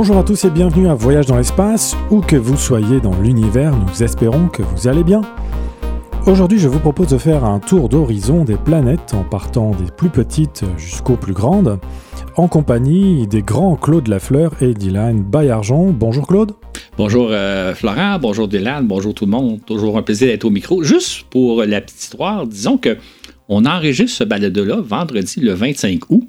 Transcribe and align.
Bonjour 0.00 0.16
à 0.16 0.22
tous 0.22 0.44
et 0.44 0.50
bienvenue 0.50 0.86
à 0.86 0.94
Voyage 0.94 1.26
dans 1.26 1.38
l'espace, 1.38 1.96
où 2.12 2.20
que 2.20 2.36
vous 2.36 2.56
soyez 2.56 3.00
dans 3.00 3.20
l'univers, 3.20 3.74
nous 3.76 4.04
espérons 4.04 4.46
que 4.46 4.62
vous 4.62 4.86
allez 4.86 5.02
bien. 5.02 5.22
Aujourd'hui, 6.24 6.60
je 6.60 6.68
vous 6.68 6.78
propose 6.78 7.08
de 7.08 7.18
faire 7.18 7.44
un 7.44 7.58
tour 7.58 7.88
d'horizon 7.88 8.44
des 8.44 8.54
planètes 8.54 9.12
en 9.12 9.24
partant 9.24 9.72
des 9.72 9.90
plus 9.90 10.08
petites 10.08 10.62
jusqu'aux 10.76 11.16
plus 11.16 11.32
grandes, 11.32 11.80
en 12.36 12.46
compagnie 12.46 13.26
des 13.26 13.42
grands 13.42 13.74
Claude 13.74 14.06
Lafleur 14.06 14.52
et 14.62 14.72
Dylan 14.72 15.20
Bayargent. 15.20 15.86
Bonjour 15.86 16.28
Claude. 16.28 16.52
Bonjour 16.96 17.30
euh, 17.32 17.74
Florent, 17.74 18.20
bonjour 18.20 18.46
Dylan, 18.46 18.86
bonjour 18.86 19.14
tout 19.14 19.24
le 19.24 19.32
monde. 19.32 19.58
Toujours 19.66 19.98
un 19.98 20.02
plaisir 20.02 20.28
d'être 20.28 20.44
au 20.44 20.50
micro. 20.50 20.84
Juste 20.84 21.24
pour 21.28 21.64
la 21.64 21.80
petite 21.80 22.00
histoire, 22.00 22.46
disons 22.46 22.78
que 22.78 22.98
on 23.48 23.66
enregistre 23.66 24.18
ce 24.18 24.22
balade-là 24.22 24.76
vendredi 24.80 25.40
le 25.40 25.54
25 25.54 26.08
août. 26.10 26.22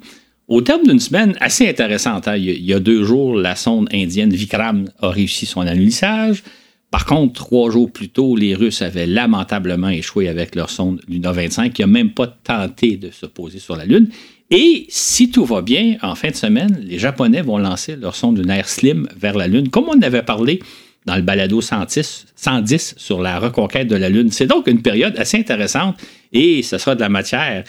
Au 0.50 0.62
terme 0.62 0.82
d'une 0.82 0.98
semaine 0.98 1.36
assez 1.38 1.68
intéressante, 1.68 2.26
hein. 2.26 2.36
il, 2.36 2.64
y 2.64 2.74
a, 2.74 2.80
deux 2.80 3.04
jours, 3.04 3.36
la 3.36 3.54
sonde 3.54 3.88
indienne 3.94 4.30
Vikram 4.30 4.90
a 4.98 5.08
réussi 5.08 5.46
son 5.46 5.60
alunissage. 5.60 6.42
Par 6.90 7.06
contre, 7.06 7.34
trois 7.34 7.70
jours 7.70 7.92
plus 7.92 8.08
tôt, 8.08 8.34
les 8.34 8.56
Russes 8.56 8.82
avaient 8.82 9.06
lamentablement 9.06 9.90
échoué 9.90 10.28
avec 10.28 10.56
leur 10.56 10.68
sonde 10.68 11.00
Luna 11.06 11.30
25, 11.30 11.72
qui 11.72 11.82
n'a 11.82 11.86
même 11.86 12.10
pas 12.10 12.26
tenté 12.26 12.96
de 12.96 13.12
se 13.12 13.26
poser 13.26 13.60
sur 13.60 13.76
la 13.76 13.84
Lune. 13.84 14.08
Et 14.50 14.86
si 14.88 15.30
tout 15.30 15.44
va 15.44 15.62
bien, 15.62 15.98
en 16.02 16.16
fin 16.16 16.30
de 16.30 16.34
semaine, 16.34 16.80
les 16.82 16.98
Japonais 16.98 17.42
vont 17.42 17.58
lancer 17.58 17.94
leur 17.94 18.16
sonde 18.16 18.36
lunaire 18.36 18.68
Slim 18.68 19.06
vers 19.16 19.36
la 19.38 19.46
Lune, 19.46 19.68
comme 19.68 19.88
on 19.88 20.02
avait 20.02 20.24
parlé 20.24 20.58
dans 21.06 21.14
le 21.14 21.22
balado 21.22 21.60
110, 21.60 22.26
110 22.34 22.94
sur 22.96 23.22
la 23.22 23.38
reconquête 23.38 23.86
de 23.86 23.94
la 23.94 24.08
Lune. 24.08 24.32
C'est 24.32 24.48
donc 24.48 24.66
une 24.66 24.82
période 24.82 25.16
assez 25.16 25.38
intéressante 25.38 25.96
et 26.32 26.64
ce 26.64 26.76
sera 26.76 26.96
de 26.96 27.00
la 27.00 27.08
matière 27.08 27.62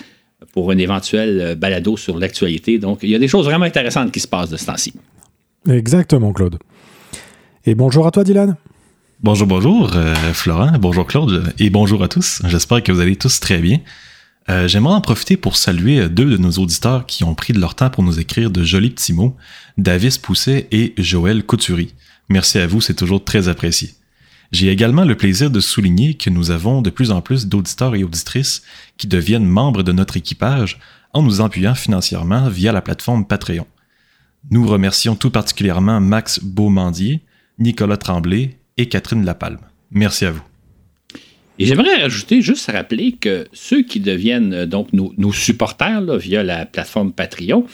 pour 0.53 0.71
un 0.71 0.77
éventuel 0.77 1.39
euh, 1.41 1.55
balado 1.55 1.97
sur 1.97 2.17
l'actualité. 2.17 2.79
Donc, 2.79 2.99
il 3.03 3.09
y 3.09 3.15
a 3.15 3.19
des 3.19 3.27
choses 3.27 3.45
vraiment 3.45 3.65
intéressantes 3.65 4.11
qui 4.11 4.19
se 4.19 4.27
passent 4.27 4.49
de 4.49 4.57
ce 4.57 4.65
temps-ci. 4.65 4.93
Exactement, 5.69 6.33
Claude. 6.33 6.57
Et 7.65 7.75
bonjour 7.75 8.07
à 8.07 8.11
toi, 8.11 8.23
Dylan. 8.23 8.55
Bonjour, 9.21 9.47
bonjour, 9.47 9.91
euh, 9.95 10.15
Florent. 10.33 10.71
Bonjour, 10.79 11.05
Claude. 11.05 11.53
Et 11.59 11.69
bonjour 11.69 12.03
à 12.03 12.07
tous. 12.07 12.41
J'espère 12.45 12.81
que 12.81 12.91
vous 12.91 12.99
allez 12.99 13.15
tous 13.15 13.39
très 13.39 13.59
bien. 13.59 13.79
Euh, 14.49 14.67
j'aimerais 14.67 14.95
en 14.95 15.01
profiter 15.01 15.37
pour 15.37 15.55
saluer 15.55 16.09
deux 16.09 16.25
de 16.25 16.37
nos 16.37 16.51
auditeurs 16.53 17.05
qui 17.05 17.23
ont 17.23 17.35
pris 17.35 17.53
de 17.53 17.59
leur 17.59 17.75
temps 17.75 17.91
pour 17.91 18.03
nous 18.03 18.19
écrire 18.19 18.49
de 18.49 18.63
jolis 18.63 18.89
petits 18.89 19.13
mots, 19.13 19.35
Davis 19.77 20.17
Pousset 20.17 20.67
et 20.71 20.93
Joël 20.97 21.43
Couturi. 21.43 21.93
Merci 22.29 22.57
à 22.57 22.65
vous, 22.65 22.81
c'est 22.81 22.95
toujours 22.95 23.23
très 23.23 23.47
apprécié. 23.47 23.91
J'ai 24.51 24.67
également 24.67 25.05
le 25.05 25.15
plaisir 25.15 25.49
de 25.49 25.61
souligner 25.61 26.15
que 26.15 26.29
nous 26.29 26.51
avons 26.51 26.81
de 26.81 26.89
plus 26.89 27.11
en 27.11 27.21
plus 27.21 27.47
d'auditeurs 27.47 27.95
et 27.95 28.03
auditrices 28.03 28.63
qui 28.97 29.07
deviennent 29.07 29.45
membres 29.45 29.83
de 29.83 29.93
notre 29.93 30.17
équipage 30.17 30.79
en 31.13 31.23
nous 31.23 31.41
appuyant 31.41 31.75
financièrement 31.75 32.49
via 32.49 32.71
la 32.71 32.81
plateforme 32.81 33.25
Patreon. 33.25 33.67
Nous 34.49 34.67
remercions 34.67 35.15
tout 35.15 35.29
particulièrement 35.29 36.01
Max 36.01 36.43
Beaumandier, 36.43 37.21
Nicolas 37.59 37.97
Tremblay 37.97 38.57
et 38.77 38.87
Catherine 38.89 39.23
Lapalme. 39.23 39.59
Merci 39.91 40.25
à 40.25 40.31
vous. 40.31 40.43
Et 41.59 41.65
j'aimerais 41.65 42.01
rajouter, 42.01 42.41
juste 42.41 42.71
rappeler 42.71 43.11
que 43.13 43.47
ceux 43.53 43.83
qui 43.83 43.99
deviennent 43.99 44.53
euh, 44.53 44.65
donc 44.65 44.91
nos, 44.93 45.31
supporters 45.31 46.17
via 46.17 46.43
la 46.43 46.65
plateforme 46.65 47.13
Patreon, 47.13 47.65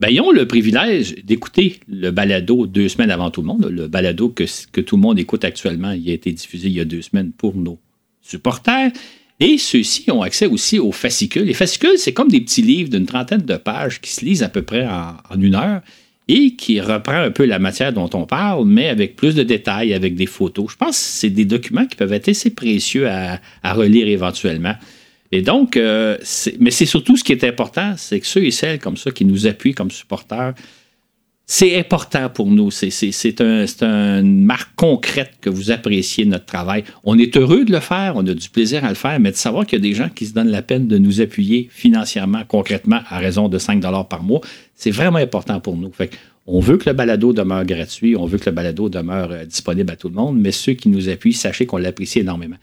ben, 0.00 0.08
ils 0.10 0.20
ont 0.20 0.30
le 0.30 0.46
privilège 0.46 1.16
d'écouter 1.24 1.80
le 1.88 2.10
balado 2.10 2.66
deux 2.66 2.88
semaines 2.88 3.10
avant 3.10 3.30
tout 3.30 3.40
le 3.40 3.48
monde. 3.48 3.68
Le 3.68 3.88
balado 3.88 4.28
que, 4.28 4.80
tout 4.80 4.96
le 4.96 5.02
monde 5.02 5.18
écoute 5.18 5.44
actuellement, 5.44 5.90
il 5.90 6.08
a 6.08 6.12
été 6.12 6.30
diffusé 6.30 6.68
il 6.68 6.74
y 6.74 6.80
a 6.80 6.84
deux 6.84 7.02
semaines 7.02 7.32
pour 7.32 7.56
nos 7.56 7.78
supporters. 8.22 8.92
Et 9.40 9.58
ceux-ci 9.58 10.10
ont 10.10 10.22
accès 10.22 10.46
aussi 10.46 10.78
aux 10.78 10.92
fascicules. 10.92 11.44
Les 11.44 11.54
fascicules, 11.54 11.96
c'est 11.98 12.12
comme 12.12 12.28
des 12.28 12.40
petits 12.40 12.62
livres 12.62 12.90
d'une 12.90 13.06
trentaine 13.06 13.42
de 13.42 13.56
pages 13.56 14.00
qui 14.00 14.12
se 14.12 14.24
lisent 14.24 14.42
à 14.42 14.48
peu 14.48 14.62
près 14.62 14.86
en, 14.86 15.40
une 15.40 15.54
heure 15.54 15.80
et 16.28 16.54
qui 16.54 16.80
reprend 16.80 17.22
un 17.22 17.30
peu 17.30 17.44
la 17.44 17.58
matière 17.58 17.92
dont 17.92 18.10
on 18.14 18.26
parle, 18.26 18.66
mais 18.66 18.88
avec 18.88 19.16
plus 19.16 19.34
de 19.34 19.42
détails, 19.42 19.94
avec 19.94 20.14
des 20.14 20.26
photos. 20.26 20.72
Je 20.72 20.76
pense 20.76 20.90
que 20.90 21.04
c'est 21.04 21.30
des 21.30 21.44
documents 21.44 21.86
qui 21.86 21.96
peuvent 21.96 22.12
être 22.12 22.28
assez 22.28 22.50
précieux 22.50 23.08
à 23.08 23.40
relire 23.72 24.06
éventuellement. 24.06 24.74
Et 25.30 25.42
donc, 25.42 25.76
euh, 25.76 26.16
mais 26.58 26.70
c'est 26.70 26.86
surtout 26.86 27.16
ce 27.16 27.24
qui 27.24 27.32
est 27.32 27.44
important, 27.44 27.94
c'est 27.96 28.20
que 28.20 28.26
ceux 28.26 28.44
et 28.44 28.50
celles 28.50 28.78
comme 28.78 28.96
ça 28.96 29.10
qui 29.10 29.24
nous 29.24 29.46
appuient 29.46 29.74
comme 29.74 29.90
supporters, 29.90 30.54
c'est 31.50 31.78
important 31.78 32.28
pour 32.28 32.46
nous. 32.46 32.70
C'est 32.70 33.40
un, 33.40 33.64
une 34.20 34.44
marque 34.44 34.74
concrète 34.76 35.32
que 35.40 35.48
vous 35.48 35.70
appréciez 35.70 36.26
notre 36.26 36.44
travail. 36.44 36.84
On 37.04 37.18
est 37.18 37.36
heureux 37.38 37.64
de 37.64 37.72
le 37.72 37.80
faire, 37.80 38.14
on 38.16 38.26
a 38.26 38.34
du 38.34 38.50
plaisir 38.50 38.84
à 38.84 38.90
le 38.90 38.94
faire, 38.94 39.18
mais 39.18 39.30
de 39.30 39.36
savoir 39.36 39.64
qu'il 39.64 39.78
y 39.78 39.80
a 39.80 39.88
des 39.88 39.94
gens 39.94 40.10
qui 40.10 40.26
se 40.26 40.34
donnent 40.34 40.50
la 40.50 40.60
peine 40.60 40.88
de 40.88 40.98
nous 40.98 41.22
appuyer 41.22 41.68
financièrement, 41.70 42.42
concrètement, 42.46 43.00
à 43.08 43.18
raison 43.18 43.48
de 43.48 43.58
5 43.58 43.82
par 44.08 44.22
mois, 44.22 44.42
c'est 44.74 44.90
vraiment 44.90 45.18
important 45.18 45.58
pour 45.60 45.76
nous. 45.76 45.90
Fait 45.90 46.10
on 46.46 46.60
veut 46.60 46.78
que 46.78 46.88
le 46.88 46.94
balado 46.94 47.34
demeure 47.34 47.64
gratuit, 47.66 48.16
on 48.16 48.24
veut 48.24 48.38
que 48.38 48.48
le 48.48 48.54
balado 48.54 48.88
demeure 48.88 49.32
euh, 49.32 49.44
disponible 49.44 49.92
à 49.92 49.96
tout 49.96 50.08
le 50.08 50.14
monde, 50.14 50.38
mais 50.38 50.50
ceux 50.50 50.72
qui 50.72 50.88
nous 50.88 51.10
appuient, 51.10 51.34
sachez 51.34 51.66
qu'on 51.66 51.76
l'apprécie 51.76 52.20
énormément. 52.20 52.56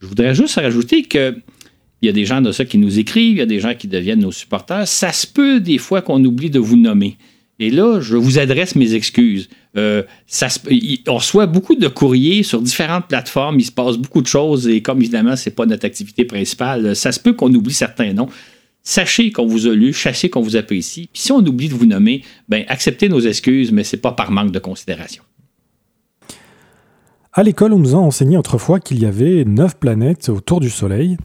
Je 0.00 0.06
voudrais 0.06 0.34
juste 0.34 0.54
rajouter 0.54 1.02
que 1.02 1.36
il 2.02 2.06
y 2.06 2.08
a 2.08 2.12
des 2.12 2.24
gens 2.24 2.40
de 2.40 2.52
ça 2.52 2.64
qui 2.64 2.78
nous 2.78 2.98
écrivent, 2.98 3.36
il 3.36 3.38
y 3.38 3.42
a 3.42 3.46
des 3.46 3.60
gens 3.60 3.74
qui 3.74 3.88
deviennent 3.88 4.20
nos 4.20 4.32
supporters. 4.32 4.88
Ça 4.88 5.12
se 5.12 5.26
peut 5.26 5.60
des 5.60 5.78
fois 5.78 6.02
qu'on 6.02 6.24
oublie 6.24 6.50
de 6.50 6.58
vous 6.58 6.76
nommer. 6.76 7.16
Et 7.58 7.70
là, 7.70 8.00
je 8.00 8.16
vous 8.16 8.38
adresse 8.38 8.74
mes 8.74 8.94
excuses. 8.94 9.50
Euh, 9.76 10.02
ça 10.26 10.48
on 11.06 11.16
reçoit 11.16 11.46
beaucoup 11.46 11.76
de 11.76 11.88
courriers 11.88 12.42
sur 12.42 12.60
différentes 12.60 13.06
plateformes, 13.06 13.60
il 13.60 13.64
se 13.64 13.70
passe 13.70 13.98
beaucoup 13.98 14.22
de 14.22 14.26
choses 14.26 14.66
et 14.66 14.80
comme 14.80 14.98
évidemment, 14.98 15.36
ce 15.36 15.48
n'est 15.48 15.54
pas 15.54 15.66
notre 15.66 15.84
activité 15.84 16.24
principale, 16.24 16.96
ça 16.96 17.12
se 17.12 17.20
peut 17.20 17.34
qu'on 17.34 17.52
oublie 17.54 17.74
certains 17.74 18.12
noms. 18.12 18.28
Sachez 18.82 19.30
qu'on 19.30 19.46
vous 19.46 19.66
a 19.66 19.74
lu, 19.74 19.92
sachez 19.92 20.30
qu'on 20.30 20.40
vous 20.40 20.56
apprécie. 20.56 21.10
Puis 21.12 21.22
si 21.22 21.32
on 21.32 21.38
oublie 21.38 21.68
de 21.68 21.74
vous 21.74 21.84
nommer, 21.84 22.24
ben 22.48 22.64
acceptez 22.68 23.10
nos 23.10 23.20
excuses, 23.20 23.70
mais 23.72 23.84
ce 23.84 23.94
n'est 23.94 24.00
pas 24.00 24.12
par 24.12 24.30
manque 24.30 24.52
de 24.52 24.58
considération. 24.58 25.22
À 27.32 27.42
l'école, 27.42 27.74
on 27.74 27.78
nous 27.78 27.94
a 27.94 27.98
enseigné 27.98 28.38
autrefois 28.38 28.80
qu'il 28.80 29.00
y 29.00 29.06
avait 29.06 29.44
neuf 29.44 29.76
planètes 29.76 30.30
autour 30.30 30.60
du 30.60 30.70
Soleil. 30.70 31.16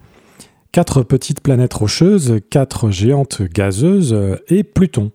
Quatre 0.71 1.03
petites 1.03 1.41
planètes 1.41 1.73
rocheuses, 1.73 2.39
quatre 2.49 2.91
géantes 2.91 3.41
gazeuses 3.41 4.15
et 4.47 4.63
Pluton. 4.63 5.11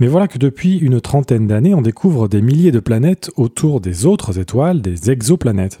Mais 0.00 0.08
voilà 0.08 0.28
que 0.28 0.38
depuis 0.38 0.78
une 0.78 1.00
trentaine 1.00 1.46
d'années, 1.46 1.74
on 1.74 1.82
découvre 1.82 2.26
des 2.26 2.40
milliers 2.40 2.72
de 2.72 2.80
planètes 2.80 3.30
autour 3.36 3.80
des 3.80 4.06
autres 4.06 4.38
étoiles, 4.38 4.80
des 4.80 5.10
exoplanètes. 5.10 5.80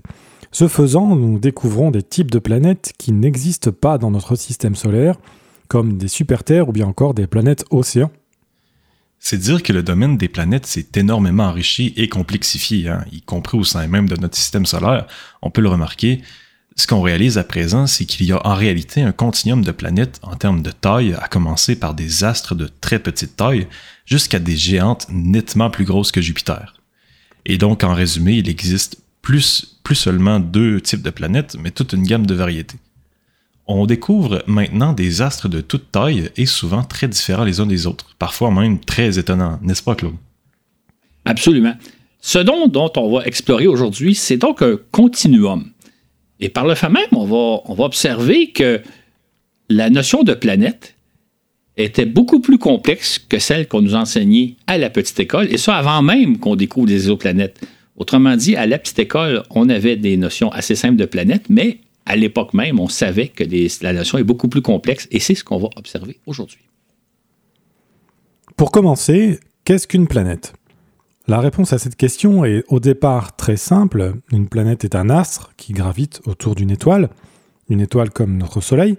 Ce 0.52 0.68
faisant, 0.68 1.16
nous 1.16 1.38
découvrons 1.38 1.90
des 1.90 2.02
types 2.02 2.30
de 2.30 2.38
planètes 2.38 2.92
qui 2.98 3.12
n'existent 3.12 3.72
pas 3.72 3.96
dans 3.98 4.10
notre 4.10 4.36
système 4.36 4.74
solaire, 4.74 5.16
comme 5.68 5.96
des 5.96 6.08
super-terres 6.08 6.68
ou 6.68 6.72
bien 6.72 6.86
encore 6.86 7.14
des 7.14 7.26
planètes 7.26 7.64
océans. 7.70 8.10
C'est 9.20 9.38
dire 9.38 9.62
que 9.62 9.72
le 9.72 9.82
domaine 9.82 10.16
des 10.16 10.28
planètes 10.28 10.66
s'est 10.66 10.88
énormément 10.96 11.44
enrichi 11.44 11.94
et 11.96 12.08
complexifié, 12.08 12.88
hein, 12.88 13.04
y 13.12 13.22
compris 13.22 13.58
au 13.58 13.64
sein 13.64 13.86
même 13.86 14.08
de 14.08 14.16
notre 14.16 14.36
système 14.36 14.66
solaire. 14.66 15.06
On 15.40 15.50
peut 15.50 15.60
le 15.60 15.68
remarquer, 15.68 16.20
ce 16.80 16.86
qu'on 16.86 17.02
réalise 17.02 17.36
à 17.36 17.44
présent, 17.44 17.86
c'est 17.86 18.06
qu'il 18.06 18.26
y 18.26 18.32
a 18.32 18.46
en 18.46 18.54
réalité 18.54 19.02
un 19.02 19.12
continuum 19.12 19.62
de 19.62 19.70
planètes 19.70 20.18
en 20.22 20.34
termes 20.34 20.62
de 20.62 20.70
taille, 20.70 21.14
à 21.20 21.28
commencer 21.28 21.76
par 21.76 21.94
des 21.94 22.24
astres 22.24 22.54
de 22.54 22.68
très 22.80 22.98
petite 22.98 23.36
taille 23.36 23.66
jusqu'à 24.06 24.38
des 24.38 24.56
géantes 24.56 25.06
nettement 25.10 25.70
plus 25.70 25.84
grosses 25.84 26.10
que 26.10 26.22
Jupiter. 26.22 26.74
Et 27.44 27.58
donc, 27.58 27.84
en 27.84 27.92
résumé, 27.92 28.34
il 28.34 28.48
existe 28.48 28.98
plus, 29.20 29.78
plus 29.84 29.94
seulement 29.94 30.40
deux 30.40 30.80
types 30.80 31.02
de 31.02 31.10
planètes, 31.10 31.56
mais 31.60 31.70
toute 31.70 31.92
une 31.92 32.02
gamme 32.02 32.26
de 32.26 32.34
variétés. 32.34 32.78
On 33.66 33.86
découvre 33.86 34.42
maintenant 34.46 34.92
des 34.92 35.22
astres 35.22 35.48
de 35.48 35.60
toute 35.60 35.92
taille 35.92 36.30
et 36.36 36.46
souvent 36.46 36.82
très 36.82 37.08
différents 37.08 37.44
les 37.44 37.60
uns 37.60 37.66
des 37.66 37.86
autres, 37.86 38.16
parfois 38.18 38.50
même 38.50 38.80
très 38.80 39.18
étonnants, 39.18 39.58
n'est-ce 39.62 39.82
pas, 39.82 39.94
Claude? 39.94 40.16
Absolument. 41.26 41.74
Ce 42.20 42.38
dont, 42.38 42.68
dont 42.68 42.90
on 42.96 43.16
va 43.18 43.26
explorer 43.26 43.66
aujourd'hui, 43.66 44.14
c'est 44.14 44.38
donc 44.38 44.62
un 44.62 44.76
continuum. 44.90 45.69
Et 46.40 46.48
par 46.48 46.66
le 46.66 46.74
fait 46.74 46.88
même, 46.88 47.06
on 47.12 47.24
va, 47.24 47.84
observer 47.84 48.50
que 48.50 48.80
la 49.68 49.90
notion 49.90 50.22
de 50.22 50.34
planète 50.34 50.96
était 51.76 52.06
beaucoup 52.06 52.40
plus 52.40 52.58
complexe 52.58 53.18
que 53.18 53.38
celle 53.38 53.68
qu'on 53.68 53.82
nous 53.82 53.94
enseignait 53.94 54.54
à 54.66 54.78
la 54.78 54.90
petite 54.90 55.20
école, 55.20 55.52
et 55.52 55.58
ça 55.58 55.76
avant 55.76 56.02
même 56.02 56.38
qu'on 56.38 56.56
découvre 56.56 56.86
des 56.86 56.94
exoplanètes. 56.94 57.60
Autrement 57.96 58.36
dit, 58.36 58.56
à 58.56 58.66
la 58.66 58.78
petite 58.78 58.98
école, 58.98 59.42
on 59.50 59.68
avait 59.68 59.96
des 59.96 60.16
notions 60.16 60.50
assez 60.50 60.74
simples 60.74 60.96
de 60.96 61.04
planètes, 61.04 61.46
mais 61.48 61.78
à 62.06 62.16
l'époque 62.16 62.54
même, 62.54 62.80
on 62.80 62.88
savait 62.88 63.28
que 63.28 63.44
la 63.82 63.92
notion 63.92 64.18
est 64.18 64.24
beaucoup 64.24 64.48
plus 64.48 64.62
complexe, 64.62 65.06
et 65.10 65.20
c'est 65.20 65.34
ce 65.34 65.44
qu'on 65.44 65.58
va 65.58 65.68
observer 65.76 66.18
aujourd'hui. 66.26 66.60
Pour 68.56 68.72
commencer, 68.72 69.38
qu'est-ce 69.64 69.86
qu'une 69.86 70.06
planète? 70.06 70.54
La 71.30 71.38
réponse 71.38 71.72
à 71.72 71.78
cette 71.78 71.94
question 71.94 72.44
est 72.44 72.64
au 72.66 72.80
départ 72.80 73.36
très 73.36 73.56
simple. 73.56 74.14
Une 74.32 74.48
planète 74.48 74.84
est 74.84 74.96
un 74.96 75.08
astre 75.08 75.52
qui 75.56 75.72
gravite 75.72 76.20
autour 76.26 76.56
d'une 76.56 76.72
étoile, 76.72 77.08
une 77.68 77.80
étoile 77.80 78.10
comme 78.10 78.36
notre 78.36 78.60
Soleil. 78.60 78.98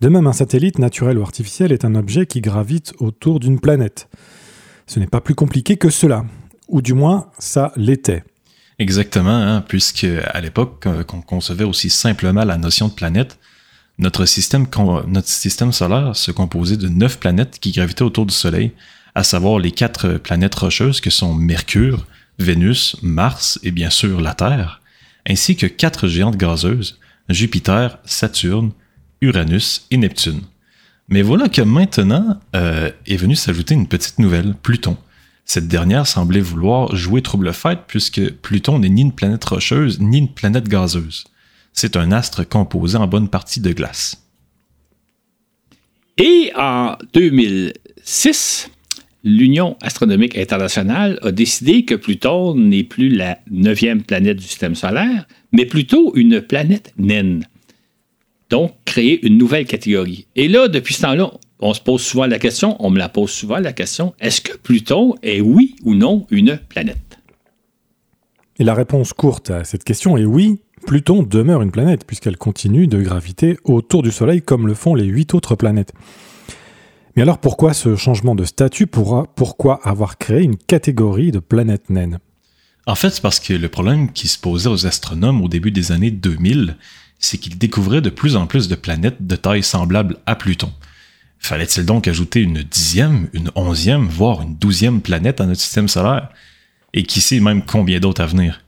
De 0.00 0.08
même, 0.08 0.26
un 0.26 0.32
satellite 0.32 0.78
naturel 0.78 1.18
ou 1.18 1.22
artificiel 1.22 1.70
est 1.70 1.84
un 1.84 1.96
objet 1.96 2.24
qui 2.24 2.40
gravite 2.40 2.94
autour 2.98 3.40
d'une 3.40 3.60
planète. 3.60 4.08
Ce 4.86 4.98
n'est 4.98 5.06
pas 5.06 5.20
plus 5.20 5.34
compliqué 5.34 5.76
que 5.76 5.90
cela, 5.90 6.24
ou 6.68 6.80
du 6.80 6.94
moins 6.94 7.26
ça 7.38 7.72
l'était. 7.76 8.24
Exactement, 8.78 9.36
hein, 9.36 9.60
puisque 9.68 10.06
à 10.26 10.40
l'époque, 10.40 10.86
qu'on 11.06 11.20
concevait 11.20 11.64
aussi 11.64 11.90
simplement 11.90 12.44
la 12.46 12.56
notion 12.56 12.88
de 12.88 12.94
planète, 12.94 13.38
notre 13.98 14.24
système, 14.24 14.66
notre 15.06 15.28
système 15.28 15.72
solaire 15.72 16.16
se 16.16 16.30
composait 16.30 16.78
de 16.78 16.88
neuf 16.88 17.20
planètes 17.20 17.58
qui 17.60 17.70
gravitaient 17.70 18.02
autour 18.02 18.24
du 18.24 18.34
Soleil, 18.34 18.72
à 19.14 19.22
savoir 19.24 19.58
les 19.58 19.70
quatre 19.70 20.14
planètes 20.14 20.54
rocheuses 20.54 21.00
que 21.00 21.10
sont 21.10 21.34
Mercure, 21.34 22.06
Vénus, 22.38 22.96
Mars 23.02 23.58
et 23.62 23.70
bien 23.70 23.90
sûr 23.90 24.20
la 24.20 24.34
Terre, 24.34 24.80
ainsi 25.28 25.56
que 25.56 25.66
quatre 25.66 26.08
géantes 26.08 26.36
gazeuses, 26.36 26.98
Jupiter, 27.28 27.98
Saturne, 28.04 28.72
Uranus 29.20 29.86
et 29.90 29.96
Neptune. 29.96 30.42
Mais 31.08 31.22
voilà 31.22 31.48
que 31.48 31.62
maintenant 31.62 32.40
euh, 32.56 32.90
est 33.06 33.16
venue 33.16 33.36
s'ajouter 33.36 33.74
une 33.74 33.88
petite 33.88 34.18
nouvelle, 34.18 34.54
Pluton. 34.62 34.96
Cette 35.44 35.68
dernière 35.68 36.06
semblait 36.06 36.40
vouloir 36.40 36.96
jouer 36.96 37.20
trouble-fête 37.20 37.80
puisque 37.86 38.32
Pluton 38.32 38.78
n'est 38.78 38.88
ni 38.88 39.02
une 39.02 39.12
planète 39.12 39.44
rocheuse 39.44 40.00
ni 40.00 40.18
une 40.18 40.32
planète 40.32 40.68
gazeuse. 40.68 41.24
C'est 41.72 41.96
un 41.96 42.12
astre 42.12 42.48
composé 42.48 42.96
en 42.96 43.06
bonne 43.06 43.28
partie 43.28 43.60
de 43.60 43.72
glace. 43.72 44.22
Et 46.16 46.52
en 46.56 46.96
2006, 47.12 48.70
l'Union 49.24 49.76
astronomique 49.80 50.36
internationale 50.36 51.18
a 51.22 51.32
décidé 51.32 51.84
que 51.84 51.94
Pluton 51.94 52.54
n'est 52.54 52.84
plus 52.84 53.08
la 53.08 53.38
neuvième 53.50 54.02
planète 54.02 54.36
du 54.36 54.44
système 54.44 54.74
solaire, 54.74 55.26
mais 55.50 55.64
plutôt 55.64 56.14
une 56.14 56.42
planète 56.42 56.92
naine. 56.98 57.44
Donc, 58.50 58.72
créer 58.84 59.26
une 59.26 59.38
nouvelle 59.38 59.64
catégorie. 59.64 60.26
Et 60.36 60.46
là, 60.46 60.68
depuis 60.68 60.94
ce 60.94 61.02
temps-là, 61.02 61.32
on 61.58 61.72
se 61.72 61.80
pose 61.80 62.02
souvent 62.02 62.26
la 62.26 62.38
question, 62.38 62.76
on 62.80 62.90
me 62.90 62.98
la 62.98 63.08
pose 63.08 63.30
souvent 63.30 63.58
la 63.58 63.72
question, 63.72 64.12
est-ce 64.20 64.42
que 64.42 64.56
Pluton 64.56 65.14
est 65.22 65.40
oui 65.40 65.76
ou 65.82 65.94
non 65.94 66.26
une 66.30 66.60
planète? 66.68 66.98
Et 68.58 68.64
la 68.64 68.74
réponse 68.74 69.14
courte 69.14 69.50
à 69.50 69.64
cette 69.64 69.82
question 69.82 70.16
est 70.18 70.26
oui, 70.26 70.60
Pluton 70.86 71.22
demeure 71.22 71.62
une 71.62 71.72
planète 71.72 72.06
puisqu'elle 72.06 72.36
continue 72.36 72.86
de 72.86 73.00
graviter 73.00 73.56
autour 73.64 74.02
du 74.02 74.10
Soleil 74.10 74.42
comme 74.42 74.66
le 74.66 74.74
font 74.74 74.94
les 74.94 75.06
huit 75.06 75.32
autres 75.32 75.56
planètes. 75.56 75.94
Mais 77.16 77.22
alors 77.22 77.38
pourquoi 77.38 77.74
ce 77.74 77.94
changement 77.94 78.34
de 78.34 78.44
statut 78.44 78.86
Pourquoi 78.86 79.80
avoir 79.86 80.18
créé 80.18 80.42
une 80.42 80.56
catégorie 80.56 81.30
de 81.30 81.38
planètes 81.38 81.88
naines? 81.88 82.18
En 82.86 82.96
fait, 82.96 83.10
c'est 83.10 83.22
parce 83.22 83.40
que 83.40 83.54
le 83.54 83.68
problème 83.68 84.12
qui 84.12 84.28
se 84.28 84.38
posait 84.38 84.68
aux 84.68 84.86
astronomes 84.86 85.40
au 85.40 85.48
début 85.48 85.70
des 85.70 85.92
années 85.92 86.10
2000, 86.10 86.76
c'est 87.18 87.38
qu'ils 87.38 87.56
découvraient 87.56 88.02
de 88.02 88.10
plus 88.10 88.36
en 88.36 88.46
plus 88.46 88.68
de 88.68 88.74
planètes 88.74 89.26
de 89.26 89.36
taille 89.36 89.62
semblable 89.62 90.16
à 90.26 90.34
Pluton. 90.34 90.72
Fallait-il 91.38 91.86
donc 91.86 92.08
ajouter 92.08 92.40
une 92.40 92.62
dixième, 92.62 93.28
une 93.32 93.50
onzième, 93.54 94.06
voire 94.06 94.42
une 94.42 94.56
douzième 94.56 95.00
planète 95.00 95.40
à 95.40 95.46
notre 95.46 95.60
système 95.60 95.88
solaire? 95.88 96.30
Et 96.92 97.04
qui 97.04 97.20
sait 97.20 97.40
même 97.40 97.64
combien 97.64 98.00
d'autres 98.00 98.22
à 98.22 98.26
venir? 98.26 98.63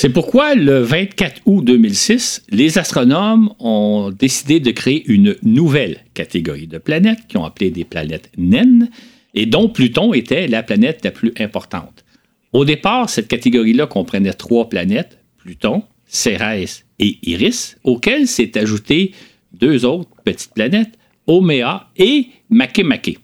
C'est 0.00 0.10
pourquoi 0.10 0.54
le 0.54 0.78
24 0.78 1.42
août 1.46 1.64
2006, 1.64 2.44
les 2.50 2.78
astronomes 2.78 3.52
ont 3.58 4.12
décidé 4.16 4.60
de 4.60 4.70
créer 4.70 5.02
une 5.10 5.34
nouvelle 5.42 6.04
catégorie 6.14 6.68
de 6.68 6.78
planètes 6.78 7.26
qu'ils 7.26 7.40
ont 7.40 7.44
appelées 7.44 7.72
des 7.72 7.82
planètes 7.82 8.30
naines 8.38 8.90
et 9.34 9.44
dont 9.44 9.68
Pluton 9.68 10.14
était 10.14 10.46
la 10.46 10.62
planète 10.62 11.04
la 11.04 11.10
plus 11.10 11.32
importante. 11.40 12.04
Au 12.52 12.64
départ, 12.64 13.10
cette 13.10 13.26
catégorie-là 13.26 13.88
comprenait 13.88 14.34
trois 14.34 14.68
planètes, 14.68 15.18
Pluton, 15.36 15.82
Cérès 16.06 16.84
et 17.00 17.18
Iris, 17.24 17.76
auxquelles 17.82 18.28
s'est 18.28 18.56
ajouté 18.56 19.10
deux 19.52 19.84
autres 19.84 20.10
petites 20.24 20.54
planètes, 20.54 20.96
Oméa 21.26 21.88
et 21.96 22.28
Makemake. 22.50 23.18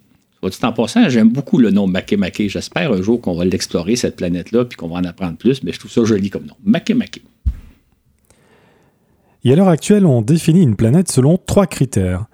Soit 0.50 0.69
en 0.69 0.73
passant, 0.73 1.08
j'aime 1.08 1.31
beaucoup 1.31 1.58
le 1.58 1.70
nom 1.70 1.87
Makemake. 1.87 2.49
J'espère 2.49 2.93
un 2.93 3.00
jour 3.00 3.20
qu'on 3.20 3.35
va 3.35 3.44
l'explorer, 3.44 3.96
cette 3.96 4.17
planète-là, 4.17 4.64
puis 4.67 4.76
qu'on 4.76 4.88
va 4.88 4.96
en 4.96 5.05
apprendre 5.05 5.37
plus, 5.37 5.62
mais 5.62 5.73
je 5.73 5.79
trouve 5.79 5.91
ça 5.91 6.05
joli 6.05 6.29
comme 6.29 6.44
nom. 6.44 6.55
Makemake. 6.64 7.23
Et 9.44 9.52
à 9.52 9.56
l'heure 9.56 9.69
actuelle, 9.69 10.06
on 10.06 10.23
définit 10.23 10.62
une 10.62 10.76
planète 10.76 11.11
selon 11.11 11.38
trois 11.38 11.67
critères. 11.67 12.26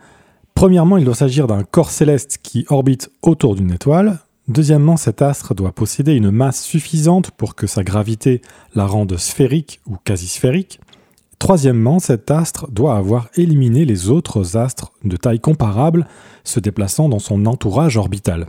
Premièrement, 0.54 0.96
il 0.96 1.04
doit 1.04 1.14
s'agir 1.14 1.46
d'un 1.46 1.62
corps 1.62 1.90
céleste 1.90 2.38
qui 2.42 2.64
orbite 2.68 3.10
autour 3.22 3.54
d'une 3.54 3.72
étoile. 3.72 4.18
Deuxièmement, 4.48 4.96
cet 4.96 5.22
astre 5.22 5.54
doit 5.54 5.72
posséder 5.72 6.12
une 6.12 6.30
masse 6.30 6.62
suffisante 6.62 7.30
pour 7.30 7.54
que 7.54 7.66
sa 7.66 7.84
gravité 7.84 8.42
la 8.74 8.86
rende 8.86 9.16
sphérique 9.16 9.80
ou 9.86 9.96
quasi 10.04 10.26
sphérique. 10.26 10.80
Troisièmement, 11.40 11.98
cet 11.98 12.30
astre 12.30 12.70
doit 12.70 12.96
avoir 12.96 13.28
éliminé 13.34 13.86
les 13.86 14.10
autres 14.10 14.58
astres 14.58 14.92
de 15.04 15.16
taille 15.16 15.40
comparable 15.40 16.06
se 16.44 16.60
déplaçant 16.60 17.08
dans 17.08 17.18
son 17.18 17.46
entourage 17.46 17.96
orbital. 17.96 18.46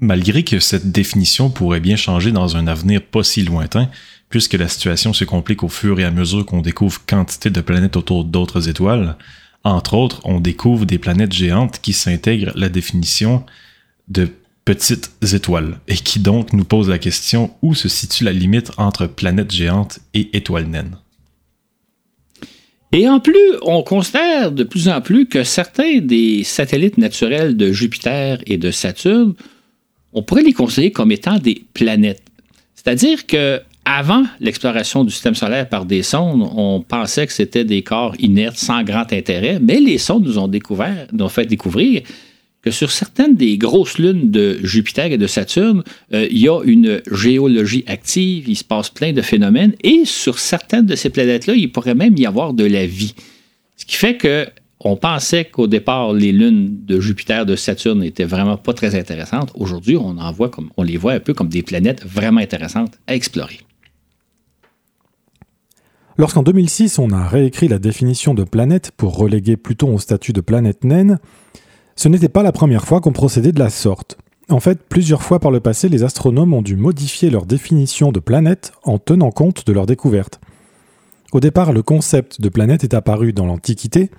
Malgré 0.00 0.42
que 0.42 0.60
cette 0.60 0.90
définition 0.90 1.50
pourrait 1.50 1.78
bien 1.78 1.96
changer 1.96 2.32
dans 2.32 2.56
un 2.56 2.66
avenir 2.66 3.02
pas 3.02 3.22
si 3.22 3.42
lointain, 3.42 3.90
puisque 4.30 4.54
la 4.54 4.66
situation 4.66 5.12
se 5.12 5.24
complique 5.24 5.62
au 5.62 5.68
fur 5.68 6.00
et 6.00 6.04
à 6.04 6.10
mesure 6.10 6.46
qu'on 6.46 6.62
découvre 6.62 7.02
quantité 7.06 7.50
de 7.50 7.60
planètes 7.60 7.96
autour 7.96 8.24
d'autres 8.24 8.70
étoiles, 8.70 9.18
entre 9.62 9.92
autres, 9.92 10.22
on 10.24 10.40
découvre 10.40 10.86
des 10.86 10.98
planètes 10.98 11.34
géantes 11.34 11.80
qui 11.82 11.92
s'intègrent 11.92 12.52
la 12.54 12.70
définition 12.70 13.44
de 14.08 14.30
petites 14.64 15.12
étoiles, 15.34 15.78
et 15.86 15.96
qui 15.96 16.18
donc 16.18 16.54
nous 16.54 16.64
pose 16.64 16.88
la 16.88 16.98
question 16.98 17.50
où 17.60 17.74
se 17.74 17.90
situe 17.90 18.24
la 18.24 18.32
limite 18.32 18.72
entre 18.78 19.06
planètes 19.06 19.52
géantes 19.52 20.00
et 20.14 20.34
étoiles 20.34 20.66
naines? 20.66 20.96
Et 22.92 23.08
en 23.08 23.20
plus, 23.20 23.36
on 23.62 23.82
considère 23.82 24.50
de 24.50 24.64
plus 24.64 24.88
en 24.88 25.00
plus 25.00 25.26
que 25.26 25.44
certains 25.44 25.98
des 25.98 26.42
satellites 26.42 26.98
naturels 26.98 27.56
de 27.56 27.70
Jupiter 27.72 28.38
et 28.46 28.58
de 28.58 28.70
Saturne, 28.72 29.34
on 30.12 30.22
pourrait 30.22 30.42
les 30.42 30.52
considérer 30.52 30.90
comme 30.90 31.12
étant 31.12 31.38
des 31.38 31.62
planètes. 31.72 32.22
C'est-à-dire 32.74 33.26
que 33.26 33.60
avant 33.84 34.24
l'exploration 34.40 35.04
du 35.04 35.12
système 35.12 35.34
solaire 35.34 35.68
par 35.68 35.84
des 35.84 36.02
sondes, 36.02 36.48
on 36.54 36.80
pensait 36.80 37.26
que 37.26 37.32
c'était 37.32 37.64
des 37.64 37.82
corps 37.82 38.14
inertes 38.18 38.56
sans 38.56 38.82
grand 38.82 39.12
intérêt, 39.12 39.58
mais 39.60 39.80
les 39.80 39.98
sondes 39.98 40.24
nous 40.24 40.38
ont 40.38 40.48
découvert, 40.48 41.06
nous 41.12 41.24
ont 41.24 41.28
fait 41.28 41.46
découvrir 41.46 42.02
que 42.62 42.70
sur 42.70 42.90
certaines 42.90 43.36
des 43.36 43.56
grosses 43.56 43.98
lunes 43.98 44.30
de 44.30 44.58
Jupiter 44.62 45.06
et 45.06 45.18
de 45.18 45.26
Saturne, 45.26 45.82
euh, 46.12 46.26
il 46.30 46.38
y 46.38 46.48
a 46.48 46.60
une 46.62 47.00
géologie 47.10 47.84
active, 47.86 48.48
il 48.48 48.56
se 48.56 48.64
passe 48.64 48.90
plein 48.90 49.12
de 49.12 49.22
phénomènes, 49.22 49.74
et 49.82 50.04
sur 50.04 50.38
certaines 50.38 50.86
de 50.86 50.94
ces 50.94 51.10
planètes-là, 51.10 51.54
il 51.54 51.72
pourrait 51.72 51.94
même 51.94 52.16
y 52.18 52.26
avoir 52.26 52.52
de 52.52 52.64
la 52.64 52.86
vie. 52.86 53.14
Ce 53.76 53.86
qui 53.86 53.96
fait 53.96 54.16
que 54.16 54.46
on 54.82 54.96
pensait 54.96 55.44
qu'au 55.44 55.66
départ, 55.66 56.14
les 56.14 56.32
lunes 56.32 56.84
de 56.86 57.00
Jupiter, 57.00 57.44
de 57.44 57.54
Saturne 57.54 58.00
n'étaient 58.00 58.24
vraiment 58.24 58.56
pas 58.56 58.72
très 58.72 58.98
intéressantes. 58.98 59.50
Aujourd'hui, 59.54 59.96
on, 59.98 60.16
en 60.16 60.32
voit 60.32 60.48
comme, 60.48 60.70
on 60.78 60.82
les 60.82 60.96
voit 60.96 61.12
un 61.12 61.20
peu 61.20 61.34
comme 61.34 61.50
des 61.50 61.62
planètes 61.62 62.02
vraiment 62.06 62.40
intéressantes 62.40 62.98
à 63.06 63.14
explorer. 63.14 63.60
Lorsqu'en 66.16 66.42
2006, 66.42 66.98
on 66.98 67.10
a 67.10 67.28
réécrit 67.28 67.68
la 67.68 67.78
définition 67.78 68.32
de 68.32 68.42
planète 68.42 68.90
pour 68.96 69.16
reléguer 69.16 69.56
Pluton 69.56 69.94
au 69.94 69.98
statut 69.98 70.32
de 70.32 70.40
planète 70.40 70.84
naine, 70.84 71.18
ce 71.96 72.08
n'était 72.08 72.28
pas 72.28 72.42
la 72.42 72.52
première 72.52 72.84
fois 72.84 73.00
qu'on 73.00 73.12
procédait 73.12 73.52
de 73.52 73.58
la 73.58 73.70
sorte. 73.70 74.18
En 74.48 74.58
fait, 74.60 74.80
plusieurs 74.88 75.22
fois 75.22 75.38
par 75.38 75.50
le 75.50 75.60
passé, 75.60 75.88
les 75.88 76.02
astronomes 76.02 76.54
ont 76.54 76.62
dû 76.62 76.74
modifier 76.74 77.30
leur 77.30 77.46
définition 77.46 78.10
de 78.10 78.18
planète 78.18 78.72
en 78.82 78.98
tenant 78.98 79.30
compte 79.30 79.66
de 79.66 79.72
leur 79.72 79.86
découverte. 79.86 80.40
Au 81.32 81.38
départ, 81.38 81.72
le 81.72 81.82
concept 81.82 82.40
de 82.40 82.48
planète 82.48 82.82
est 82.82 82.94
apparu 82.94 83.32
dans 83.32 83.46
l'Antiquité, 83.46 84.10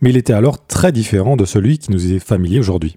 mais 0.00 0.10
il 0.10 0.16
était 0.16 0.32
alors 0.32 0.66
très 0.66 0.90
différent 0.90 1.36
de 1.36 1.44
celui 1.44 1.78
qui 1.78 1.92
nous 1.92 2.12
est 2.12 2.18
familier 2.18 2.58
aujourd'hui. 2.58 2.96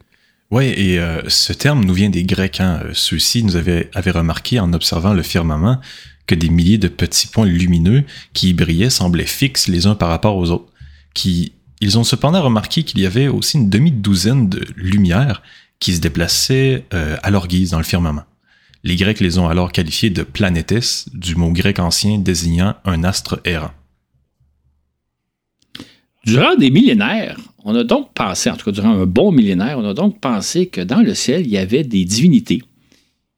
Oui, 0.49 0.73
et 0.75 0.99
euh, 0.99 1.21
ce 1.27 1.53
terme 1.53 1.85
nous 1.85 1.93
vient 1.93 2.09
des 2.09 2.23
Grecs. 2.23 2.59
Hein. 2.59 2.81
Ceux-ci 2.93 3.43
nous 3.43 3.55
avaient, 3.55 3.89
avaient 3.93 4.11
remarqué 4.11 4.59
en 4.59 4.73
observant 4.73 5.13
le 5.13 5.21
firmament 5.21 5.79
que 6.27 6.35
des 6.35 6.49
milliers 6.49 6.79
de 6.79 6.87
petits 6.87 7.27
points 7.27 7.45
lumineux 7.45 8.03
qui 8.33 8.49
y 8.49 8.53
brillaient 8.53 8.89
semblaient 8.89 9.25
fixes 9.25 9.67
les 9.67 9.85
uns 9.85 9.95
par 9.95 10.09
rapport 10.09 10.37
aux 10.37 10.49
autres, 10.49 10.71
qui 11.13 11.53
ils 11.81 11.97
ont 11.97 12.03
cependant 12.03 12.41
remarqué 12.41 12.83
qu'il 12.83 12.99
y 12.99 13.05
avait 13.05 13.27
aussi 13.27 13.57
une 13.57 13.69
demi-douzaine 13.69 14.49
de 14.49 14.65
lumières 14.75 15.41
qui 15.79 15.93
se 15.93 16.01
déplaçaient 16.01 16.85
euh, 16.93 17.17
à 17.21 17.31
leur 17.31 17.47
guise 17.47 17.71
dans 17.71 17.77
le 17.77 17.83
firmament. 17.83 18.23
Les 18.83 18.95
Grecs 18.95 19.19
les 19.19 19.39
ont 19.39 19.47
alors 19.47 19.71
qualifiés 19.71 20.09
de 20.09 20.23
planétes, 20.23 21.09
du 21.13 21.35
mot 21.35 21.51
grec 21.51 21.79
ancien 21.79 22.19
désignant 22.19 22.75
un 22.85 23.03
astre 23.03 23.39
errant. 23.43 23.71
Durant 26.25 26.55
des 26.55 26.69
millénaires, 26.69 27.37
on 27.63 27.75
a 27.75 27.83
donc 27.83 28.13
pensé, 28.13 28.49
en 28.49 28.55
tout 28.55 28.65
cas 28.65 28.71
durant 28.71 28.91
un 28.91 29.05
bon 29.05 29.31
millénaire, 29.31 29.77
on 29.79 29.87
a 29.87 29.93
donc 29.93 30.19
pensé 30.19 30.67
que 30.67 30.81
dans 30.81 31.01
le 31.01 31.13
ciel, 31.13 31.45
il 31.45 31.51
y 31.51 31.57
avait 31.57 31.83
des 31.83 32.05
divinités 32.05 32.63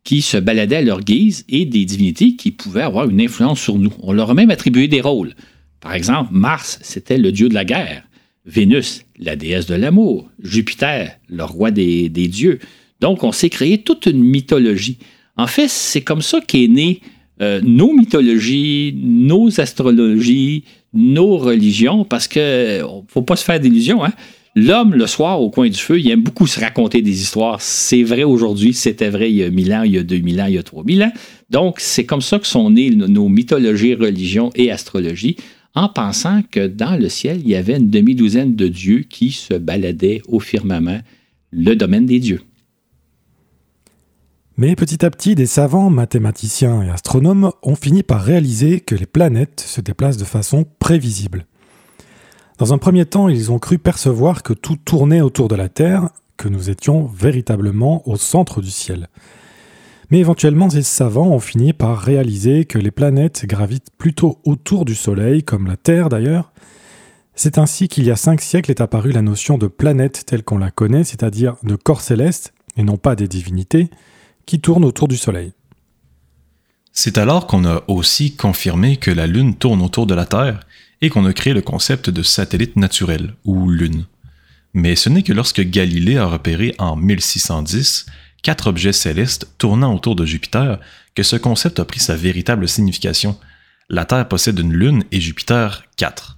qui 0.03 0.21
se 0.21 0.37
baladaient 0.37 0.77
à 0.77 0.81
leur 0.81 1.01
guise 1.01 1.43
et 1.49 1.65
des 1.65 1.83
divinités 1.83 2.37
qui 2.37 2.51
pouvaient 2.51 2.81
avoir 2.81 3.09
une 3.09 3.19
influence 3.19 3.59
sur 3.59 3.77
nous. 3.77 3.93
On 3.99 4.13
leur 4.13 4.29
a 4.31 4.33
même 4.33 4.51
attribué 4.51 4.87
des 4.87 5.01
rôles. 5.01 5.33
Par 5.81 5.93
exemple, 5.93 6.29
Mars, 6.31 6.79
c'était 6.81 7.17
le 7.17 7.33
dieu 7.33 7.49
de 7.49 7.53
la 7.53 7.65
guerre. 7.65 8.03
Vénus, 8.47 9.03
la 9.19 9.35
déesse 9.35 9.65
de 9.65 9.75
l'amour, 9.75 10.29
Jupiter, 10.41 11.19
le 11.29 11.43
roi 11.43 11.69
des, 11.69 12.09
dieux. 12.09 12.59
Donc, 13.01 13.23
on 13.23 13.33
s'est 13.33 13.49
créé 13.49 13.79
toute 13.79 14.05
une 14.05 14.23
mythologie. 14.23 14.97
En 15.35 15.47
fait, 15.47 15.67
c'est 15.67 16.01
comme 16.01 16.21
ça 16.21 16.39
qu'est 16.39 16.69
née 16.69 17.01
euh, 17.41 17.61
nos 17.61 17.93
mythologies, 17.93 18.95
nos 18.97 19.59
astrologies, 19.59 20.63
nos 20.93 21.37
religions, 21.37 22.05
parce 22.05 22.27
que 22.27 22.81
faut 23.09 23.21
pas 23.21 23.35
se 23.35 23.43
faire 23.43 23.59
d'illusions. 23.59 24.03
Hein? 24.03 24.13
L'homme, 24.55 24.95
le 24.95 25.05
soir, 25.05 25.39
au 25.41 25.51
coin 25.51 25.69
du 25.69 25.77
feu, 25.77 25.99
il 25.99 26.09
aime 26.09 26.23
beaucoup 26.23 26.47
se 26.47 26.59
raconter 26.59 27.03
des 27.03 27.21
histoires. 27.21 27.61
C'est 27.61 28.01
vrai 28.01 28.23
aujourd'hui, 28.23 28.73
c'était 28.73 29.09
vrai 29.09 29.29
il 29.29 29.35
y 29.35 29.43
a 29.43 29.51
1000 29.51 29.73
ans, 29.73 29.83
il 29.83 29.91
y 29.91 29.97
a 29.99 30.03
2000 30.03 30.41
ans, 30.41 30.45
il 30.47 30.55
y 30.55 30.57
a 30.57 30.63
3000 30.63 31.03
ans. 31.03 31.11
Donc, 31.51 31.75
c'est 31.79 32.05
comme 32.05 32.21
ça 32.21 32.39
que 32.39 32.47
sont 32.47 32.71
nées 32.71 32.89
nos 32.89 33.27
mythologies, 33.27 33.93
religions 33.93 34.49
et 34.55 34.71
astrologies 34.71 35.35
en 35.77 35.89
pensant 35.89 36.41
que 36.41 36.65
dans 36.65 36.99
le 36.99 37.07
ciel, 37.07 37.39
il 37.41 37.49
y 37.49 37.55
avait 37.55 37.77
une 37.77 37.91
demi-douzaine 37.91 38.55
de 38.55 38.67
dieux 38.67 39.01
qui 39.07 39.31
se 39.31 39.53
baladaient 39.53 40.23
au 40.27 40.39
firmament 40.39 41.01
le 41.51 41.75
domaine 41.75 42.07
des 42.07 42.19
dieux. 42.19 42.41
Mais 44.57 44.75
petit 44.75 45.05
à 45.05 45.11
petit, 45.11 45.35
des 45.35 45.45
savants, 45.45 45.91
mathématiciens 45.91 46.81
et 46.81 46.89
astronomes 46.89 47.51
ont 47.61 47.75
fini 47.75 48.01
par 48.01 48.23
réaliser 48.23 48.79
que 48.79 48.95
les 48.95 49.05
planètes 49.05 49.59
se 49.59 49.79
déplacent 49.79 50.17
de 50.17 50.25
façon 50.25 50.65
prévisible. 50.79 51.45
Dans 52.57 52.73
un 52.73 52.79
premier 52.79 53.05
temps, 53.05 53.29
ils 53.29 53.51
ont 53.51 53.59
cru 53.59 53.77
percevoir 53.77 54.41
que 54.41 54.53
tout 54.53 54.77
tournait 54.77 55.21
autour 55.21 55.47
de 55.47 55.55
la 55.55 55.69
Terre, 55.69 56.09
que 56.37 56.49
nous 56.49 56.71
étions 56.71 57.05
véritablement 57.05 58.01
au 58.09 58.17
centre 58.17 58.61
du 58.61 58.71
ciel. 58.71 59.09
Mais 60.09 60.19
éventuellement, 60.19 60.69
ces 60.69 60.83
savants 60.83 61.27
ont 61.27 61.39
fini 61.39 61.73
par 61.73 61.99
réaliser 61.99 62.65
que 62.65 62.77
les 62.77 62.91
planètes 62.91 63.45
gravitent 63.45 63.91
plutôt 63.97 64.39
autour 64.45 64.85
du 64.85 64.95
Soleil, 64.95 65.43
comme 65.43 65.67
la 65.67 65.75
Terre 65.75 66.09
d'ailleurs. 66.09 66.53
C'est 67.35 67.57
ainsi 67.57 67.87
qu'il 67.87 68.05
y 68.05 68.11
a 68.11 68.15
cinq 68.15 68.41
siècles 68.41 68.71
est 68.71 68.81
apparue 68.81 69.11
la 69.11 69.21
notion 69.21 69.57
de 69.57 69.67
planète 69.67 70.23
telle 70.25 70.43
qu'on 70.43 70.57
la 70.57 70.71
connaît, 70.71 71.03
c'est-à-dire 71.03 71.57
de 71.63 71.75
corps 71.75 72.01
célestes, 72.01 72.53
et 72.77 72.83
non 72.83 72.97
pas 72.97 73.15
des 73.15 73.27
divinités, 73.27 73.89
qui 74.45 74.61
tournent 74.61 74.85
autour 74.85 75.07
du 75.07 75.17
Soleil. 75.17 75.51
C'est 76.93 77.17
alors 77.17 77.45
qu'on 77.45 77.65
a 77.65 77.83
aussi 77.87 78.35
confirmé 78.35 78.97
que 78.97 79.11
la 79.11 79.27
Lune 79.27 79.55
tourne 79.55 79.81
autour 79.81 80.07
de 80.07 80.15
la 80.15 80.25
Terre 80.25 80.61
et 81.01 81.09
qu'on 81.09 81.25
a 81.25 81.33
créé 81.33 81.53
le 81.53 81.61
concept 81.61 82.09
de 82.09 82.23
satellite 82.23 82.75
naturel, 82.75 83.35
ou 83.45 83.69
Lune. 83.69 84.05
Mais 84.73 84.95
ce 84.95 85.09
n'est 85.09 85.21
que 85.21 85.33
lorsque 85.33 85.61
Galilée 85.61 86.17
a 86.17 86.25
repéré 86.25 86.73
en 86.79 86.95
1610 86.95 88.07
quatre 88.43 88.67
objets 88.67 88.93
célestes 88.93 89.47
tournant 89.57 89.93
autour 89.93 90.15
de 90.15 90.25
Jupiter 90.25 90.79
que 91.15 91.23
ce 91.23 91.35
concept 91.35 91.79
a 91.79 91.85
pris 91.85 91.99
sa 91.99 92.15
véritable 92.15 92.67
signification. 92.67 93.37
La 93.89 94.05
Terre 94.05 94.27
possède 94.27 94.59
une 94.59 94.73
Lune 94.73 95.03
et 95.11 95.19
Jupiter 95.19 95.83
quatre. 95.95 96.37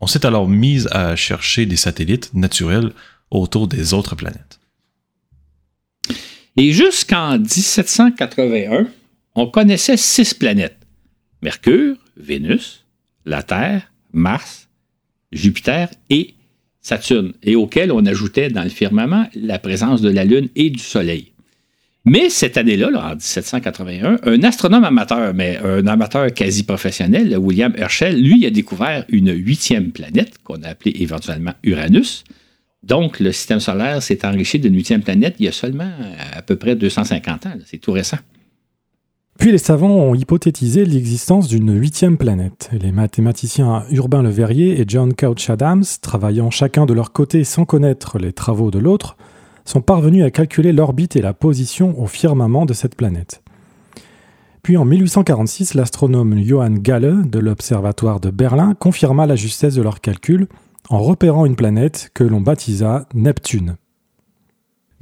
On 0.00 0.06
s'est 0.06 0.26
alors 0.26 0.48
mis 0.48 0.86
à 0.90 1.14
chercher 1.14 1.66
des 1.66 1.76
satellites 1.76 2.34
naturels 2.34 2.92
autour 3.30 3.68
des 3.68 3.94
autres 3.94 4.16
planètes. 4.16 4.58
Et 6.56 6.72
jusqu'en 6.72 7.38
1781, 7.38 8.88
on 9.34 9.46
connaissait 9.46 9.96
six 9.96 10.34
planètes. 10.34 10.78
Mercure, 11.40 11.96
Vénus, 12.16 12.84
la 13.24 13.42
Terre, 13.42 13.90
Mars, 14.12 14.68
Jupiter 15.32 15.88
et 16.10 16.34
Saturne, 16.82 17.32
et 17.42 17.56
auquel 17.56 17.92
on 17.92 18.04
ajoutait 18.06 18.50
dans 18.50 18.64
le 18.64 18.68
firmament 18.68 19.28
la 19.34 19.58
présence 19.58 20.00
de 20.00 20.10
la 20.10 20.24
Lune 20.24 20.48
et 20.56 20.70
du 20.70 20.80
Soleil. 20.80 21.32
Mais 22.04 22.28
cette 22.28 22.56
année-là, 22.56 22.88
en 22.88 23.10
1781, 23.10 24.18
un 24.24 24.42
astronome 24.42 24.84
amateur, 24.84 25.32
mais 25.32 25.58
un 25.58 25.86
amateur 25.86 26.26
quasi 26.34 26.64
professionnel, 26.64 27.38
William 27.38 27.72
Herschel, 27.76 28.20
lui 28.20 28.44
a 28.44 28.50
découvert 28.50 29.04
une 29.08 29.32
huitième 29.32 29.92
planète 29.92 30.38
qu'on 30.42 30.62
a 30.64 30.68
appelée 30.70 30.96
éventuellement 30.98 31.52
Uranus, 31.62 32.24
donc, 32.82 33.20
le 33.20 33.30
système 33.30 33.60
solaire 33.60 34.02
s'est 34.02 34.26
enrichi 34.26 34.58
d'une 34.58 34.74
huitième 34.74 35.02
planète 35.02 35.36
il 35.38 35.46
y 35.46 35.48
a 35.48 35.52
seulement 35.52 35.90
à 36.34 36.42
peu 36.42 36.56
près 36.56 36.74
250 36.74 37.46
ans. 37.46 37.54
C'est 37.64 37.78
tout 37.78 37.92
récent. 37.92 38.18
Puis 39.38 39.50
les 39.50 39.58
savants 39.58 39.90
ont 39.90 40.14
hypothétisé 40.14 40.84
l'existence 40.84 41.48
d'une 41.48 41.76
huitième 41.76 42.16
planète. 42.16 42.70
Les 42.72 42.92
mathématiciens 42.92 43.84
Urbain 43.90 44.22
Le 44.22 44.28
Verrier 44.28 44.80
et 44.80 44.84
John 44.86 45.14
Couch 45.14 45.50
Adams, 45.50 45.84
travaillant 46.00 46.50
chacun 46.50 46.86
de 46.86 46.92
leur 46.92 47.12
côté 47.12 47.42
sans 47.42 47.64
connaître 47.64 48.18
les 48.18 48.32
travaux 48.32 48.70
de 48.70 48.78
l'autre, 48.78 49.16
sont 49.64 49.80
parvenus 49.80 50.24
à 50.24 50.30
calculer 50.30 50.72
l'orbite 50.72 51.16
et 51.16 51.22
la 51.22 51.34
position 51.34 52.00
au 52.00 52.06
firmament 52.06 52.66
de 52.66 52.72
cette 52.72 52.94
planète. 52.94 53.42
Puis 54.62 54.76
en 54.76 54.84
1846, 54.84 55.74
l'astronome 55.74 56.40
Johann 56.40 56.78
Galle 56.78 57.28
de 57.28 57.38
l'Observatoire 57.40 58.20
de 58.20 58.30
Berlin 58.30 58.74
confirma 58.74 59.26
la 59.26 59.34
justesse 59.34 59.74
de 59.74 59.82
leurs 59.82 60.00
calculs 60.00 60.46
en 60.88 61.00
repérant 61.00 61.46
une 61.46 61.56
planète 61.56 62.10
que 62.14 62.22
l'on 62.22 62.40
baptisa 62.40 63.06
Neptune. 63.12 63.76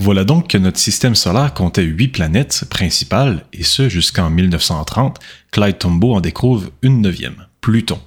Voilà 0.02 0.24
donc 0.24 0.48
que 0.48 0.56
notre 0.56 0.78
système 0.78 1.14
solaire 1.14 1.52
comptait 1.52 1.82
huit 1.82 2.08
planètes 2.08 2.64
principales, 2.70 3.44
et 3.52 3.62
ce 3.62 3.90
jusqu'en 3.90 4.30
1930, 4.30 5.18
Clyde 5.50 5.76
Tombaugh 5.76 6.16
en 6.16 6.20
découvre 6.22 6.70
une 6.80 7.02
neuvième, 7.02 7.46
Pluton. 7.60 8.00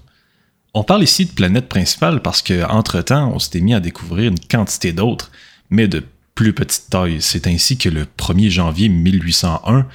On 0.74 0.84
parle 0.84 1.04
ici 1.04 1.26
de 1.28 1.32
planète 1.32 1.70
principale 1.70 2.24
parce 2.24 2.42
qu'entre-temps, 2.42 3.32
on 3.32 3.38
s'était 3.38 3.62
mis 3.62 3.76
à 3.76 3.80
découvrir 3.80 4.32
une 4.32 4.40
quantité 4.40 4.92
d'autres, 4.92 5.32
mais 5.70 5.88
de 5.88 6.04
plus 6.34 6.52
petite 6.52 6.90
taille. 6.90 7.22
C'est 7.22 7.46
ainsi 7.46 7.78
que 7.78 7.90
le 7.90 8.06
1er 8.06 8.50
janvier 8.50 8.90
1801, 8.90 9.86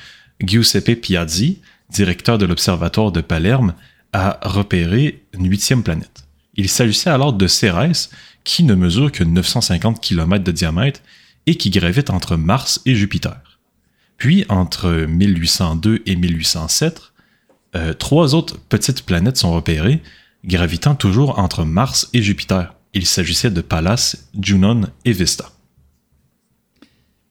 Giuseppe 0.41 1.01
Piazzi, 1.01 1.59
directeur 1.91 2.39
de 2.39 2.47
l'Observatoire 2.47 3.11
de 3.11 3.23
Palerme, 3.23 3.75
a 4.13 4.39
repéré 4.43 5.25
une 5.33 5.51
huitième 5.51 5.83
planète. 5.83 6.29
Il 6.55 6.69
s'agissait 6.69 7.11
alors 7.11 7.33
de 7.33 7.49
Cérès, 7.49 8.11
qui 8.45 8.63
ne 8.63 8.77
mesure 8.77 9.11
que 9.11 9.25
950 9.25 10.01
km 10.01 10.45
de 10.45 10.53
diamètre 10.53 11.01
et 11.49 11.55
qui 11.55 11.71
gravite 11.71 12.11
entre 12.11 12.37
Mars 12.37 12.83
et 12.85 12.95
Jupiter. 12.95 13.59
Puis, 14.19 14.45
entre 14.51 15.07
1802 15.09 16.03
et 16.05 16.15
1807, 16.15 17.01
euh, 17.75 17.95
trois 17.95 18.35
autres 18.35 18.59
petites 18.69 19.03
planètes 19.03 19.39
sont 19.39 19.55
repérées, 19.55 20.03
gravitant 20.45 20.95
toujours 20.95 21.39
entre 21.39 21.65
Mars 21.65 22.11
et 22.13 22.21
Jupiter. 22.21 22.75
Il 22.93 23.07
s'agissait 23.07 23.51
de 23.51 23.63
Pallas, 23.63 24.17
Junon 24.39 24.83
et 25.07 25.13
Vesta. 25.13 25.51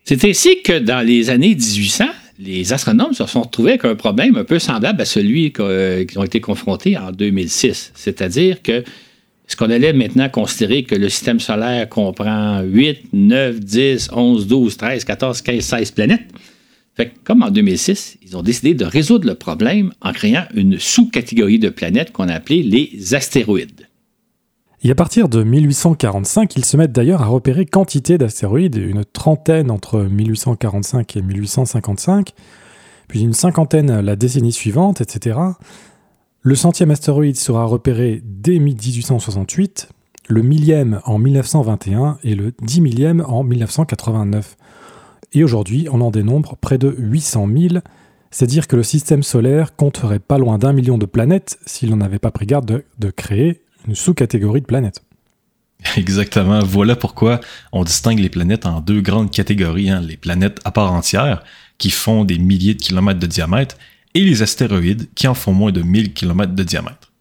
C'est 0.03 0.25
ainsi 0.25 0.63
que 0.63 0.79
dans 0.79 1.05
les 1.05 1.29
années 1.29 1.53
1800, 1.53 2.05
les 2.39 2.73
astronomes 2.73 3.13
se 3.13 3.27
sont 3.27 3.43
retrouvés 3.43 3.71
avec 3.71 3.85
un 3.85 3.95
problème 3.95 4.35
un 4.35 4.43
peu 4.43 4.57
semblable 4.57 4.99
à 4.99 5.05
celui 5.05 5.53
qu'ils 5.53 6.17
ont 6.17 6.23
été 6.23 6.41
confrontés 6.41 6.97
en 6.97 7.11
2006. 7.11 7.91
C'est-à-dire 7.93 8.63
que 8.63 8.83
est-ce 9.47 9.55
qu'on 9.55 9.69
allait 9.69 9.93
maintenant 9.93 10.27
considérer 10.27 10.83
que 10.83 10.95
le 10.95 11.07
système 11.07 11.39
solaire 11.39 11.87
comprend 11.87 12.61
8, 12.61 13.13
9, 13.13 13.59
10, 13.61 14.09
11, 14.11 14.47
12, 14.47 14.77
13, 14.77 15.03
14, 15.05 15.41
15, 15.41 15.63
16 15.63 15.91
planètes? 15.91 16.27
Fait 16.95 17.13
comme 17.23 17.43
en 17.43 17.51
2006, 17.51 18.17
ils 18.23 18.35
ont 18.35 18.41
décidé 18.41 18.73
de 18.73 18.83
résoudre 18.83 19.25
le 19.25 19.35
problème 19.35 19.93
en 20.01 20.11
créant 20.11 20.43
une 20.53 20.79
sous-catégorie 20.79 21.59
de 21.59 21.69
planètes 21.69 22.11
qu'on 22.11 22.27
a 22.27 22.33
appelée 22.33 22.61
les 22.61 23.15
astéroïdes. 23.15 23.87
Et 24.83 24.91
à 24.91 24.95
partir 24.95 25.29
de 25.29 25.43
1845, 25.43 26.55
ils 26.55 26.65
se 26.65 26.75
mettent 26.75 26.91
d'ailleurs 26.91 27.21
à 27.21 27.27
repérer 27.27 27.65
quantité 27.65 28.17
d'astéroïdes, 28.17 28.75
une 28.75 29.05
trentaine 29.05 29.71
entre 29.71 30.01
1845 30.01 31.15
et 31.15 31.21
1855, 31.21 32.33
puis 33.07 33.21
une 33.21 33.33
cinquantaine 33.33 34.01
la 34.01 34.15
décennie 34.15 34.51
suivante, 34.51 34.99
etc. 34.99 35.39
Le 36.47 36.55
centième 36.55 36.91
astéroïde 36.91 37.35
sera 37.35 37.65
repéré 37.65 38.21
dès 38.23 38.59
1868, 38.59 39.89
le 40.29 40.41
millième 40.41 41.01
en 41.03 41.17
1921 41.17 42.19
et 42.23 42.35
le 42.35 42.53
dix 42.61 42.79
millième 42.79 43.21
en 43.27 43.43
1989. 43.43 44.55
Et 45.33 45.43
aujourd'hui, 45.43 45.89
on 45.91 45.99
en 45.99 46.09
dénombre 46.09 46.55
près 46.55 46.77
de 46.77 46.95
800 46.97 47.49
000, 47.53 47.75
c'est 48.31 48.47
dire 48.47 48.67
que 48.67 48.77
le 48.77 48.83
système 48.83 49.23
solaire 49.23 49.75
compterait 49.75 50.19
pas 50.19 50.37
loin 50.37 50.57
d'un 50.57 50.71
million 50.71 50.97
de 50.97 51.05
planètes 51.05 51.59
s'il 51.65 51.89
n'en 51.89 51.99
avait 51.99 52.17
pas 52.17 52.31
pris 52.31 52.45
garde 52.45 52.81
de, 52.97 53.09
créer 53.09 53.63
une 53.85 53.95
sous-catégorie 53.95 54.61
de 54.61 54.67
planètes. 54.67 55.03
Exactement. 55.97 56.59
Voilà 56.59 56.95
pourquoi 56.95 57.41
on 57.73 57.83
distingue 57.83 58.19
les 58.19 58.29
planètes 58.29 58.65
en 58.65 58.79
deux 58.79 59.01
grandes 59.01 59.31
catégories. 59.31 59.89
Hein. 59.89 59.99
Les 59.99 60.15
planètes 60.15 60.59
à 60.63 60.71
part 60.71 60.93
entière, 60.93 61.43
qui 61.77 61.89
font 61.89 62.23
des 62.23 62.37
milliers 62.37 62.73
de 62.73 62.81
kilomètres 62.81 63.19
de 63.19 63.27
diamètre, 63.27 63.75
et 64.13 64.23
les 64.23 64.41
astéroïdes 64.41 65.07
qui 65.15 65.27
en 65.27 65.33
font 65.33 65.53
moins 65.53 65.71
de 65.71 65.81
1000 65.81 66.13
km 66.13 66.53
de 66.53 66.63
diamètre. 66.63 67.11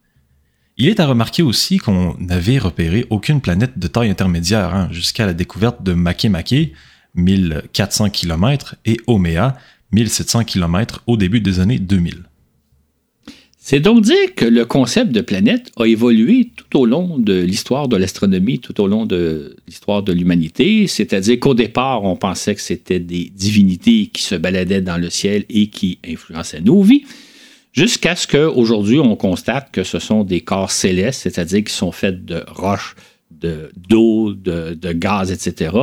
Il 0.79 0.89
est 0.89 1.01
à 1.01 1.07
remarquer 1.07 1.43
aussi 1.43 1.79
qu'on 1.79 2.17
n'avait 2.19 2.59
repéré 2.59 3.07
aucune 3.09 3.41
planète 3.41 3.79
de 3.79 3.87
taille 3.87 4.11
intermédiaire 4.11 4.75
hein, 4.75 4.89
jusqu'à 4.93 5.25
la 5.25 5.33
découverte 5.33 5.83
de 5.83 5.95
Makemake, 5.95 6.73
1400 7.15 8.11
km, 8.11 8.77
et 8.85 8.99
Omea, 9.07 9.57
1700 9.93 10.45
km 10.45 11.03
au 11.07 11.17
début 11.17 11.41
des 11.41 11.61
années 11.61 11.79
2000. 11.79 12.26
C'est 13.69 13.81
donc 13.81 14.03
dire 14.03 14.33
que 14.37 14.45
le 14.45 14.65
concept 14.65 15.11
de 15.11 15.21
planète 15.21 15.73
a 15.77 15.87
évolué 15.87 16.53
tout 16.55 16.79
au 16.79 16.87
long 16.87 17.19
de 17.19 17.35
l'histoire 17.35 17.89
de 17.89 17.97
l'astronomie, 17.97 18.61
tout 18.61 18.81
au 18.81 18.87
long 18.87 19.07
de 19.07 19.57
l'histoire 19.67 20.05
de 20.05 20.13
l'humanité. 20.13 20.87
C'est-à-dire 20.87 21.41
qu'au 21.41 21.55
départ, 21.55 22.05
on 22.05 22.15
pensait 22.15 22.55
que 22.55 22.61
c'était 22.61 23.01
des 23.01 23.29
divinités 23.35 24.07
qui 24.07 24.23
se 24.23 24.37
baladaient 24.37 24.83
dans 24.83 24.99
le 24.99 25.11
ciel 25.11 25.47
et 25.51 25.67
qui 25.67 25.99
influençaient 26.07 26.61
nos 26.61 26.81
vies, 26.81 27.03
jusqu'à 27.73 28.15
ce 28.15 28.29
qu'aujourd'hui, 28.29 29.01
on 29.01 29.17
constate 29.17 29.73
que 29.73 29.83
ce 29.83 29.99
sont 29.99 30.23
des 30.23 30.43
corps 30.43 30.71
célestes, 30.71 31.23
c'est-à-dire 31.23 31.65
qui 31.65 31.75
sont 31.75 31.91
faits 31.91 32.25
de 32.25 32.45
roches, 32.47 32.95
d'eau, 33.33 34.33
de, 34.33 34.93
gaz, 34.93 35.33
etc. 35.33 35.77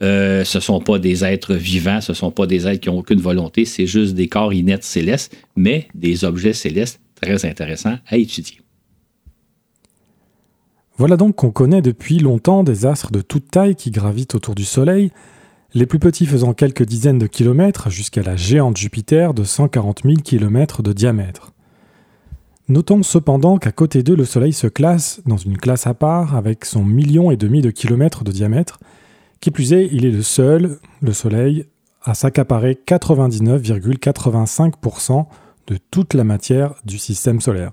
Euh, 0.00 0.42
ce 0.42 0.56
ne 0.56 0.62
sont 0.62 0.80
pas 0.80 0.98
des 0.98 1.22
êtres 1.22 1.54
vivants, 1.54 2.00
ce 2.00 2.12
ne 2.12 2.16
sont 2.16 2.30
pas 2.30 2.46
des 2.46 2.66
êtres 2.66 2.80
qui 2.80 2.88
n'ont 2.88 3.00
aucune 3.00 3.20
volonté, 3.20 3.66
c'est 3.66 3.86
juste 3.86 4.14
des 4.14 4.28
corps 4.28 4.54
inertes 4.54 4.84
célestes, 4.84 5.36
mais 5.54 5.88
des 5.94 6.24
objets 6.24 6.54
célestes 6.54 6.98
très 7.20 7.44
intéressant 7.44 7.98
à 8.06 8.16
étudier. 8.16 8.60
Voilà 10.98 11.16
donc 11.16 11.36
qu'on 11.36 11.50
connaît 11.50 11.82
depuis 11.82 12.20
longtemps 12.20 12.64
des 12.64 12.86
astres 12.86 13.12
de 13.12 13.20
toute 13.20 13.50
taille 13.50 13.76
qui 13.76 13.90
gravitent 13.90 14.34
autour 14.34 14.54
du 14.54 14.64
Soleil, 14.64 15.12
les 15.74 15.84
plus 15.84 15.98
petits 15.98 16.24
faisant 16.24 16.54
quelques 16.54 16.84
dizaines 16.84 17.18
de 17.18 17.26
kilomètres 17.26 17.90
jusqu'à 17.90 18.22
la 18.22 18.36
géante 18.36 18.78
Jupiter 18.78 19.34
de 19.34 19.44
140 19.44 20.04
000 20.04 20.14
km 20.24 20.82
de 20.82 20.94
diamètre. 20.94 21.52
Notons 22.68 23.02
cependant 23.02 23.58
qu'à 23.58 23.72
côté 23.72 24.02
d'eux, 24.02 24.16
le 24.16 24.24
Soleil 24.24 24.54
se 24.54 24.68
classe 24.68 25.20
dans 25.26 25.36
une 25.36 25.58
classe 25.58 25.86
à 25.86 25.92
part 25.94 26.34
avec 26.34 26.64
son 26.64 26.82
million 26.82 27.30
et 27.30 27.36
demi 27.36 27.60
de 27.60 27.70
kilomètres 27.70 28.24
de 28.24 28.32
diamètre, 28.32 28.80
Qui 29.40 29.50
plus 29.50 29.74
est, 29.74 29.90
il 29.92 30.06
est 30.06 30.10
le 30.10 30.22
seul, 30.22 30.78
le 31.02 31.12
Soleil, 31.12 31.66
à 32.02 32.14
s'accaparer 32.14 32.78
99,85% 32.86 35.26
de 35.66 35.78
toute 35.90 36.14
la 36.14 36.24
matière 36.24 36.74
du 36.84 36.98
système 36.98 37.40
solaire. 37.40 37.72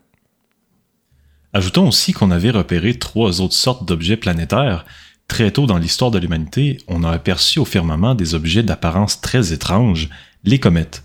Ajoutons 1.53 1.87
aussi 1.87 2.13
qu'on 2.13 2.31
avait 2.31 2.49
repéré 2.49 2.97
trois 2.97 3.41
autres 3.41 3.53
sortes 3.53 3.87
d'objets 3.87 4.17
planétaires. 4.17 4.85
Très 5.27 5.51
tôt 5.51 5.67
dans 5.67 5.77
l'histoire 5.77 6.11
de 6.11 6.17
l'humanité, 6.17 6.79
on 6.87 7.03
a 7.03 7.11
aperçu 7.11 7.59
au 7.59 7.65
firmament 7.65 8.15
des 8.15 8.33
objets 8.33 8.63
d'apparence 8.63 9.21
très 9.21 9.53
étrange, 9.53 10.09
les 10.43 10.59
comètes. 10.59 11.03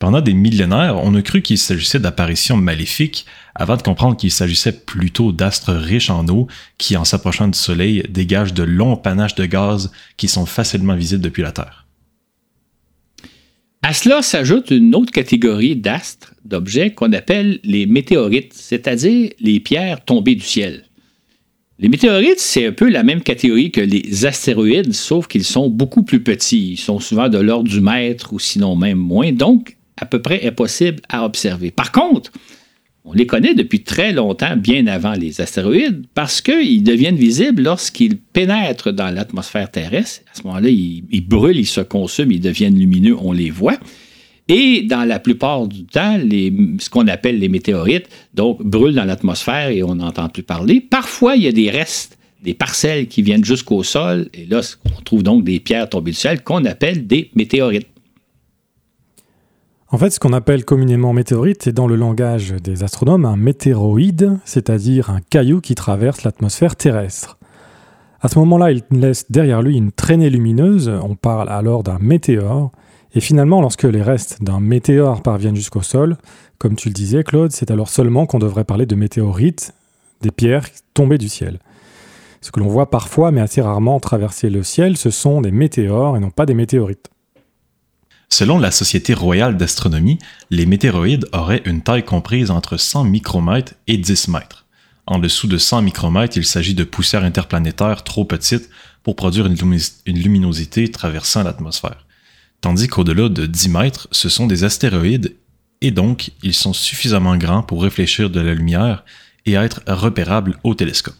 Pendant 0.00 0.20
des 0.20 0.34
millénaires, 0.34 0.98
on 0.98 1.14
a 1.14 1.22
cru 1.22 1.40
qu'il 1.40 1.56
s'agissait 1.56 2.00
d'apparitions 2.00 2.56
maléfiques, 2.56 3.24
avant 3.54 3.76
de 3.76 3.82
comprendre 3.82 4.16
qu'il 4.16 4.32
s'agissait 4.32 4.80
plutôt 4.80 5.32
d'astres 5.32 5.72
riches 5.72 6.10
en 6.10 6.26
eau 6.28 6.48
qui, 6.76 6.96
en 6.96 7.04
s'approchant 7.04 7.48
du 7.48 7.58
Soleil, 7.58 8.02
dégagent 8.10 8.52
de 8.52 8.64
longs 8.64 8.96
panaches 8.96 9.36
de 9.36 9.46
gaz 9.46 9.92
qui 10.16 10.26
sont 10.26 10.44
facilement 10.44 10.96
visibles 10.96 11.22
depuis 11.22 11.42
la 11.42 11.52
Terre. 11.52 11.83
À 13.86 13.92
cela 13.92 14.22
s'ajoute 14.22 14.70
une 14.70 14.94
autre 14.94 15.12
catégorie 15.12 15.76
d'astres, 15.76 16.32
d'objets 16.46 16.94
qu'on 16.94 17.12
appelle 17.12 17.60
les 17.64 17.84
météorites, 17.84 18.54
c'est-à-dire 18.54 19.30
les 19.38 19.60
pierres 19.60 20.02
tombées 20.02 20.36
du 20.36 20.40
ciel. 20.40 20.84
Les 21.78 21.90
météorites, 21.90 22.40
c'est 22.40 22.64
un 22.64 22.72
peu 22.72 22.88
la 22.88 23.02
même 23.02 23.20
catégorie 23.20 23.70
que 23.70 23.82
les 23.82 24.24
astéroïdes, 24.24 24.94
sauf 24.94 25.26
qu'ils 25.26 25.44
sont 25.44 25.68
beaucoup 25.68 26.02
plus 26.02 26.22
petits. 26.22 26.70
Ils 26.72 26.76
sont 26.78 26.98
souvent 26.98 27.28
de 27.28 27.36
l'ordre 27.36 27.68
du 27.68 27.82
mètre 27.82 28.32
ou 28.32 28.38
sinon 28.38 28.74
même 28.74 28.96
moins, 28.96 29.32
donc 29.32 29.76
à 29.98 30.06
peu 30.06 30.22
près 30.22 30.46
impossible 30.46 31.02
à 31.10 31.26
observer. 31.26 31.70
Par 31.70 31.92
contre, 31.92 32.32
on 33.06 33.12
les 33.12 33.26
connaît 33.26 33.54
depuis 33.54 33.82
très 33.82 34.12
longtemps, 34.12 34.56
bien 34.56 34.86
avant 34.86 35.12
les 35.12 35.42
astéroïdes, 35.42 36.06
parce 36.14 36.40
qu'ils 36.40 36.82
deviennent 36.82 37.16
visibles 37.16 37.62
lorsqu'ils 37.62 38.16
pénètrent 38.16 38.92
dans 38.92 39.14
l'atmosphère 39.14 39.70
terrestre. 39.70 40.22
À 40.32 40.38
ce 40.38 40.42
moment-là, 40.44 40.70
ils, 40.70 41.20
brûlent, 41.20 41.58
ils 41.58 41.66
se 41.66 41.82
consument, 41.82 42.32
ils 42.32 42.40
deviennent 42.40 42.78
lumineux, 42.78 43.14
on 43.20 43.32
les 43.32 43.50
voit. 43.50 43.76
Et 44.48 44.82
dans 44.82 45.04
la 45.04 45.18
plupart 45.18 45.66
du 45.66 45.84
temps, 45.84 46.18
ce 46.18 46.88
qu'on 46.88 47.06
appelle 47.08 47.38
les 47.38 47.48
météorites, 47.48 48.08
donc, 48.32 48.62
brûlent 48.62 48.94
dans 48.94 49.04
l'atmosphère 49.04 49.68
et 49.68 49.82
on 49.82 49.96
n'entend 49.96 50.30
plus 50.30 50.42
parler. 50.42 50.80
Parfois, 50.80 51.36
il 51.36 51.42
y 51.42 51.48
a 51.48 51.52
des 51.52 51.70
restes, 51.70 52.16
des 52.42 52.54
parcelles 52.54 53.06
qui 53.06 53.20
viennent 53.20 53.44
jusqu'au 53.44 53.82
sol, 53.82 54.28
et 54.32 54.46
là, 54.46 54.60
on 54.86 55.02
trouve 55.02 55.22
donc 55.22 55.44
des 55.44 55.60
pierres 55.60 55.90
tombées 55.90 56.12
du 56.12 56.16
ciel 56.16 56.42
qu'on 56.42 56.64
appelle 56.64 57.06
des 57.06 57.30
météorites. 57.34 57.88
En 59.94 59.96
fait, 59.96 60.10
ce 60.10 60.18
qu'on 60.18 60.32
appelle 60.32 60.64
communément 60.64 61.12
météorite 61.12 61.68
est 61.68 61.72
dans 61.72 61.86
le 61.86 61.94
langage 61.94 62.50
des 62.50 62.82
astronomes 62.82 63.24
un 63.24 63.36
météoroïde, 63.36 64.40
c'est-à-dire 64.44 65.08
un 65.08 65.20
caillou 65.20 65.60
qui 65.60 65.76
traverse 65.76 66.24
l'atmosphère 66.24 66.74
terrestre. 66.74 67.38
À 68.20 68.26
ce 68.26 68.36
moment-là, 68.40 68.72
il 68.72 68.82
laisse 68.90 69.30
derrière 69.30 69.62
lui 69.62 69.76
une 69.76 69.92
traînée 69.92 70.30
lumineuse, 70.30 70.88
on 70.88 71.14
parle 71.14 71.48
alors 71.48 71.84
d'un 71.84 72.00
météore, 72.00 72.72
et 73.14 73.20
finalement, 73.20 73.60
lorsque 73.60 73.84
les 73.84 74.02
restes 74.02 74.42
d'un 74.42 74.58
météore 74.58 75.22
parviennent 75.22 75.54
jusqu'au 75.54 75.82
sol, 75.82 76.16
comme 76.58 76.74
tu 76.74 76.88
le 76.88 76.94
disais 76.94 77.22
Claude, 77.22 77.52
c'est 77.52 77.70
alors 77.70 77.88
seulement 77.88 78.26
qu'on 78.26 78.40
devrait 78.40 78.64
parler 78.64 78.86
de 78.86 78.96
météorites, 78.96 79.74
des 80.22 80.32
pierres 80.32 80.66
tombées 80.94 81.18
du 81.18 81.28
ciel. 81.28 81.60
Ce 82.40 82.50
que 82.50 82.58
l'on 82.58 82.66
voit 82.66 82.90
parfois, 82.90 83.30
mais 83.30 83.40
assez 83.40 83.60
rarement 83.60 84.00
traverser 84.00 84.50
le 84.50 84.64
ciel, 84.64 84.96
ce 84.96 85.10
sont 85.10 85.40
des 85.40 85.52
météores 85.52 86.16
et 86.16 86.20
non 86.20 86.30
pas 86.30 86.46
des 86.46 86.54
météorites. 86.54 87.13
Selon 88.36 88.58
la 88.58 88.72
Société 88.72 89.14
royale 89.14 89.56
d'astronomie, 89.56 90.18
les 90.50 90.66
météoroïdes 90.66 91.28
auraient 91.32 91.62
une 91.66 91.82
taille 91.82 92.04
comprise 92.04 92.50
entre 92.50 92.76
100 92.76 93.04
micromètres 93.04 93.74
et 93.86 93.96
10 93.96 94.26
mètres. 94.26 94.66
En 95.06 95.20
dessous 95.20 95.46
de 95.46 95.56
100 95.56 95.82
micromètres, 95.82 96.36
il 96.36 96.44
s'agit 96.44 96.74
de 96.74 96.82
poussières 96.82 97.22
interplanétaires 97.22 98.02
trop 98.02 98.24
petites 98.24 98.70
pour 99.04 99.14
produire 99.14 99.46
une, 99.46 99.54
luminosité 100.20 100.90
traversant 100.90 101.44
l'atmosphère. 101.44 102.04
Tandis 102.60 102.88
qu'au-delà 102.88 103.28
de 103.28 103.46
10 103.46 103.68
mètres, 103.68 104.08
ce 104.10 104.28
sont 104.28 104.48
des 104.48 104.64
astéroïdes 104.64 105.36
et 105.80 105.92
donc 105.92 106.32
ils 106.42 106.54
sont 106.54 106.72
suffisamment 106.72 107.36
grands 107.36 107.62
pour 107.62 107.84
réfléchir 107.84 108.30
de 108.30 108.40
la 108.40 108.54
lumière 108.54 109.04
et 109.46 109.52
être 109.52 109.80
repérables 109.86 110.58
au 110.64 110.74
télescope. 110.74 111.14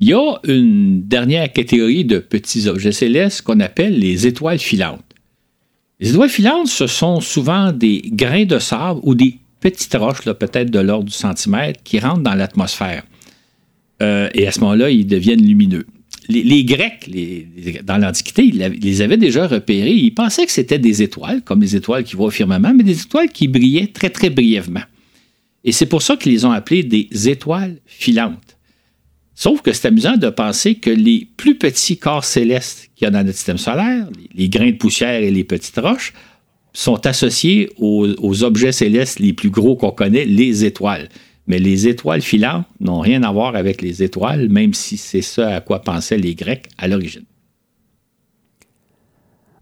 Il 0.00 0.08
y 0.08 0.12
a 0.12 0.40
une 0.42 1.06
dernière 1.06 1.52
catégorie 1.52 2.04
de 2.04 2.18
petits 2.18 2.66
objets 2.66 2.90
célestes 2.90 3.42
qu'on 3.42 3.60
appelle 3.60 3.96
les 3.96 4.26
étoiles 4.26 4.58
filantes. 4.58 5.04
Les 6.00 6.10
étoiles 6.10 6.30
filantes, 6.30 6.68
ce 6.68 6.86
sont 6.86 7.20
souvent 7.20 7.72
des 7.72 8.02
grains 8.06 8.46
de 8.46 8.58
sable 8.58 9.00
ou 9.02 9.14
des 9.14 9.36
petites 9.60 9.94
roches, 9.94 10.22
peut-être 10.22 10.70
de 10.70 10.78
l'ordre 10.78 11.04
du 11.04 11.12
centimètre, 11.12 11.82
qui 11.84 11.98
rentrent 11.98 12.22
dans 12.22 12.34
l'atmosphère. 12.34 13.04
Euh, 14.02 14.30
et 14.32 14.46
à 14.46 14.52
ce 14.52 14.60
moment-là, 14.60 14.88
ils 14.88 15.06
deviennent 15.06 15.46
lumineux. 15.46 15.86
Les, 16.28 16.64
Grecs, 16.64 17.10
dans 17.84 17.98
l'Antiquité, 17.98 18.42
les 18.52 19.02
avaient 19.02 19.16
déjà 19.16 19.48
repérés. 19.48 19.92
Ils 19.92 20.14
pensaient 20.14 20.46
que 20.46 20.52
c'était 20.52 20.78
des 20.78 21.02
étoiles, 21.02 21.42
comme 21.42 21.60
les 21.60 21.74
étoiles 21.74 22.04
qui 22.04 22.14
voient 22.14 22.28
au 22.28 22.30
firmament, 22.30 22.72
mais 22.72 22.84
des 22.84 23.02
étoiles 23.02 23.30
qui 23.30 23.48
brillaient 23.48 23.88
très, 23.88 24.10
très 24.10 24.30
brièvement. 24.30 24.84
Et 25.64 25.72
c'est 25.72 25.86
pour 25.86 26.02
ça 26.02 26.16
qu'ils 26.16 26.32
les 26.32 26.44
ont 26.44 26.52
appelées 26.52 26.84
des 26.84 27.28
étoiles 27.28 27.78
filantes. 27.84 28.56
Sauf 29.40 29.62
que 29.62 29.72
c'est 29.72 29.88
amusant 29.88 30.18
de 30.18 30.28
penser 30.28 30.74
que 30.74 30.90
les 30.90 31.26
plus 31.38 31.54
petits 31.54 31.96
corps 31.96 32.26
célestes 32.26 32.90
qu'il 32.94 33.06
y 33.06 33.08
a 33.08 33.10
dans 33.10 33.24
notre 33.24 33.38
système 33.38 33.56
solaire, 33.56 34.06
les, 34.34 34.50
grains 34.50 34.72
de 34.72 34.76
poussière 34.76 35.22
et 35.22 35.30
les 35.30 35.44
petites 35.44 35.78
roches, 35.78 36.12
sont 36.74 37.06
associés 37.06 37.70
aux, 37.78 38.44
objets 38.44 38.72
célestes 38.72 39.18
les 39.18 39.32
plus 39.32 39.48
gros 39.48 39.76
qu'on 39.76 39.92
connaît, 39.92 40.26
les 40.26 40.66
étoiles. 40.66 41.08
Mais 41.46 41.58
les 41.58 41.88
étoiles 41.88 42.20
filantes 42.20 42.66
n'ont 42.80 43.00
rien 43.00 43.22
à 43.22 43.32
voir 43.32 43.56
avec 43.56 43.80
les 43.80 44.02
étoiles, 44.02 44.50
même 44.50 44.74
si 44.74 44.98
c'est 44.98 45.22
ce 45.22 45.40
à 45.40 45.62
quoi 45.62 45.80
pensaient 45.80 46.18
les 46.18 46.34
Grecs 46.34 46.66
à 46.76 46.86
l'origine. 46.86 47.24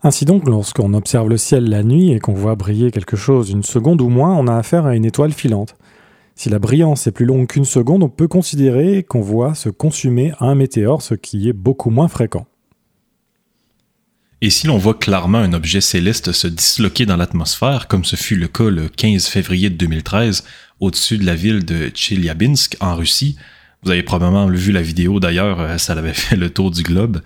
Ainsi 0.03 0.25
donc, 0.25 0.49
lorsqu'on 0.49 0.93
observe 0.93 1.29
le 1.29 1.37
ciel 1.37 1.71
la 1.71 1.85
nuit 1.85 2.11
et 2.11 2.19
qu'on 2.19 2.35
voit 2.35 2.57
briller 2.57 2.91
quelque 2.91 3.17
chose 3.17 3.51
une 3.51 3.62
seconde 3.62 4.01
ou 4.01 4.09
moins, 4.09 4.35
on 4.35 4.49
a 4.49 4.57
affaire 4.57 4.87
à 4.87 4.97
une 4.97 5.05
étoile 5.05 5.33
filante. 5.33 5.77
Si 6.38 6.48
la 6.48 6.61
brillance 6.61 7.09
est 7.09 7.11
plus 7.11 7.27
longue 7.27 7.48
qu'une 7.48 7.64
seconde, 7.64 8.05
on 8.05 8.09
peut 8.09 8.29
considérer 8.29 9.03
qu'on 9.03 9.20
voit 9.20 9.57
se 9.57 9.70
consumer 9.70 10.33
un 10.38 10.55
météore, 10.55 11.03
ce 11.03 11.14
qui 11.14 11.48
est 11.48 11.53
beaucoup 11.53 11.90
moins 11.90 12.07
fréquent. 12.07 12.46
Et 14.40 14.48
si 14.51 14.68
l'on 14.68 14.79
voit 14.79 14.94
clairement 14.94 15.38
un 15.38 15.53
objet 15.53 15.81
céleste 15.81 16.31
se 16.31 16.46
disloquer 16.46 17.07
dans 17.07 17.16
l'atmosphère, 17.16 17.88
comme 17.88 18.05
ce 18.05 18.14
fut 18.14 18.37
le 18.37 18.46
cas 18.46 18.70
le 18.70 18.88
15 18.88 19.27
février 19.27 19.68
2013 19.68 20.44
au-dessus 20.79 21.18
de 21.18 21.27
la 21.27 21.35
ville 21.35 21.64
de 21.64 21.88
Tcheliabinsk 21.88 22.77
en 22.79 22.94
Russie, 22.94 23.37
vous 23.83 23.90
avez 23.90 24.05
probablement 24.05 24.46
vu 24.46 24.70
la 24.70 24.83
vidéo 24.83 25.18
d'ailleurs, 25.18 25.59
euh, 25.59 25.77
ça 25.77 25.94
avait 25.94 26.12
fait 26.14 26.37
le 26.37 26.51
tour 26.51 26.70
du 26.70 26.85
globe, 26.85 27.20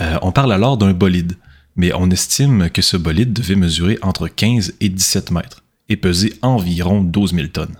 euh, 0.00 0.18
on 0.22 0.30
parle 0.30 0.52
alors 0.52 0.76
d'un 0.76 0.92
bolide, 0.92 1.32
mais 1.74 1.92
on 1.94 2.12
estime 2.12 2.70
que 2.70 2.80
ce 2.80 2.96
bolide 2.96 3.32
devait 3.32 3.56
mesurer 3.56 3.98
entre 4.02 4.28
15 4.28 4.74
et 4.80 4.88
17 4.88 5.32
mètres 5.32 5.64
et 5.88 5.96
peser 5.96 6.34
environ 6.42 7.02
12 7.02 7.34
000 7.34 7.48
tonnes. 7.48 7.74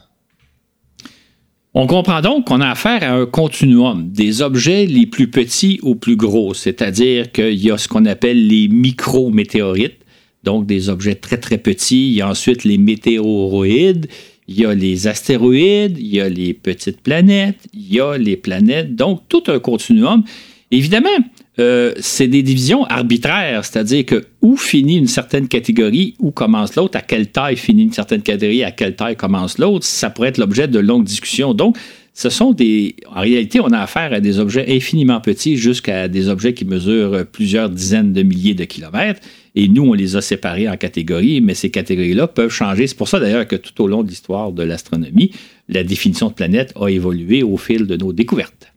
On 1.75 1.87
comprend 1.87 2.21
donc 2.21 2.49
qu'on 2.49 2.61
a 2.61 2.69
affaire 2.69 3.03
à 3.03 3.15
un 3.15 3.25
continuum, 3.25 4.11
des 4.11 4.43
objets 4.43 4.85
les 4.85 5.07
plus 5.07 5.31
petits 5.31 5.81
aux 5.83 5.95
plus 5.95 6.17
gros, 6.17 6.53
c'est-à-dire 6.53 7.33
qu'il 7.33 7.55
y 7.55 7.71
a 7.71 7.79
ce 7.79 7.89
qu'on 7.89 8.05
appelle 8.05 8.47
les 8.47 8.69
micrométéorites, 8.69 9.97
donc 10.45 10.67
des 10.67 10.91
objets 10.91 11.15
très 11.15 11.39
très 11.39 11.57
petits, 11.57 12.09
il 12.09 12.13
y 12.13 12.21
a 12.21 12.29
ensuite 12.29 12.65
les 12.65 12.77
météoroïdes, 12.77 14.07
il 14.49 14.61
y 14.61 14.67
a 14.67 14.75
les 14.75 15.07
astéroïdes, 15.07 15.97
il 15.99 16.15
y 16.15 16.21
a 16.21 16.29
les 16.29 16.53
petites 16.53 17.01
planètes, 17.01 17.67
il 17.73 17.95
y 17.95 18.01
a 18.01 18.19
les 18.19 18.37
planètes, 18.37 18.95
donc 18.95 19.23
tout 19.31 19.45
un 19.47 19.59
continuum. 19.59 20.25
Évidemment, 20.73 21.11
euh, 21.59 21.93
c'est 22.01 22.29
des 22.29 22.43
divisions 22.43 22.85
arbitraires, 22.85 23.63
c'est-à-dire 23.63 24.07
que 24.07 24.25
où 24.41 24.57
finit 24.57 24.97
une 24.97 25.07
certaine 25.07 25.47
catégorie, 25.47 26.15
où 26.19 26.31
commence 26.31 26.77
l'autre, 26.77 26.97
à 26.97 27.03
quelle 27.03 27.27
taille 27.27 27.59
finit 27.59 27.83
une 27.83 27.93
certaine 27.93 28.23
catégorie, 28.23 28.65
à 28.65 28.71
quelle 28.71 28.97
taille 28.97 29.17
commence 29.17 29.59
l'autre, 29.59 29.85
ça 29.85 30.09
pourrait 30.09 30.31
être 30.31 30.39
l'objet 30.39 30.69
de 30.69 30.79
longues 30.79 31.05
discussions. 31.05 31.53
Donc, 31.53 31.77
ce 32.15 32.31
sont 32.31 32.53
des. 32.53 32.97
En 33.15 33.21
réalité, 33.21 33.61
on 33.61 33.71
a 33.71 33.81
affaire 33.81 34.15
à 34.15 34.21
des 34.21 34.39
objets 34.39 34.65
infiniment 34.75 35.21
petits 35.21 35.59
jusqu'à 35.59 36.09
des 36.09 36.29
objets 36.29 36.55
qui 36.55 36.65
mesurent 36.65 37.27
plusieurs 37.31 37.69
dizaines 37.69 38.15
de 38.15 38.23
milliers 38.23 38.55
de 38.55 38.65
kilomètres. 38.65 39.21
Et 39.55 39.69
nous, 39.69 39.83
on 39.83 39.93
les 39.93 40.17
a 40.17 40.23
séparés 40.23 40.71
en 40.71 40.79
catégories, 40.79 41.43
mais 41.43 41.53
ces 41.53 41.71
catégories-là 41.71 42.29
peuvent 42.29 42.51
changer. 42.51 42.87
C'est 42.87 42.97
pour 42.97 43.09
ça 43.09 43.21
d'ailleurs 43.21 43.47
que 43.47 43.57
tout 43.57 43.79
au 43.83 43.89
long 43.89 44.03
de 44.03 44.09
l'histoire 44.09 44.53
de 44.53 44.63
l'astronomie, 44.63 45.33
la 45.69 45.85
définition 45.85 46.29
de 46.29 46.35
planète 46.35 46.73
a 46.81 46.89
évolué 46.89 47.43
au 47.43 47.59
fil 47.59 47.87
de 47.87 47.97
nos 47.97 48.15
découvertes. 48.15 48.72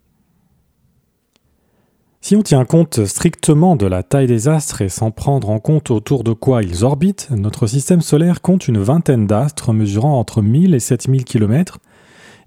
Si 2.28 2.36
on 2.36 2.42
tient 2.42 2.66
compte 2.66 3.06
strictement 3.06 3.76
de 3.76 3.86
la 3.86 4.02
taille 4.02 4.26
des 4.26 4.48
astres 4.48 4.82
et 4.82 4.90
sans 4.90 5.12
prendre 5.12 5.52
en 5.52 5.60
compte 5.60 5.92
autour 5.92 6.24
de 6.24 6.34
quoi 6.34 6.64
ils 6.64 6.84
orbitent, 6.84 7.28
notre 7.30 7.68
système 7.68 8.02
solaire 8.02 8.42
compte 8.42 8.68
une 8.68 8.80
vingtaine 8.80 9.28
d'astres 9.28 9.74
mesurant 9.74 10.18
entre 10.18 10.42
1000 10.42 10.74
et 10.74 10.80
7000 10.80 11.24
km 11.24 11.78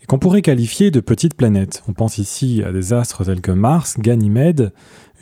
et 0.02 0.06
qu'on 0.06 0.18
pourrait 0.18 0.42
qualifier 0.42 0.90
de 0.90 0.98
petites 0.98 1.36
planètes. 1.36 1.84
On 1.86 1.92
pense 1.92 2.18
ici 2.18 2.60
à 2.66 2.72
des 2.72 2.92
astres 2.92 3.24
tels 3.24 3.40
que 3.40 3.52
Mars, 3.52 3.94
Ganymède, 4.00 4.72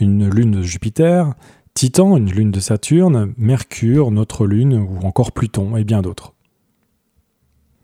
une 0.01 0.27
lune 0.27 0.53
de 0.53 0.62
Jupiter, 0.62 1.35
Titan, 1.75 2.16
une 2.16 2.33
lune 2.33 2.51
de 2.51 2.61
Saturne, 2.61 3.35
Mercure, 3.37 4.11
notre 4.11 4.47
lune 4.47 4.73
ou 4.73 5.07
encore 5.07 5.33
Pluton 5.33 5.77
et 5.77 5.85
bien 5.85 6.01
d'autres. 6.01 6.33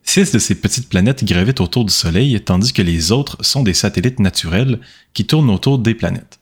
Six 0.04 0.32
de 0.32 0.38
ces 0.38 0.54
petites 0.54 0.88
planètes 0.88 1.22
gravitent 1.22 1.60
autour 1.60 1.84
du 1.84 1.92
Soleil, 1.92 2.40
tandis 2.40 2.72
que 2.72 2.80
les 2.80 3.12
autres 3.12 3.36
sont 3.44 3.62
des 3.62 3.74
satellites 3.74 4.20
naturels 4.20 4.80
qui 5.12 5.26
tournent 5.26 5.50
autour 5.50 5.78
des 5.78 5.94
planètes. 5.94 6.38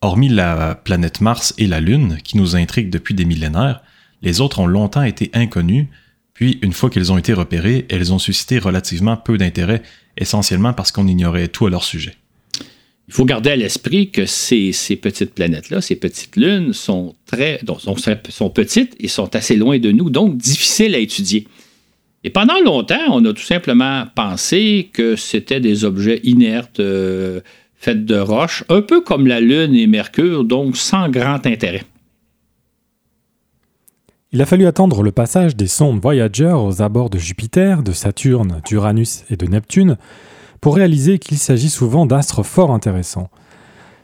Hormis 0.00 0.28
la 0.28 0.76
planète 0.76 1.20
Mars 1.20 1.54
et 1.58 1.66
la 1.66 1.80
Lune, 1.80 2.18
qui 2.22 2.36
nous 2.36 2.54
intriguent 2.54 2.90
depuis 2.90 3.14
des 3.14 3.24
millénaires, 3.24 3.82
les 4.22 4.40
autres 4.40 4.60
ont 4.60 4.66
longtemps 4.66 5.02
été 5.02 5.30
inconnues, 5.34 5.88
puis 6.34 6.58
une 6.62 6.72
fois 6.72 6.88
qu'elles 6.88 7.10
ont 7.10 7.18
été 7.18 7.32
repérées, 7.32 7.86
elles 7.88 8.12
ont 8.12 8.18
suscité 8.18 8.58
relativement 8.58 9.16
peu 9.16 9.38
d'intérêt, 9.38 9.82
essentiellement 10.16 10.72
parce 10.72 10.92
qu'on 10.92 11.08
ignorait 11.08 11.48
tout 11.48 11.66
à 11.66 11.70
leur 11.70 11.82
sujet. 11.82 12.14
Il 13.08 13.14
faut 13.14 13.24
garder 13.24 13.50
à 13.50 13.56
l'esprit 13.56 14.10
que 14.10 14.26
ces, 14.26 14.72
petites 15.00 15.34
planètes-là, 15.34 15.80
ces 15.80 15.96
petites 15.96 16.36
lunes, 16.36 16.74
sont, 16.74 17.14
très, 17.26 17.60
sont 18.28 18.50
petites 18.50 18.94
et 19.00 19.08
sont 19.08 19.34
assez 19.34 19.56
loin 19.56 19.78
de 19.78 19.90
nous, 19.90 20.10
donc 20.10 20.36
difficiles 20.36 20.94
à 20.94 20.98
étudier. 20.98 21.48
Et 22.22 22.30
pendant 22.30 22.60
longtemps, 22.60 23.00
on 23.10 23.24
a 23.24 23.32
tout 23.32 23.42
simplement 23.42 24.04
pensé 24.14 24.90
que 24.92 25.16
c'était 25.16 25.60
des 25.60 25.84
objets 25.84 26.20
inertes 26.24 26.80
euh, 26.80 27.40
faits 27.78 28.04
de 28.04 28.18
roches, 28.18 28.64
un 28.68 28.82
peu 28.82 29.00
comme 29.00 29.26
la 29.26 29.40
Lune 29.40 29.74
et 29.74 29.86
Mercure, 29.86 30.44
donc 30.44 30.76
sans 30.76 31.08
grand 31.08 31.46
intérêt. 31.46 31.84
Il 34.30 34.42
a 34.42 34.46
fallu 34.46 34.66
attendre 34.66 35.02
le 35.02 35.12
passage 35.12 35.56
des 35.56 35.68
sondes 35.68 36.00
Voyager 36.02 36.52
aux 36.52 36.82
abords 36.82 37.08
de 37.08 37.18
Jupiter, 37.18 37.82
de 37.82 37.92
Saturne, 37.92 38.60
d'Uranus 38.66 39.24
et 39.30 39.36
de 39.36 39.46
Neptune 39.46 39.96
pour 40.60 40.76
réaliser 40.76 41.18
qu'il 41.18 41.38
s'agit 41.38 41.70
souvent 41.70 42.04
d'astres 42.04 42.42
fort 42.42 42.72
intéressants. 42.72 43.30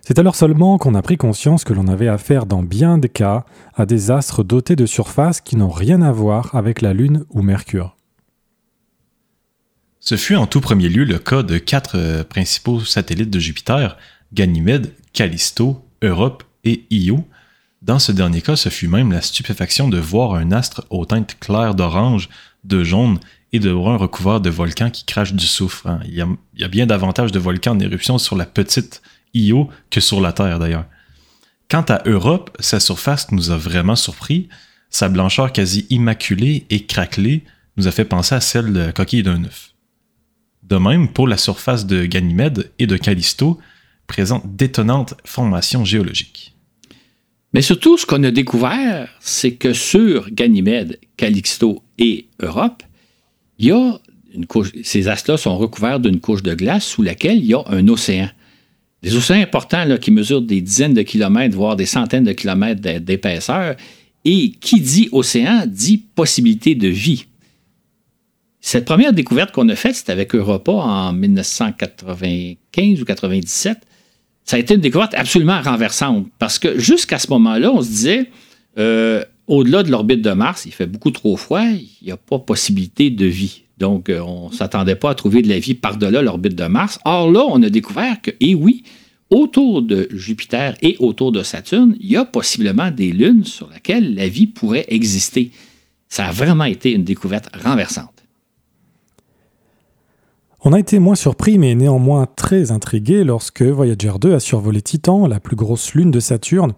C'est 0.01 0.19
alors 0.19 0.35
seulement 0.35 0.79
qu'on 0.79 0.95
a 0.95 1.03
pris 1.03 1.17
conscience 1.17 1.65
que 1.65 1.75
l'on 1.75 1.89
avait 1.89 2.09
affaire 2.09 2.47
dans 2.47 2.63
bien 2.63 2.97
des 2.97 3.09
cas 3.09 3.45
à 3.75 3.85
des 3.85 4.11
astres 4.11 4.45
dotés 4.45 4.77
de 4.77 4.87
surfaces 4.87 5.41
qui 5.41 5.57
n'ont 5.57 5.71
rien 5.71 6.01
à 6.01 6.13
voir 6.13 6.55
avec 6.55 6.81
la 6.81 6.95
Lune 6.95 7.25
ou 7.31 7.43
Mercure. 7.43 7.97
Ce 10.07 10.19
fut 10.19 10.37
en 10.37 10.47
tout 10.47 10.61
premier 10.61 10.91
lieu 10.91 11.05
le 11.05 11.19
cas 11.19 11.43
de 11.43 11.57
quatre 11.57 11.97
euh, 11.97 12.25
principaux 12.25 12.85
satellites 12.85 13.31
de 13.31 13.39
Jupiter, 13.39 13.97
Ganymède, 14.35 14.93
Callisto, 15.15 15.83
Europe 16.03 16.45
et 16.63 16.85
Io. 16.91 17.27
Dans 17.81 17.99
ce 17.99 18.13
dernier 18.13 18.43
cas, 18.43 18.55
ce 18.55 18.69
fut 18.69 18.87
même 18.87 19.13
la 19.13 19.23
stupéfaction 19.23 19.89
de 19.89 19.99
voir 19.99 20.35
un 20.35 20.53
astre 20.53 20.85
aux 20.91 21.07
teintes 21.07 21.39
claires 21.41 21.75
d'orange, 21.75 22.29
de 22.65 22.85
jaune 22.85 23.19
et 23.55 23.61
de 23.61 23.73
brun 23.73 23.97
recouvert 23.97 24.43
de 24.43 24.51
volcans 24.51 24.91
qui 24.91 25.07
crachent 25.07 25.33
du 25.33 25.47
soufre. 25.47 25.87
Hein. 25.87 26.01
Il, 26.05 26.13
y 26.13 26.65
a, 26.65 26.69
bien 26.69 26.85
davantage 26.85 27.33
de 27.33 27.39
volcans 27.39 27.73
en 27.73 27.81
éruption 27.81 28.19
sur 28.19 28.37
la 28.37 28.45
petite 28.45 29.01
Io 29.33 29.71
que 29.89 30.01
sur 30.01 30.21
la 30.21 30.35
Terre 30.35 30.59
d'ailleurs. 30.59 30.85
Quant 31.71 31.87
à 31.89 32.03
Europe, 32.05 32.55
sa 32.61 32.79
surface 32.79 33.33
nous 33.33 33.53
a 33.53 33.57
vraiment 33.57 33.97
surpris. 33.97 34.51
Sa 34.91 35.09
blancheur 35.09 35.51
quasi 35.51 35.87
immaculée 35.89 36.67
et 36.69 36.85
craquelée 36.85 37.43
nous 37.79 37.89
a 37.89 37.91
fait 37.91 38.05
penser 38.05 38.35
à 38.35 38.43
celle 38.43 38.71
de 38.75 38.91
coquille 38.91 39.23
d'un 39.23 39.45
œuf. 39.45 39.74
De 40.69 40.77
même, 40.77 41.09
pour 41.09 41.29
la 41.29 41.37
surface 41.37 41.87
de 41.87 42.07
Ganymède 42.07 42.71
et 42.79 42.87
de 42.87 42.97
Callisto, 42.97 43.59
présente 44.07 44.57
d'étonnantes 44.57 45.15
formations 45.25 45.85
géologiques. 45.85 46.55
Mais 47.53 47.63
surtout, 47.63 47.97
ce 47.97 48.07
qu'on 48.07 48.23
a 48.25 48.31
découvert, 48.31 49.09
c'est 49.21 49.53
que 49.53 49.73
sur 49.73 50.31
Ganymède, 50.31 50.99
Callisto 51.17 51.83
et 51.99 52.27
Europe, 52.41 52.83
il 53.59 53.73
ces 54.83 55.07
astres-là 55.07 55.37
sont 55.37 55.57
recouverts 55.57 56.01
d'une 56.01 56.19
couche 56.19 56.43
de 56.43 56.55
glace 56.55 56.85
sous 56.85 57.03
laquelle 57.03 57.39
il 57.39 57.47
y 57.47 57.55
a 57.55 57.63
un 57.69 57.87
océan. 57.87 58.29
Des 59.03 59.15
océans 59.17 59.41
importants 59.41 59.85
là, 59.85 59.99
qui 59.99 60.11
mesurent 60.11 60.43
des 60.43 60.61
dizaines 60.61 60.95
de 60.95 61.03
kilomètres, 61.03 61.55
voire 61.55 61.77
des 61.77 61.87
centaines 61.87 62.25
de 62.25 62.33
kilomètres 62.33 62.81
d'épaisseur. 62.99 63.77
Et 64.25 64.53
qui 64.53 64.81
dit 64.81 65.09
océan 65.13 65.65
dit 65.67 65.99
possibilité 65.99 66.75
de 66.75 66.89
vie. 66.89 67.27
Cette 68.67 68.87
première 68.87 69.13
découverte 69.13 69.53
qu'on 69.53 69.69
a 69.69 69.77
faite, 69.77 69.95
c'était 69.95 70.13
avec 70.13 70.35
Europa 70.35 70.73
en 70.73 71.13
1995 71.13 73.03
ou 73.03 73.05
97. 73.05 73.77
Ça 74.47 74.57
a 74.57 74.59
été 74.59 74.73
une 74.73 74.81
découverte 74.81 75.13
absolument 75.15 75.61
renversante 75.61 76.29
parce 76.39 76.59
que 76.59 76.79
jusqu'à 76.79 77.19
ce 77.19 77.29
moment-là, 77.29 77.71
on 77.71 77.83
se 77.83 77.89
disait, 77.89 78.31
euh, 78.79 79.23
au-delà 79.49 79.83
de 79.83 79.91
l'orbite 79.91 80.23
de 80.23 80.31
Mars, 80.31 80.65
il 80.65 80.73
fait 80.73 80.87
beaucoup 80.87 81.11
trop 81.11 81.37
froid, 81.37 81.61
il 81.61 81.91
n'y 82.03 82.11
a 82.11 82.17
pas 82.17 82.39
possibilité 82.39 83.11
de 83.11 83.27
vie. 83.27 83.65
Donc, 83.77 84.09
euh, 84.09 84.21
on 84.21 84.49
ne 84.49 84.55
s'attendait 84.55 84.97
pas 84.97 85.11
à 85.11 85.15
trouver 85.15 85.43
de 85.43 85.49
la 85.51 85.59
vie 85.59 85.75
par-delà 85.75 86.23
l'orbite 86.23 86.55
de 86.55 86.65
Mars. 86.65 86.99
Or 87.05 87.31
là, 87.31 87.45
on 87.47 87.63
a 87.63 87.69
découvert 87.69 88.23
que, 88.23 88.31
eh 88.41 88.55
oui, 88.55 88.83
autour 89.29 89.83
de 89.83 90.09
Jupiter 90.11 90.75
et 90.81 90.97
autour 91.01 91.33
de 91.33 91.43
Saturne, 91.43 91.97
il 92.01 92.13
y 92.13 92.17
a 92.17 92.25
possiblement 92.25 92.91
des 92.91 93.13
lunes 93.13 93.45
sur 93.45 93.69
lesquelles 93.69 94.15
la 94.15 94.27
vie 94.27 94.47
pourrait 94.47 94.87
exister. 94.89 95.51
Ça 96.09 96.29
a 96.29 96.33
vraiment 96.33 96.65
été 96.65 96.93
une 96.93 97.05
découverte 97.05 97.51
renversante. 97.63 98.14
On 100.67 100.73
a 100.73 100.79
été 100.79 100.99
moins 100.99 101.15
surpris 101.15 101.59
mais 101.59 101.75
néanmoins 101.75 102.27
très 102.37 102.73
intrigué 102.73 103.23
lorsque 103.23 103.61
Voyager 103.61 104.13
2 104.19 104.35
a 104.35 104.41
survolé 104.41 104.81
Titan, 104.81 105.27
la 105.27 105.39
plus 105.39 105.57
grosse 105.57 105.93
lune 105.93 106.11
de 106.11 106.21
Saturne, 106.21 106.73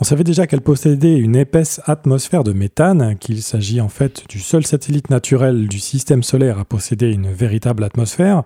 on 0.00 0.04
savait 0.04 0.24
déjà 0.24 0.48
qu'elle 0.48 0.60
possédait 0.60 1.16
une 1.16 1.36
épaisse 1.36 1.80
atmosphère 1.84 2.42
de 2.42 2.52
méthane, 2.52 3.16
qu'il 3.20 3.40
s'agit 3.40 3.80
en 3.80 3.88
fait 3.88 4.24
du 4.28 4.40
seul 4.40 4.66
satellite 4.66 5.08
naturel 5.08 5.68
du 5.68 5.78
système 5.78 6.24
solaire 6.24 6.58
à 6.58 6.64
posséder 6.64 7.12
une 7.12 7.30
véritable 7.30 7.84
atmosphère, 7.84 8.42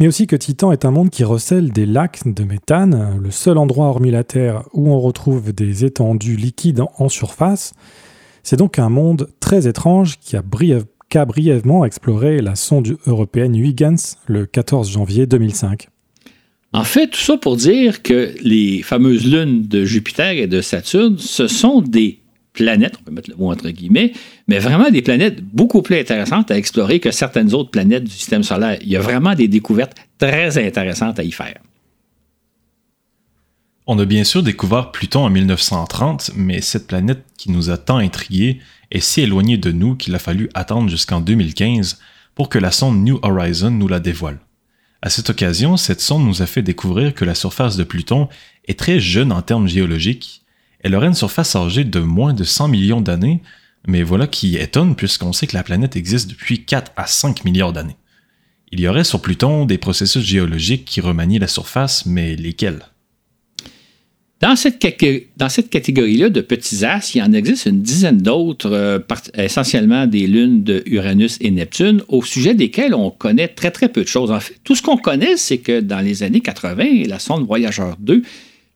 mais 0.00 0.08
aussi 0.08 0.26
que 0.26 0.36
Titan 0.36 0.72
est 0.72 0.86
un 0.86 0.90
monde 0.90 1.10
qui 1.10 1.24
recèle 1.24 1.70
des 1.70 1.84
lacs 1.84 2.26
de 2.26 2.44
méthane, 2.44 3.18
le 3.22 3.30
seul 3.30 3.58
endroit 3.58 3.88
hormis 3.88 4.10
la 4.10 4.24
Terre 4.24 4.62
où 4.72 4.88
on 4.88 4.98
retrouve 4.98 5.52
des 5.52 5.84
étendues 5.84 6.36
liquides 6.36 6.84
en 6.96 7.10
surface. 7.10 7.74
C'est 8.42 8.56
donc 8.56 8.78
un 8.78 8.88
monde 8.88 9.28
très 9.40 9.68
étrange 9.68 10.18
qui 10.20 10.38
a, 10.38 10.42
brièvement 10.42 10.88
exploré 11.84 12.40
la 12.42 12.54
sonde 12.54 12.98
européenne 13.06 13.56
Huygens 13.56 14.16
le 14.26 14.44
14 14.44 14.90
janvier 14.90 15.26
2005. 15.26 15.88
En 16.74 16.84
fait, 16.84 17.08
tout 17.08 17.18
ça 17.18 17.38
pour 17.38 17.56
dire 17.56 18.02
que 18.02 18.34
les 18.42 18.82
fameuses 18.82 19.24
lunes 19.24 19.66
de 19.66 19.86
Jupiter 19.86 20.32
et 20.32 20.46
de 20.46 20.60
Saturne, 20.60 21.16
ce 21.18 21.48
sont 21.48 21.80
des 21.80 22.20
planètes, 22.52 22.96
on 23.00 23.04
peut 23.04 23.12
mettre 23.12 23.30
le 23.30 23.36
mot 23.36 23.50
entre 23.50 23.70
guillemets, 23.70 24.12
mais 24.48 24.58
vraiment 24.58 24.90
des 24.90 25.00
planètes 25.00 25.40
beaucoup 25.42 25.80
plus 25.80 25.98
intéressantes 25.98 26.50
à 26.50 26.58
explorer 26.58 27.00
que 27.00 27.10
certaines 27.10 27.54
autres 27.54 27.70
planètes 27.70 28.04
du 28.04 28.10
système 28.10 28.42
solaire. 28.42 28.78
Il 28.82 28.88
y 28.88 28.96
a 28.96 29.00
vraiment 29.00 29.34
des 29.34 29.48
découvertes 29.48 29.96
très 30.18 30.58
intéressantes 30.58 31.18
à 31.18 31.24
y 31.24 31.32
faire. 31.32 31.58
On 33.86 33.98
a 33.98 34.04
bien 34.04 34.24
sûr 34.24 34.42
découvert 34.42 34.92
Pluton 34.92 35.24
en 35.24 35.30
1930, 35.30 36.32
mais 36.36 36.60
cette 36.60 36.86
planète 36.86 37.24
qui 37.38 37.50
nous 37.50 37.70
a 37.70 37.78
tant 37.78 37.96
intrigués 37.96 38.58
est 38.90 39.00
si 39.00 39.20
éloignée 39.20 39.58
de 39.58 39.72
nous 39.72 39.94
qu'il 39.96 40.14
a 40.14 40.18
fallu 40.18 40.48
attendre 40.54 40.88
jusqu'en 40.88 41.20
2015 41.20 41.98
pour 42.34 42.48
que 42.48 42.58
la 42.58 42.70
sonde 42.70 43.02
New 43.02 43.18
Horizon 43.22 43.70
nous 43.70 43.88
la 43.88 44.00
dévoile. 44.00 44.38
À 45.00 45.10
cette 45.10 45.30
occasion, 45.30 45.76
cette 45.76 46.00
sonde 46.00 46.24
nous 46.24 46.42
a 46.42 46.46
fait 46.46 46.62
découvrir 46.62 47.14
que 47.14 47.24
la 47.24 47.34
surface 47.34 47.76
de 47.76 47.84
Pluton 47.84 48.28
est 48.66 48.78
très 48.78 48.98
jeune 48.98 49.32
en 49.32 49.42
termes 49.42 49.68
géologiques. 49.68 50.42
Elle 50.80 50.94
aurait 50.94 51.06
une 51.06 51.14
surface 51.14 51.54
âgée 51.54 51.84
de 51.84 52.00
moins 52.00 52.34
de 52.34 52.44
100 52.44 52.68
millions 52.68 53.00
d'années, 53.00 53.42
mais 53.86 54.02
voilà 54.02 54.26
qui 54.26 54.56
étonne 54.56 54.96
puisqu'on 54.96 55.32
sait 55.32 55.46
que 55.46 55.56
la 55.56 55.62
planète 55.62 55.96
existe 55.96 56.30
depuis 56.30 56.64
4 56.64 56.92
à 56.96 57.06
5 57.06 57.44
milliards 57.44 57.72
d'années. 57.72 57.96
Il 58.70 58.80
y 58.80 58.88
aurait 58.88 59.04
sur 59.04 59.22
Pluton 59.22 59.64
des 59.64 59.78
processus 59.78 60.24
géologiques 60.24 60.84
qui 60.84 61.00
remanient 61.00 61.38
la 61.38 61.48
surface, 61.48 62.04
mais 62.04 62.36
lesquels? 62.36 62.82
Dans 64.40 64.54
cette, 64.54 64.78
catégorie-là 64.78 66.28
de 66.28 66.40
petits 66.40 66.84
astres, 66.84 67.16
il 67.16 67.22
en 67.22 67.32
existe 67.32 67.66
une 67.66 67.82
dizaine 67.82 68.18
d'autres, 68.18 68.70
euh, 68.72 68.98
essentiellement 69.36 70.06
des 70.06 70.28
lunes 70.28 70.62
de 70.62 70.82
Uranus 70.86 71.38
et 71.40 71.50
Neptune, 71.50 72.02
au 72.06 72.22
sujet 72.22 72.54
desquelles 72.54 72.94
on 72.94 73.10
connaît 73.10 73.48
très 73.48 73.72
très 73.72 73.88
peu 73.88 74.02
de 74.02 74.08
choses. 74.08 74.30
En 74.30 74.38
fait, 74.38 74.54
tout 74.62 74.76
ce 74.76 74.82
qu'on 74.82 74.96
connaît, 74.96 75.36
c'est 75.36 75.58
que 75.58 75.80
dans 75.80 76.00
les 76.00 76.22
années 76.22 76.40
80, 76.40 77.08
la 77.08 77.18
sonde 77.18 77.46
Voyageur 77.46 77.96
2 77.98 78.22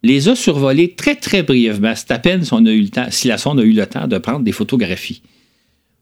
les 0.03 0.29
a 0.29 0.35
survolés 0.35 0.95
très 0.95 1.15
très 1.15 1.45
brièvement. 1.45 1.93
C'est 1.95 2.11
à 2.11 2.19
peine 2.19 2.45
si, 2.45 2.53
a 2.53 2.61
eu 2.61 2.89
si 3.11 3.29
la 3.29 3.39
sonde 3.39 3.61
a 3.61 3.63
eu 3.63 3.73
le 3.73 3.87
temps 3.87 4.09
de 4.09 4.19
prendre 4.19 4.41
des 4.41 4.51
photographies. 4.51 5.23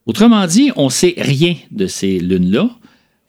Autrement 0.07 0.47
dit, 0.47 0.71
on 0.77 0.87
ne 0.87 0.91
sait 0.91 1.15
rien 1.19 1.55
de 1.71 1.87
ces 1.87 2.19
lunes-là. 2.19 2.71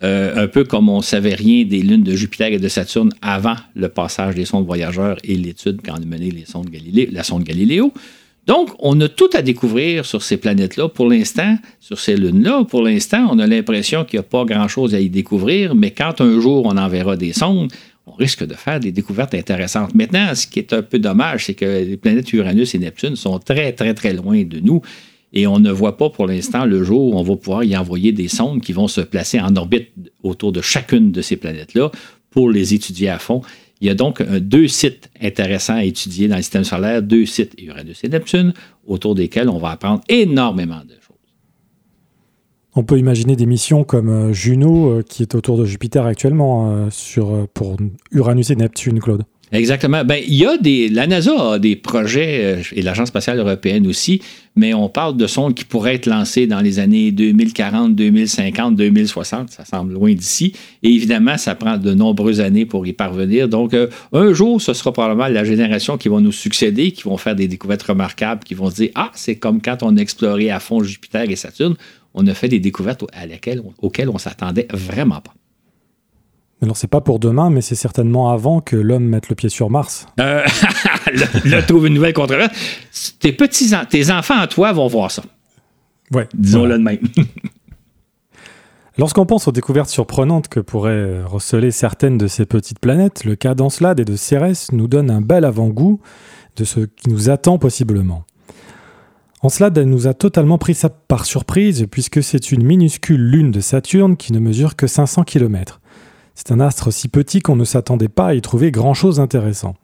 Euh, 0.03 0.43
un 0.43 0.47
peu 0.47 0.63
comme 0.63 0.89
on 0.89 0.97
ne 0.97 1.03
savait 1.03 1.35
rien 1.35 1.63
des 1.63 1.81
lunes 1.81 2.01
de 2.01 2.15
Jupiter 2.15 2.47
et 2.47 2.57
de 2.57 2.67
Saturne 2.67 3.11
avant 3.21 3.55
le 3.75 3.87
passage 3.87 4.33
des 4.33 4.45
sondes 4.45 4.65
voyageurs 4.65 5.17
et 5.23 5.35
l'étude 5.35 5.79
on 5.87 5.93
a 5.93 5.99
mené 5.99 6.31
les 6.31 6.45
sondes 6.45 6.69
la 7.11 7.23
sonde 7.23 7.43
Galiléo. 7.43 7.93
Donc, 8.47 8.69
on 8.79 8.99
a 9.01 9.07
tout 9.07 9.29
à 9.33 9.43
découvrir 9.43 10.03
sur 10.03 10.23
ces 10.23 10.37
planètes-là. 10.37 10.89
Pour 10.89 11.07
l'instant, 11.07 11.57
sur 11.79 11.99
ces 11.99 12.17
lunes-là, 12.17 12.63
pour 12.63 12.81
l'instant, 12.81 13.27
on 13.29 13.37
a 13.37 13.45
l'impression 13.45 14.03
qu'il 14.03 14.17
n'y 14.17 14.25
a 14.25 14.27
pas 14.27 14.45
grand-chose 14.45 14.95
à 14.95 14.99
y 14.99 15.09
découvrir, 15.09 15.75
mais 15.75 15.91
quand 15.91 16.21
un 16.21 16.39
jour 16.41 16.65
on 16.65 16.75
enverra 16.75 17.15
des 17.15 17.33
sondes, 17.33 17.71
on 18.07 18.13
risque 18.13 18.45
de 18.45 18.55
faire 18.55 18.79
des 18.79 18.91
découvertes 18.91 19.35
intéressantes. 19.35 19.93
Maintenant, 19.93 20.33
ce 20.33 20.47
qui 20.47 20.57
est 20.57 20.73
un 20.73 20.81
peu 20.81 20.97
dommage, 20.97 21.45
c'est 21.45 21.53
que 21.53 21.65
les 21.65 21.97
planètes 21.97 22.33
Uranus 22.33 22.73
et 22.73 22.79
Neptune 22.79 23.15
sont 23.15 23.37
très, 23.37 23.73
très, 23.73 23.93
très 23.93 24.13
loin 24.13 24.41
de 24.43 24.59
nous. 24.59 24.81
Et 25.33 25.47
on 25.47 25.59
ne 25.59 25.71
voit 25.71 25.97
pas 25.97 26.09
pour 26.09 26.27
l'instant 26.27 26.65
le 26.65 26.83
jour 26.83 27.13
où 27.13 27.17
on 27.17 27.23
va 27.23 27.35
pouvoir 27.35 27.63
y 27.63 27.75
envoyer 27.75 28.11
des 28.11 28.27
sondes 28.27 28.61
qui 28.61 28.73
vont 28.73 28.87
se 28.87 29.01
placer 29.01 29.39
en 29.39 29.55
orbite 29.55 29.91
autour 30.23 30.51
de 30.51 30.61
chacune 30.61 31.11
de 31.11 31.21
ces 31.21 31.37
planètes-là 31.37 31.91
pour 32.29 32.49
les 32.49 32.73
étudier 32.73 33.09
à 33.09 33.19
fond. 33.19 33.41
Il 33.79 33.87
y 33.87 33.89
a 33.89 33.95
donc 33.95 34.21
deux 34.21 34.67
sites 34.67 35.09
intéressants 35.21 35.75
à 35.75 35.83
étudier 35.83 36.27
dans 36.27 36.35
le 36.35 36.41
système 36.41 36.63
solaire, 36.63 37.01
deux 37.01 37.25
sites 37.25 37.55
Uranus 37.59 38.03
et 38.03 38.09
Neptune, 38.09 38.53
autour 38.85 39.15
desquels 39.15 39.49
on 39.49 39.57
va 39.57 39.71
apprendre 39.71 40.01
énormément 40.07 40.81
de 40.85 40.93
choses. 40.93 41.11
On 42.73 42.83
peut 42.83 42.97
imaginer 42.97 43.35
des 43.35 43.45
missions 43.45 43.83
comme 43.83 44.09
euh, 44.09 44.33
Juno, 44.33 44.91
euh, 44.91 45.01
qui 45.01 45.23
est 45.23 45.35
autour 45.35 45.57
de 45.57 45.65
Jupiter 45.65 46.05
actuellement, 46.05 46.71
euh, 46.71 47.45
pour 47.53 47.75
Uranus 48.11 48.49
et 48.49 48.55
Neptune, 48.55 48.99
Claude. 48.99 49.23
Exactement. 49.51 50.05
Ben, 50.05 50.21
il 50.25 50.35
y 50.35 50.45
a 50.45 50.57
des. 50.57 50.87
La 50.87 51.07
NASA 51.07 51.53
a 51.53 51.59
des 51.59 51.75
projets, 51.75 52.39
euh, 52.43 52.63
et 52.71 52.81
l'Agence 52.81 53.09
spatiale 53.09 53.37
européenne 53.39 53.85
aussi, 53.85 54.21
mais 54.55 54.73
on 54.73 54.87
parle 54.87 55.17
de 55.17 55.27
sondes 55.27 55.55
qui 55.55 55.65
pourraient 55.65 55.95
être 55.95 56.05
lancées 56.05 56.47
dans 56.47 56.61
les 56.61 56.79
années 56.79 57.11
2040, 57.11 57.93
2050, 57.93 58.75
2060. 58.77 59.51
Ça 59.51 59.65
semble 59.65 59.93
loin 59.93 60.13
d'ici. 60.13 60.53
Et 60.83 60.89
évidemment, 60.89 61.37
ça 61.37 61.55
prend 61.55 61.77
de 61.77 61.93
nombreuses 61.93 62.39
années 62.39 62.65
pour 62.65 62.87
y 62.87 62.93
parvenir. 62.93 63.49
Donc, 63.49 63.73
euh, 63.73 63.87
un 64.13 64.31
jour, 64.31 64.61
ce 64.61 64.73
sera 64.73 64.93
probablement 64.93 65.27
la 65.27 65.43
génération 65.43 65.97
qui 65.97 66.07
va 66.07 66.21
nous 66.21 66.31
succéder, 66.31 66.91
qui 66.91 67.03
vont 67.03 67.17
faire 67.17 67.35
des 67.35 67.49
découvertes 67.49 67.83
remarquables, 67.83 68.45
qui 68.45 68.53
vont 68.53 68.69
se 68.69 68.75
dire 68.75 68.91
Ah, 68.95 69.11
c'est 69.15 69.35
comme 69.35 69.61
quand 69.61 69.83
on 69.83 69.97
a 69.97 69.99
exploré 69.99 70.49
à 70.49 70.61
fond 70.61 70.81
Jupiter 70.81 71.29
et 71.29 71.35
Saturne. 71.35 71.75
On 72.13 72.25
a 72.27 72.33
fait 72.33 72.49
des 72.49 72.59
découvertes 72.59 73.03
à 73.13 73.25
auxquelles 73.81 74.09
on 74.09 74.17
s'attendait 74.17 74.67
vraiment 74.73 75.21
pas. 75.21 75.33
Alors 76.61 76.77
c'est 76.77 76.87
pas 76.87 77.01
pour 77.01 77.17
demain, 77.19 77.49
mais 77.49 77.61
c'est 77.61 77.75
certainement 77.75 78.29
avant 78.29 78.61
que 78.61 78.75
l'homme 78.75 79.05
mette 79.05 79.29
le 79.29 79.35
pied 79.35 79.49
sur 79.49 79.71
Mars. 79.71 80.05
Euh, 80.19 80.45
là, 81.45 81.63
trouve 81.63 81.87
une 81.87 81.95
nouvelle 81.95 82.13
controverse. 82.13 82.51
Tes 83.19 83.31
petits, 83.31 83.71
tes 83.89 84.11
enfants 84.11 84.37
à 84.37 84.47
toi 84.47 84.71
vont 84.71 84.87
voir 84.87 85.09
ça. 85.09 85.23
Ouais. 86.11 86.27
Disons-le 86.35 86.77
de 86.77 86.83
même. 86.83 86.99
Lorsqu'on 88.97 89.25
pense 89.25 89.47
aux 89.47 89.51
découvertes 89.51 89.89
surprenantes 89.89 90.49
que 90.49 90.59
pourraient 90.59 91.23
receler 91.23 91.71
certaines 91.71 92.19
de 92.19 92.27
ces 92.27 92.45
petites 92.45 92.79
planètes, 92.79 93.23
le 93.23 93.35
cas 93.35 93.55
d'Encelade 93.55 93.99
et 93.99 94.05
de 94.05 94.15
Cérès 94.15 94.71
nous 94.73 94.87
donne 94.87 95.09
un 95.09 95.21
bel 95.21 95.45
avant-goût 95.45 95.99
de 96.57 96.63
ce 96.63 96.81
qui 96.81 97.09
nous 97.09 97.29
attend 97.29 97.57
possiblement. 97.57 98.25
Encelade 99.41 99.79
nous 99.79 100.05
a 100.05 100.13
totalement 100.13 100.59
pris 100.59 100.75
ça 100.75 100.89
par 100.89 101.25
surprise 101.25 101.87
puisque 101.89 102.21
c'est 102.21 102.51
une 102.51 102.63
minuscule 102.63 103.21
lune 103.21 103.49
de 103.49 103.61
Saturne 103.61 104.15
qui 104.15 104.33
ne 104.33 104.39
mesure 104.39 104.75
que 104.75 104.85
500 104.85 105.23
km. 105.23 105.80
C'est 106.35 106.51
un 106.51 106.59
astre 106.59 106.91
si 106.91 107.07
petit 107.07 107.41
qu'on 107.41 107.55
ne 107.55 107.65
s'attendait 107.65 108.09
pas 108.09 108.27
à 108.27 108.33
y 108.33 108.41
trouver 108.41 108.71
grand-chose 108.71 109.17
d'intéressant. 109.17 109.75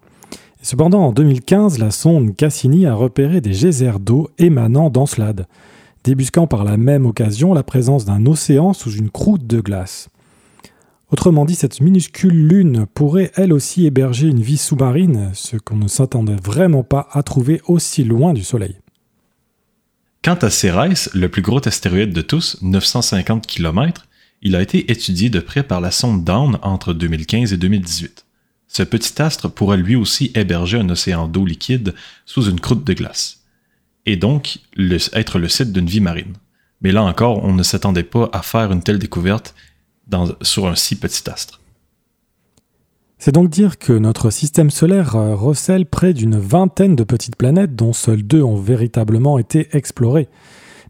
Cependant, 0.62 1.05
en 1.05 1.12
2015, 1.12 1.77
la 1.77 1.91
sonde 1.91 2.36
Cassini 2.36 2.86
a 2.86 2.93
repéré 2.93 3.41
des 3.41 3.51
geysers 3.51 3.99
d'eau 3.99 4.29
émanant 4.38 4.89
d'Encelade, 4.89 5.47
débusquant 6.03 6.47
par 6.47 6.63
la 6.63 6.77
même 6.77 7.05
occasion 7.05 7.53
la 7.53 7.63
présence 7.63 8.05
d'un 8.05 8.25
océan 8.25 8.73
sous 8.73 8.91
une 8.91 9.10
croûte 9.10 9.45
de 9.45 9.62
glace. 9.62 10.10
Autrement 11.10 11.45
dit, 11.45 11.55
cette 11.55 11.79
minuscule 11.79 12.47
lune 12.47 12.86
pourrait 12.93 13.31
elle 13.36 13.53
aussi 13.53 13.86
héberger 13.86 14.27
une 14.27 14.41
vie 14.41 14.57
sous-marine, 14.57 15.29
ce 15.33 15.55
qu'on 15.55 15.77
ne 15.77 15.88
s'attendait 15.88 16.36
vraiment 16.43 16.83
pas 16.83 17.07
à 17.12 17.23
trouver 17.23 17.62
aussi 17.67 18.03
loin 18.03 18.33
du 18.33 18.43
Soleil. 18.43 18.77
Quant 20.21 20.36
à 20.36 20.49
Cérès, 20.49 21.10
le 21.13 21.29
plus 21.29 21.41
gros 21.41 21.65
astéroïde 21.65 22.12
de 22.12 22.21
tous, 22.21 22.57
950 22.62 23.47
km, 23.47 24.07
il 24.41 24.56
a 24.56 24.62
été 24.62 24.91
étudié 24.91 25.30
de 25.30 25.39
près 25.39 25.63
par 25.63 25.82
la 25.82 25.91
sonde 25.91 26.23
Dawn 26.23 26.58
entre 26.62 26.93
2015 26.93 27.54
et 27.54 27.58
2018. 27.58 28.26
Ce 28.67 28.84
petit 28.84 29.21
astre 29.21 29.50
pourrait 29.50 29.78
lui 29.78 29.95
aussi 29.95 30.32
héberger 30.36 30.78
un 30.78 30.89
océan 30.89 31.28
d'eau 31.28 31.45
liquide 31.45 31.95
sous 32.26 32.50
une 32.50 32.60
croûte 32.60 32.84
de 32.84 32.93
glace, 32.93 33.43
et 34.06 34.17
donc 34.17 34.60
être 35.13 35.39
le 35.39 35.50
site 35.50 35.71
d'une 35.71 35.88
vie 35.88 36.02
marine. 36.02 36.34
Mais 36.82 36.91
là 36.91 37.04
encore, 37.04 37.43
on 37.43 37.54
ne 37.54 37.63
s'attendait 37.63 38.04
pas 38.04 38.30
à 38.34 38.41
faire 38.41 38.71
une 38.71 38.84
telle 38.84 39.00
découverte 39.00 39.56
sur 40.41 40.67
un 40.67 40.76
si 40.76 40.95
petit 40.95 41.30
astre. 41.30 41.60
C'est 43.19 43.32
donc 43.32 43.50
dire 43.50 43.80
que 43.80 43.93
notre 43.93 44.30
système 44.30 44.69
solaire 44.69 45.15
euh, 45.15 45.36
recèle 45.36 45.88
près 45.88 46.13
d'une 46.13 46.38
vingtaine 46.38 46.95
de 46.95 47.04
petites 47.04 47.36
planètes 47.36 47.76
dont 47.76 47.91
seules 47.91 48.21
deux 48.21 48.43
ont 48.43 48.58
véritablement 48.58 49.39
été 49.39 49.67
explorées. 49.71 50.30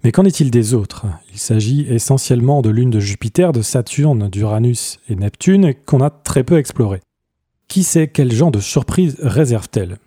Mais 0.03 0.11
qu'en 0.11 0.25
est-il 0.25 0.51
des 0.51 0.73
autres? 0.73 1.05
Il 1.33 1.39
s'agit 1.39 1.81
essentiellement 1.89 2.61
de 2.61 2.69
lunes 2.69 2.91
de 2.91 2.99
Jupiter, 2.99 3.51
de 3.51 3.61
Saturne, 3.61 4.29
d'Uranus 4.29 4.99
et 5.09 5.15
Neptune 5.15 5.73
qu'on 5.85 6.01
a 6.01 6.09
très 6.09 6.43
peu 6.43 6.57
explorées. 6.57 7.01
Qui 7.67 7.83
sait 7.83 8.07
quel 8.07 8.31
genre 8.31 8.51
de 8.51 8.59
surprise 8.59 9.17
réserve-t-elle? 9.19 9.97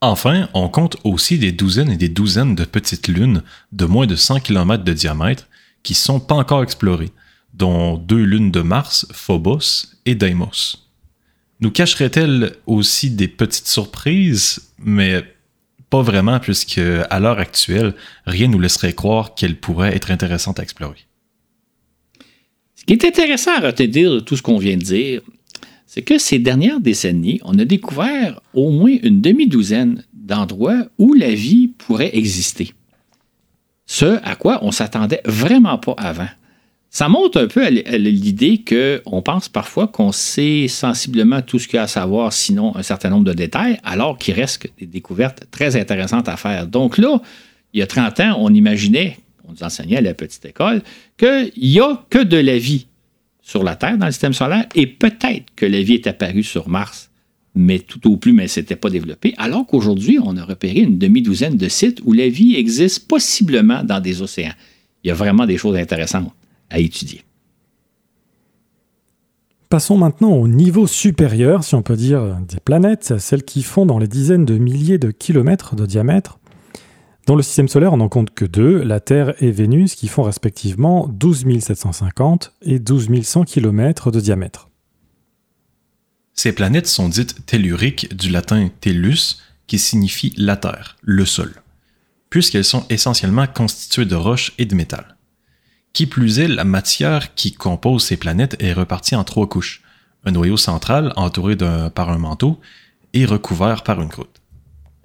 Enfin, 0.00 0.48
on 0.54 0.68
compte 0.68 0.96
aussi 1.02 1.38
des 1.38 1.50
douzaines 1.50 1.90
et 1.90 1.96
des 1.96 2.08
douzaines 2.08 2.54
de 2.54 2.64
petites 2.64 3.08
lunes 3.08 3.42
de 3.72 3.84
moins 3.84 4.06
de 4.06 4.14
100 4.14 4.40
km 4.40 4.84
de 4.84 4.92
diamètre 4.92 5.48
qui 5.82 5.94
sont 5.94 6.20
pas 6.20 6.36
encore 6.36 6.62
explorées, 6.62 7.10
dont 7.54 7.96
deux 7.96 8.22
lunes 8.22 8.52
de 8.52 8.60
Mars, 8.60 9.06
Phobos 9.12 9.86
et 10.06 10.14
Deimos. 10.14 10.76
Nous 11.60 11.72
cacherait-elle 11.72 12.54
aussi 12.66 13.10
des 13.10 13.26
petites 13.26 13.66
surprises, 13.66 14.70
mais 14.78 15.24
pas 15.90 16.02
vraiment, 16.02 16.38
puisque 16.38 16.80
à 17.10 17.20
l'heure 17.20 17.38
actuelle, 17.38 17.94
rien 18.26 18.48
nous 18.48 18.58
laisserait 18.58 18.92
croire 18.92 19.34
qu'elle 19.34 19.56
pourrait 19.56 19.94
être 19.94 20.10
intéressante 20.10 20.60
à 20.60 20.62
explorer. 20.62 21.06
Ce 22.74 22.84
qui 22.84 22.92
est 22.92 23.04
intéressant 23.04 23.52
à 23.56 23.60
retenir 23.60 24.12
de 24.12 24.20
tout 24.20 24.36
ce 24.36 24.42
qu'on 24.42 24.58
vient 24.58 24.76
de 24.76 24.82
dire, 24.82 25.22
c'est 25.86 26.02
que 26.02 26.18
ces 26.18 26.38
dernières 26.38 26.80
décennies, 26.80 27.40
on 27.44 27.58
a 27.58 27.64
découvert 27.64 28.40
au 28.52 28.70
moins 28.70 28.96
une 29.02 29.20
demi-douzaine 29.20 30.04
d'endroits 30.12 30.84
où 30.98 31.14
la 31.14 31.32
vie 31.32 31.68
pourrait 31.68 32.14
exister. 32.14 32.74
Ce 33.86 34.20
à 34.22 34.36
quoi 34.36 34.58
on 34.62 34.70
s'attendait 34.70 35.22
vraiment 35.24 35.78
pas 35.78 35.94
avant. 35.96 36.28
Ça 36.90 37.08
montre 37.08 37.38
un 37.38 37.46
peu 37.48 37.68
l'idée 37.68 38.64
qu'on 38.66 39.20
pense 39.20 39.48
parfois 39.48 39.88
qu'on 39.88 40.10
sait 40.10 40.68
sensiblement 40.68 41.42
tout 41.42 41.58
ce 41.58 41.68
qu'il 41.68 41.76
y 41.76 41.78
a 41.78 41.82
à 41.82 41.86
savoir, 41.86 42.32
sinon 42.32 42.74
un 42.76 42.82
certain 42.82 43.10
nombre 43.10 43.24
de 43.24 43.34
détails, 43.34 43.78
alors 43.84 44.16
qu'il 44.16 44.34
reste 44.34 44.68
des 44.78 44.86
découvertes 44.86 45.44
très 45.50 45.76
intéressantes 45.76 46.28
à 46.28 46.36
faire. 46.38 46.66
Donc 46.66 46.96
là, 46.96 47.20
il 47.74 47.80
y 47.80 47.82
a 47.82 47.86
30 47.86 48.20
ans, 48.20 48.36
on 48.38 48.52
imaginait, 48.54 49.18
on 49.46 49.52
nous 49.52 49.62
enseignait 49.62 49.98
à 49.98 50.00
la 50.00 50.14
petite 50.14 50.46
école, 50.46 50.82
qu'il 51.18 51.52
n'y 51.58 51.78
a 51.78 52.02
que 52.08 52.22
de 52.22 52.38
la 52.38 52.56
vie 52.56 52.86
sur 53.42 53.62
la 53.62 53.76
Terre 53.76 53.98
dans 53.98 54.06
le 54.06 54.12
système 54.12 54.32
solaire 54.32 54.64
et 54.74 54.86
peut-être 54.86 55.44
que 55.56 55.66
la 55.66 55.82
vie 55.82 55.94
est 55.94 56.06
apparue 56.06 56.42
sur 56.42 56.70
Mars, 56.70 57.10
mais 57.54 57.80
tout 57.80 58.10
au 58.10 58.16
plus, 58.16 58.32
mais 58.32 58.48
ce 58.48 58.60
n'était 58.60 58.76
pas 58.76 58.88
développé, 58.88 59.34
alors 59.36 59.66
qu'aujourd'hui, 59.66 60.18
on 60.22 60.38
a 60.38 60.44
repéré 60.44 60.80
une 60.80 60.96
demi-douzaine 60.96 61.58
de 61.58 61.68
sites 61.68 62.00
où 62.06 62.14
la 62.14 62.28
vie 62.30 62.56
existe 62.56 63.06
possiblement 63.06 63.84
dans 63.84 64.00
des 64.00 64.22
océans. 64.22 64.54
Il 65.04 65.08
y 65.08 65.10
a 65.10 65.14
vraiment 65.14 65.44
des 65.44 65.58
choses 65.58 65.76
intéressantes 65.76 66.32
à 66.70 66.78
étudier. 66.78 67.24
Passons 69.68 69.98
maintenant 69.98 70.32
au 70.32 70.48
niveau 70.48 70.86
supérieur, 70.86 71.62
si 71.62 71.74
on 71.74 71.82
peut 71.82 71.96
dire, 71.96 72.38
des 72.48 72.58
planètes, 72.58 73.18
celles 73.18 73.42
qui 73.42 73.62
font 73.62 73.84
dans 73.84 73.98
les 73.98 74.08
dizaines 74.08 74.46
de 74.46 74.56
milliers 74.56 74.96
de 74.96 75.10
kilomètres 75.10 75.76
de 75.76 75.84
diamètre. 75.84 76.38
Dans 77.26 77.36
le 77.36 77.42
système 77.42 77.68
solaire, 77.68 77.92
on 77.92 77.98
n'en 77.98 78.08
compte 78.08 78.30
que 78.30 78.46
deux, 78.46 78.82
la 78.82 79.00
Terre 79.00 79.34
et 79.42 79.50
Vénus, 79.50 79.94
qui 79.94 80.08
font 80.08 80.22
respectivement 80.22 81.06
12 81.08 81.60
750 81.60 82.54
et 82.62 82.78
12 82.78 83.22
100 83.22 83.44
km 83.44 84.10
de 84.10 84.20
diamètre. 84.20 84.70
Ces 86.32 86.52
planètes 86.52 86.86
sont 86.86 87.10
dites 87.10 87.44
telluriques 87.44 88.16
du 88.16 88.30
latin 88.30 88.70
tellus, 88.80 89.42
qui 89.66 89.78
signifie 89.78 90.32
la 90.38 90.56
Terre, 90.56 90.96
le 91.02 91.26
sol, 91.26 91.52
puisqu'elles 92.30 92.64
sont 92.64 92.86
essentiellement 92.88 93.46
constituées 93.46 94.06
de 94.06 94.14
roches 94.14 94.54
et 94.56 94.64
de 94.64 94.74
métal. 94.74 95.17
Qui 95.92 96.06
plus 96.06 96.38
est, 96.38 96.48
la 96.48 96.64
matière 96.64 97.34
qui 97.34 97.52
compose 97.52 98.04
ces 98.04 98.16
planètes 98.16 98.56
est 98.60 98.72
repartie 98.72 99.16
en 99.16 99.24
trois 99.24 99.48
couches. 99.48 99.82
Un 100.24 100.32
noyau 100.32 100.56
central 100.56 101.12
entouré 101.16 101.56
par 101.94 102.10
un 102.10 102.18
manteau 102.18 102.60
et 103.14 103.24
recouvert 103.24 103.82
par 103.82 104.00
une 104.00 104.08
croûte. 104.08 104.40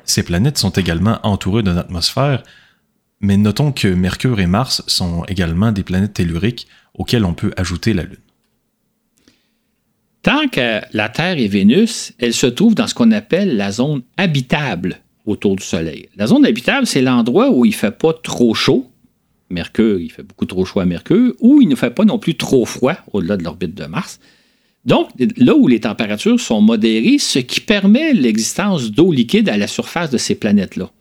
Ces 0.06 0.24
planètes 0.24 0.58
sont 0.58 0.72
également 0.72 1.20
entourées 1.24 1.64
d'une 1.64 1.78
atmosphère, 1.78 2.44
mais 3.22 3.38
notons 3.38 3.72
que 3.72 3.88
Mercure 3.88 4.40
et 4.40 4.48
Mars 4.48 4.84
sont 4.88 5.24
également 5.26 5.72
des 5.72 5.84
planètes 5.84 6.14
telluriques 6.14 6.68
auxquelles 6.94 7.26
on 7.26 7.34
peut 7.34 7.54
ajouter 7.58 7.94
la 7.94 8.04
Lune. 8.04 8.18
Tant 10.24 10.48
que 10.48 10.82
la 10.94 11.10
Terre 11.10 11.38
et 11.38 11.48
Vénus, 11.48 12.14
elles 12.20 12.34
se 12.34 12.48
trouvent 12.48 12.76
dans 12.76 12.88
ce 12.88 12.94
qu'on 12.94 13.12
appelle 13.12 13.58
la 13.58 13.72
zone 13.72 14.04
habitable 14.18 15.02
autour 15.26 15.56
du 15.56 15.64
Soleil. 15.64 16.10
La 16.16 16.28
zone 16.28 16.46
habitable, 16.46 16.88
c'est 16.88 17.02
l'endroit 17.02 17.50
où 17.52 17.66
il 17.66 17.72
ne 17.72 17.76
fait 17.76 17.98
pas 17.98 18.14
trop 18.14 18.54
chaud, 18.54 18.90
Mercure, 19.54 20.00
il 20.00 20.12
fait 20.12 20.24
beaucoup 20.24 20.46
trop 20.46 20.66
chaud 20.66 20.82
à 20.82 20.86
Mercure, 20.86 21.34
ou 21.40 21.62
il 21.62 21.70
ne 21.70 21.76
fait 21.76 21.92
pas 21.92 22.04
non 22.04 22.20
plus 22.20 22.36
trop 22.36 22.66
froid 22.66 22.96
au-delà 23.14 23.38
de 23.38 23.44
l'orbite 23.44 23.76
de 23.76 23.86
Mars. 23.86 24.20
Donc, 24.86 25.10
là 25.38 25.56
où 25.56 25.68
les 25.68 25.80
températures 25.80 26.40
sont 26.40 26.60
modérées, 26.60 27.18
ce 27.18 27.40
qui 27.40 27.62
permet 27.62 28.14
l'existence 28.14 28.92
d'eau 28.92 29.14
liquide 29.14 29.48
à 29.48 29.56
la 29.56 29.68
surface 29.68 30.10
de 30.10 30.18
ces 30.18 30.36
planètes-là. 30.36 30.92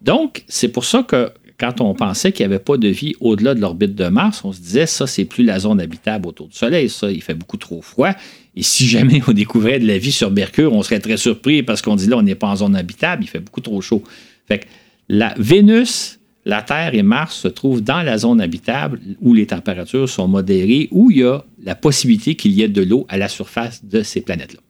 Donc, 0.00 0.44
c'est 0.48 0.68
pour 0.68 0.86
ça 0.86 1.02
que 1.02 1.30
quand 1.58 1.82
on 1.82 1.94
pensait 1.94 2.32
qu'il 2.32 2.46
n'y 2.46 2.54
avait 2.54 2.62
pas 2.62 2.78
de 2.78 2.88
vie 2.88 3.14
au-delà 3.20 3.54
de 3.54 3.60
l'orbite 3.60 3.94
de 3.94 4.08
Mars, 4.08 4.42
on 4.44 4.52
se 4.52 4.60
disait, 4.60 4.86
ça, 4.86 5.06
c'est 5.06 5.26
plus 5.26 5.44
la 5.44 5.58
zone 5.58 5.78
habitable 5.78 6.26
autour 6.26 6.48
du 6.48 6.56
Soleil, 6.56 6.88
ça, 6.88 7.10
il 7.10 7.22
fait 7.22 7.34
beaucoup 7.34 7.58
trop 7.58 7.82
froid. 7.82 8.12
Et 8.56 8.62
si 8.62 8.88
jamais 8.88 9.20
on 9.28 9.32
découvrait 9.32 9.78
de 9.78 9.86
la 9.86 9.98
vie 9.98 10.12
sur 10.12 10.30
Mercure, 10.30 10.72
on 10.72 10.82
serait 10.82 11.00
très 11.00 11.18
surpris 11.18 11.62
parce 11.62 11.82
qu'on 11.82 11.96
dit 11.96 12.06
là, 12.06 12.16
on 12.16 12.22
n'est 12.22 12.34
pas 12.34 12.48
en 12.48 12.56
zone 12.56 12.74
habitable, 12.74 13.24
il 13.24 13.26
fait 13.26 13.40
beaucoup 13.40 13.60
trop 13.60 13.82
chaud. 13.82 14.02
Fait 14.48 14.60
que 14.60 14.64
la 15.10 15.34
Vénus, 15.36 16.19
la 16.44 16.62
Terre 16.62 16.94
et 16.94 17.02
Mars 17.02 17.36
se 17.36 17.48
trouvent 17.48 17.82
dans 17.82 18.02
la 18.02 18.16
zone 18.18 18.40
habitable 18.40 19.00
où 19.20 19.34
les 19.34 19.46
températures 19.46 20.08
sont 20.08 20.26
modérées, 20.26 20.88
où 20.90 21.10
il 21.10 21.18
y 21.18 21.24
a 21.24 21.44
la 21.62 21.74
possibilité 21.74 22.34
qu'il 22.34 22.52
y 22.52 22.62
ait 22.62 22.68
de 22.68 22.82
l'eau 22.82 23.04
à 23.08 23.18
la 23.18 23.28
surface 23.28 23.84
de 23.84 24.02
ces 24.02 24.22
planètes-là. 24.22 24.60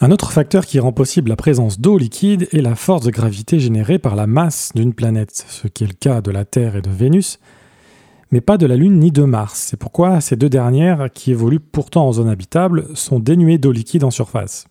Un 0.00 0.10
autre 0.10 0.32
facteur 0.32 0.66
qui 0.66 0.80
rend 0.80 0.92
possible 0.92 1.28
la 1.28 1.36
présence 1.36 1.78
d'eau 1.78 1.96
liquide 1.96 2.48
est 2.50 2.62
la 2.62 2.74
force 2.74 3.04
de 3.04 3.10
gravité 3.10 3.60
générée 3.60 4.00
par 4.00 4.16
la 4.16 4.26
masse 4.26 4.72
d'une 4.74 4.94
planète, 4.94 5.44
ce 5.48 5.68
qui 5.68 5.84
est 5.84 5.86
le 5.86 5.92
cas 5.92 6.20
de 6.20 6.32
la 6.32 6.44
Terre 6.44 6.74
et 6.74 6.82
de 6.82 6.90
Vénus. 6.90 7.38
mais 8.32 8.40
pas 8.40 8.56
de 8.56 8.66
la 8.66 8.76
Lune 8.76 8.98
ni 8.98 9.12
de 9.12 9.22
Mars. 9.22 9.66
C'est 9.68 9.76
pourquoi 9.76 10.20
ces 10.20 10.36
deux 10.36 10.48
dernières, 10.48 11.12
qui 11.12 11.30
évoluent 11.30 11.60
pourtant 11.60 12.08
en 12.08 12.12
zone 12.12 12.30
habitable, 12.30 12.88
sont 12.94 13.20
dénuées 13.20 13.58
d'eau 13.58 13.70
liquide 13.70 14.02
en 14.02 14.10
surface. 14.10 14.66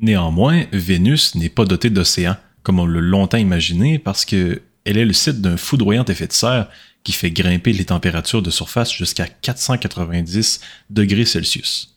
Néanmoins, 0.00 0.64
Vénus 0.72 1.34
n'est 1.36 1.48
pas 1.48 1.64
dotée 1.64 1.90
d'océan, 1.90 2.36
comme 2.66 2.80
on 2.80 2.86
l'a 2.86 3.00
longtemps 3.00 3.38
imaginé, 3.38 4.00
parce 4.00 4.24
que 4.24 4.60
elle 4.84 4.98
est 4.98 5.04
le 5.04 5.12
site 5.12 5.40
d'un 5.40 5.56
foudroyant 5.56 6.04
effet 6.06 6.26
de 6.26 6.32
serre 6.32 6.68
qui 7.04 7.12
fait 7.12 7.30
grimper 7.30 7.72
les 7.72 7.84
températures 7.84 8.42
de 8.42 8.50
surface 8.50 8.92
jusqu'à 8.92 9.28
490 9.28 10.60
degrés 10.90 11.26
Celsius. 11.26 11.94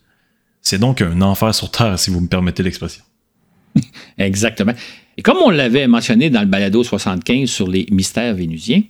C'est 0.62 0.78
donc 0.78 1.02
un 1.02 1.22
enfer 1.22 1.52
sur 1.56 1.72
Terre, 1.72 1.98
si 1.98 2.10
vous 2.10 2.20
me 2.20 2.28
permettez 2.28 2.62
l'expression. 2.62 3.02
Exactement. 4.18 4.74
Et 5.16 5.22
comme 5.22 5.38
on 5.38 5.50
l'avait 5.50 5.88
mentionné 5.88 6.30
dans 6.30 6.42
le 6.42 6.46
balado 6.46 6.84
75 6.84 7.50
sur 7.50 7.66
les 7.66 7.86
mystères 7.90 8.36
vénusiens, 8.36 8.84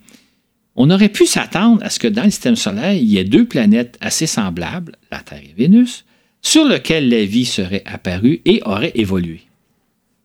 on 0.77 0.91
aurait 0.91 1.09
pu 1.09 1.25
s'attendre 1.25 1.83
à 1.83 1.89
ce 1.89 1.99
que 1.99 2.09
dans 2.09 2.25
le 2.25 2.31
système 2.31 2.57
solaire, 2.57 2.93
il 2.93 3.07
y 3.07 3.17
ait 3.17 3.25
deux 3.25 3.47
planètes 3.47 3.97
assez 4.03 4.27
semblables, 4.27 4.97
la 5.11 5.21
Terre 5.21 5.41
et 5.43 5.55
Vénus, 5.57 6.05
sur 6.43 6.67
lesquelles 6.67 7.09
la 7.09 7.25
vie 7.25 7.47
serait 7.47 7.85
apparue 7.87 8.43
et 8.45 8.61
aurait 8.67 8.93
évolué. 8.97 9.45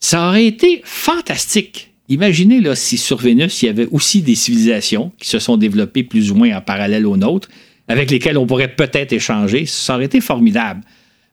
Ça 0.07 0.27
aurait 0.27 0.45
été 0.45 0.83
fantastique. 0.83 1.91
Imaginez 2.09 2.61
là, 2.61 2.75
si 2.75 2.95
sur 2.95 3.17
Vénus, 3.17 3.63
il 3.63 3.65
y 3.65 3.69
avait 3.69 3.87
aussi 3.87 4.21
des 4.21 4.35
civilisations 4.35 5.11
qui 5.17 5.27
se 5.27 5.39
sont 5.39 5.57
développées 5.57 6.03
plus 6.03 6.31
ou 6.31 6.35
moins 6.35 6.55
en 6.55 6.61
parallèle 6.61 7.07
aux 7.07 7.17
nôtres, 7.17 7.49
avec 7.87 8.11
lesquelles 8.11 8.37
on 8.37 8.45
pourrait 8.45 8.75
peut-être 8.75 9.13
échanger. 9.13 9.65
Ça 9.65 9.95
aurait 9.95 10.05
été 10.05 10.21
formidable. 10.21 10.81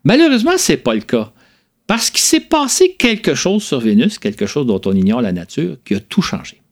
Malheureusement, 0.04 0.56
ce 0.56 0.72
n'est 0.72 0.78
pas 0.78 0.94
le 0.94 1.02
cas. 1.02 1.34
Parce 1.86 2.08
qu'il 2.08 2.22
s'est 2.22 2.40
passé 2.40 2.96
quelque 2.98 3.34
chose 3.34 3.62
sur 3.62 3.78
Vénus, 3.78 4.18
quelque 4.18 4.46
chose 4.46 4.64
dont 4.64 4.80
on 4.86 4.94
ignore 4.94 5.20
la 5.20 5.32
nature, 5.32 5.76
qui 5.84 5.94
a 5.94 6.00
tout 6.00 6.22
changé. 6.22 6.62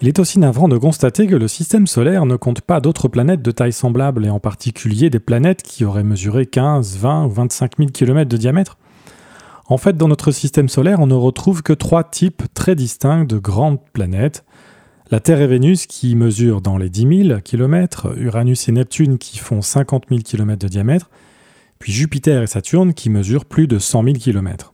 Il 0.00 0.06
est 0.06 0.20
aussi 0.20 0.38
navrant 0.38 0.68
de 0.68 0.78
constater 0.78 1.26
que 1.26 1.34
le 1.34 1.48
système 1.48 1.88
solaire 1.88 2.24
ne 2.24 2.36
compte 2.36 2.60
pas 2.60 2.78
d'autres 2.78 3.08
planètes 3.08 3.42
de 3.42 3.50
taille 3.50 3.72
semblable, 3.72 4.26
et 4.26 4.30
en 4.30 4.38
particulier 4.38 5.10
des 5.10 5.18
planètes 5.18 5.64
qui 5.64 5.84
auraient 5.84 6.04
mesuré 6.04 6.46
15, 6.46 6.98
20 6.98 7.24
ou 7.26 7.30
25 7.30 7.78
000 7.78 7.90
km 7.90 8.28
de 8.28 8.36
diamètre. 8.36 8.78
En 9.66 9.78
fait, 9.78 9.96
dans 9.96 10.08
notre 10.08 10.32
système 10.32 10.68
solaire, 10.68 11.00
on 11.00 11.06
ne 11.06 11.14
retrouve 11.14 11.62
que 11.62 11.72
trois 11.72 12.04
types 12.04 12.42
très 12.54 12.74
distincts 12.74 13.24
de 13.24 13.38
grandes 13.38 13.80
planètes. 13.92 14.44
La 15.10 15.20
Terre 15.20 15.40
et 15.40 15.46
Vénus 15.46 15.86
qui 15.86 16.16
mesurent 16.16 16.62
dans 16.62 16.78
les 16.78 16.88
10 16.88 17.26
000 17.28 17.40
km, 17.40 18.14
Uranus 18.16 18.68
et 18.68 18.72
Neptune 18.72 19.18
qui 19.18 19.38
font 19.38 19.62
50 19.62 20.04
000 20.08 20.20
km 20.22 20.58
de 20.58 20.68
diamètre, 20.68 21.10
puis 21.78 21.92
Jupiter 21.92 22.42
et 22.42 22.46
Saturne 22.46 22.94
qui 22.94 23.10
mesurent 23.10 23.44
plus 23.44 23.66
de 23.66 23.78
100 23.78 24.04
000 24.04 24.16
km. 24.16 24.72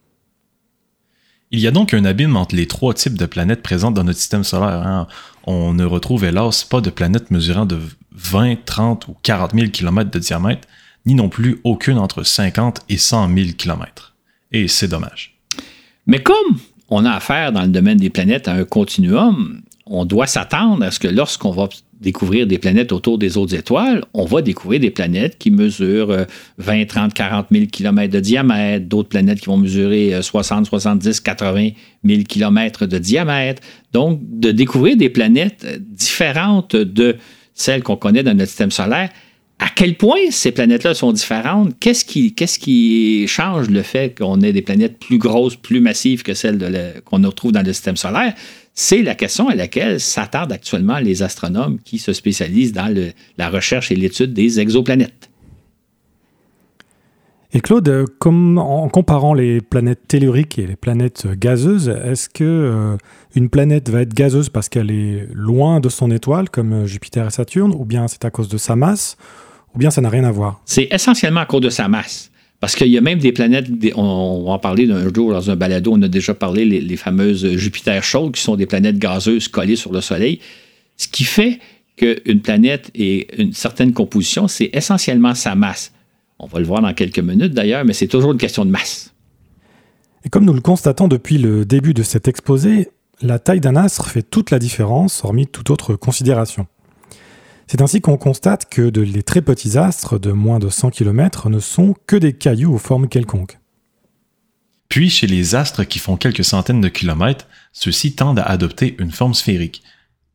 Il 1.51 1.61
y 1.61 1.66
a 1.66 1.70
donc 1.70 1.94
un 1.94 2.05
abîme 2.05 2.37
entre 2.37 2.55
les 2.55 2.66
trois 2.66 2.92
types 2.92 3.16
de 3.16 3.24
planètes 3.24 3.62
présentes 3.62 3.94
dans 3.94 4.05
notre 4.05 4.18
système 4.18 4.44
solaire. 4.44 4.87
Hein. 4.87 5.07
On 5.44 5.72
ne 5.72 5.85
retrouve 5.85 6.24
hélas 6.24 6.62
pas 6.64 6.83
de 6.83 6.90
planètes 6.90 7.31
mesurant 7.31 7.64
de 7.64 7.79
20, 8.12 8.64
30 8.64 9.09
ou 9.09 9.16
40 9.22 9.55
000 9.55 9.70
km 9.70 10.11
de 10.11 10.18
diamètre, 10.18 10.68
ni 11.07 11.14
non 11.14 11.31
plus 11.31 11.61
aucune 11.64 11.98
entre 11.98 12.22
50 12.22 12.83
et 12.90 12.98
100 12.98 13.35
000 13.35 13.48
km. 13.57 14.14
Et 14.52 14.68
c'est 14.68 14.88
dommage. 14.88 15.37
Mais 16.06 16.22
comme 16.22 16.58
on 16.88 17.04
a 17.04 17.12
affaire 17.12 17.52
dans 17.52 17.62
le 17.62 17.68
domaine 17.68 17.98
des 17.98 18.11
planètes 18.11 18.48
à 18.48 18.54
un 18.54 18.64
continuum, 18.64 19.61
on 19.87 20.04
doit 20.04 20.26
s'attendre 20.26 20.84
à 20.84 20.90
ce 20.90 20.98
que 20.98 21.08
lorsqu'on 21.08 21.50
va 21.50 21.68
découvrir 22.00 22.46
des 22.46 22.58
planètes 22.58 22.92
autour 22.92 23.18
des 23.18 23.37
autres 23.37 23.54
étoiles, 23.54 24.04
on 24.14 24.24
va 24.24 24.40
découvrir 24.40 24.80
des 24.80 24.90
planètes 24.90 25.37
qui 25.38 25.50
mesurent 25.50 26.26
20, 26.58 26.87
30, 26.87 27.14
40 27.14 27.46
000 27.50 27.66
km 27.66 28.12
de 28.12 28.20
diamètre, 28.20 28.87
d'autres 28.87 29.08
planètes 29.08 29.40
qui 29.40 29.46
vont 29.46 29.56
mesurer 29.56 30.22
60, 30.22 30.66
70, 30.66 31.20
80 31.20 31.70
000 32.04 32.22
km 32.28 32.87
de 32.87 32.98
diamètre. 32.98 33.62
Donc, 33.92 34.20
de 34.22 34.52
découvrir 34.52 34.96
des 34.96 35.11
planètes 35.11 35.66
différentes 35.80 36.76
de 36.76 37.16
celles 37.54 37.82
qu'on 37.82 37.96
connaît 37.96 38.22
dans 38.22 38.34
notre 38.34 38.48
système 38.48 38.70
solaire, 38.70 39.11
à 39.60 39.68
quel 39.74 39.96
point 39.96 40.30
ces 40.30 40.52
planètes-là 40.52 40.94
sont 40.94 41.12
différentes? 41.12 41.74
Qu'est-ce 41.80 42.04
qui, 42.04 43.26
change 43.26 43.68
le 43.68 43.82
fait 43.82 44.16
qu'on 44.16 44.40
ait 44.40 44.52
des 44.52 44.62
planètes 44.62 44.98
plus 44.98 45.18
grosses, 45.18 45.56
plus 45.56 45.80
massives 45.80 46.22
que 46.22 46.34
celles 46.34 47.02
qu'on 47.04 47.22
retrouve 47.22 47.52
dans 47.52 47.62
le 47.62 47.72
système 47.72 47.96
solaire? 47.96 48.34
C'est 48.74 49.02
la 49.02 49.16
question 49.16 49.48
à 49.48 49.56
laquelle 49.56 49.98
s'attardent 49.98 50.52
actuellement 50.52 50.98
les 50.98 51.24
astronomes 51.24 51.78
qui 51.84 51.98
se 51.98 52.12
spécialisent 52.12 52.72
dans 52.72 52.94
la 53.36 53.50
recherche 53.50 53.90
et 53.90 53.96
l'étude 53.96 54.32
des 54.32 54.60
exoplanètes. 54.60 55.28
Et 57.52 57.60
Claude, 57.60 58.04
en 58.20 58.88
comparant 58.90 59.32
les 59.32 59.60
planètes 59.60 60.06
telluriques 60.06 60.58
et 60.58 60.66
les 60.66 60.76
planètes 60.76 61.26
gazeuses, 61.26 61.88
est-ce 61.88 62.28
que 62.28 62.44
euh, 62.44 62.96
une 63.34 63.48
planète 63.48 63.88
va 63.88 64.02
être 64.02 64.12
gazeuse 64.12 64.50
parce 64.50 64.68
qu'elle 64.68 64.90
est 64.90 65.26
loin 65.32 65.80
de 65.80 65.88
son 65.88 66.10
étoile, 66.10 66.50
comme 66.50 66.84
Jupiter 66.84 67.26
et 67.26 67.30
Saturne, 67.30 67.74
ou 67.74 67.86
bien 67.86 68.06
c'est 68.06 68.26
à 68.26 68.30
cause 68.30 68.48
de 68.48 68.58
sa 68.58 68.76
masse, 68.76 69.16
ou 69.74 69.78
bien 69.78 69.90
ça 69.90 70.00
n'a 70.00 70.09
rien 70.09 70.24
à 70.24 70.31
voir 70.31 70.61
C'est 70.64 70.88
essentiellement 70.90 71.40
à 71.40 71.46
cause 71.46 71.61
de 71.61 71.70
sa 71.70 71.88
masse. 71.88 72.31
Parce 72.61 72.74
qu'il 72.74 72.88
y 72.88 72.98
a 72.98 73.00
même 73.00 73.20
des 73.20 73.31
planètes, 73.31 73.66
on 73.94 74.44
va 74.44 74.52
en 74.52 74.59
parler 74.59 74.87
d'un 74.87 75.12
jour 75.14 75.33
dans 75.33 75.50
un 75.50 75.54
balado, 75.54 75.92
on 75.94 76.02
a 76.02 76.09
déjà 76.09 76.35
parlé 76.35 76.64
les, 76.64 76.96
fameuses 76.96 77.57
Jupiter 77.57 78.02
chaudes, 78.02 78.33
qui 78.33 78.42
sont 78.42 78.57
des 78.57 78.66
planètes 78.66 78.98
gazeuses 78.98 79.46
collées 79.46 79.76
sur 79.76 79.92
le 79.92 80.00
Soleil. 80.00 80.40
Ce 80.96 81.07
qui 81.07 81.22
fait 81.22 81.61
qu'une 81.96 82.40
planète 82.40 82.90
ait 82.96 83.28
une 83.38 83.52
certaine 83.52 83.92
composition, 83.92 84.48
c'est 84.48 84.70
essentiellement 84.72 85.37
sa 85.37 85.54
masse. 85.54 85.92
On 86.40 86.46
va 86.46 86.59
le 86.59 86.66
voir 86.66 86.83
dans 86.83 86.92
quelques 86.94 87.20
minutes 87.20 87.54
d'ailleurs, 87.54 87.85
mais 87.85 87.92
c'est 87.92 88.09
toujours 88.09 88.33
une 88.33 88.38
question 88.38 88.64
de 88.64 88.70
masse. 88.70 89.12
Et 90.24 90.28
comme 90.28 90.44
nous 90.44 90.52
le 90.52 90.61
constatons 90.61 91.07
depuis 91.07 91.38
le 91.38 91.64
début 91.64 91.94
de 91.94 92.02
cet 92.02 92.26
exposé, 92.26 92.90
la 93.20 93.38
taille 93.38 93.61
d'un 93.61 93.76
astre 93.76 94.09
fait 94.09 94.22
toute 94.22 94.50
la 94.50 94.59
différence, 94.59 95.24
hormis 95.24 95.46
toute 95.46 95.70
autre 95.70 95.94
considération. 95.94 96.66
C'est 97.70 97.83
ainsi 97.83 98.00
qu'on 98.00 98.16
constate 98.16 98.70
que 98.70 98.81
les 98.81 99.22
très 99.22 99.42
petits 99.42 99.76
astres 99.76 100.18
de 100.18 100.33
moins 100.33 100.59
de 100.59 100.70
100 100.70 100.90
km 100.90 101.50
ne 101.50 101.59
sont 101.59 101.94
que 102.07 102.16
des 102.16 102.33
cailloux 102.33 102.72
aux 102.72 102.78
formes 102.78 103.09
quelconques. 103.09 103.59
Puis, 104.88 105.11
chez 105.11 105.26
les 105.26 105.54
astres 105.54 105.85
qui 105.85 105.98
font 105.98 106.16
quelques 106.16 106.44
centaines 106.44 106.81
de 106.81 106.88
kilomètres, 106.88 107.46
ceux-ci 107.72 108.14
tendent 108.14 108.38
à 108.38 108.44
adopter 108.44 108.96
une 108.98 109.11
forme 109.11 109.35
sphérique. 109.35 109.83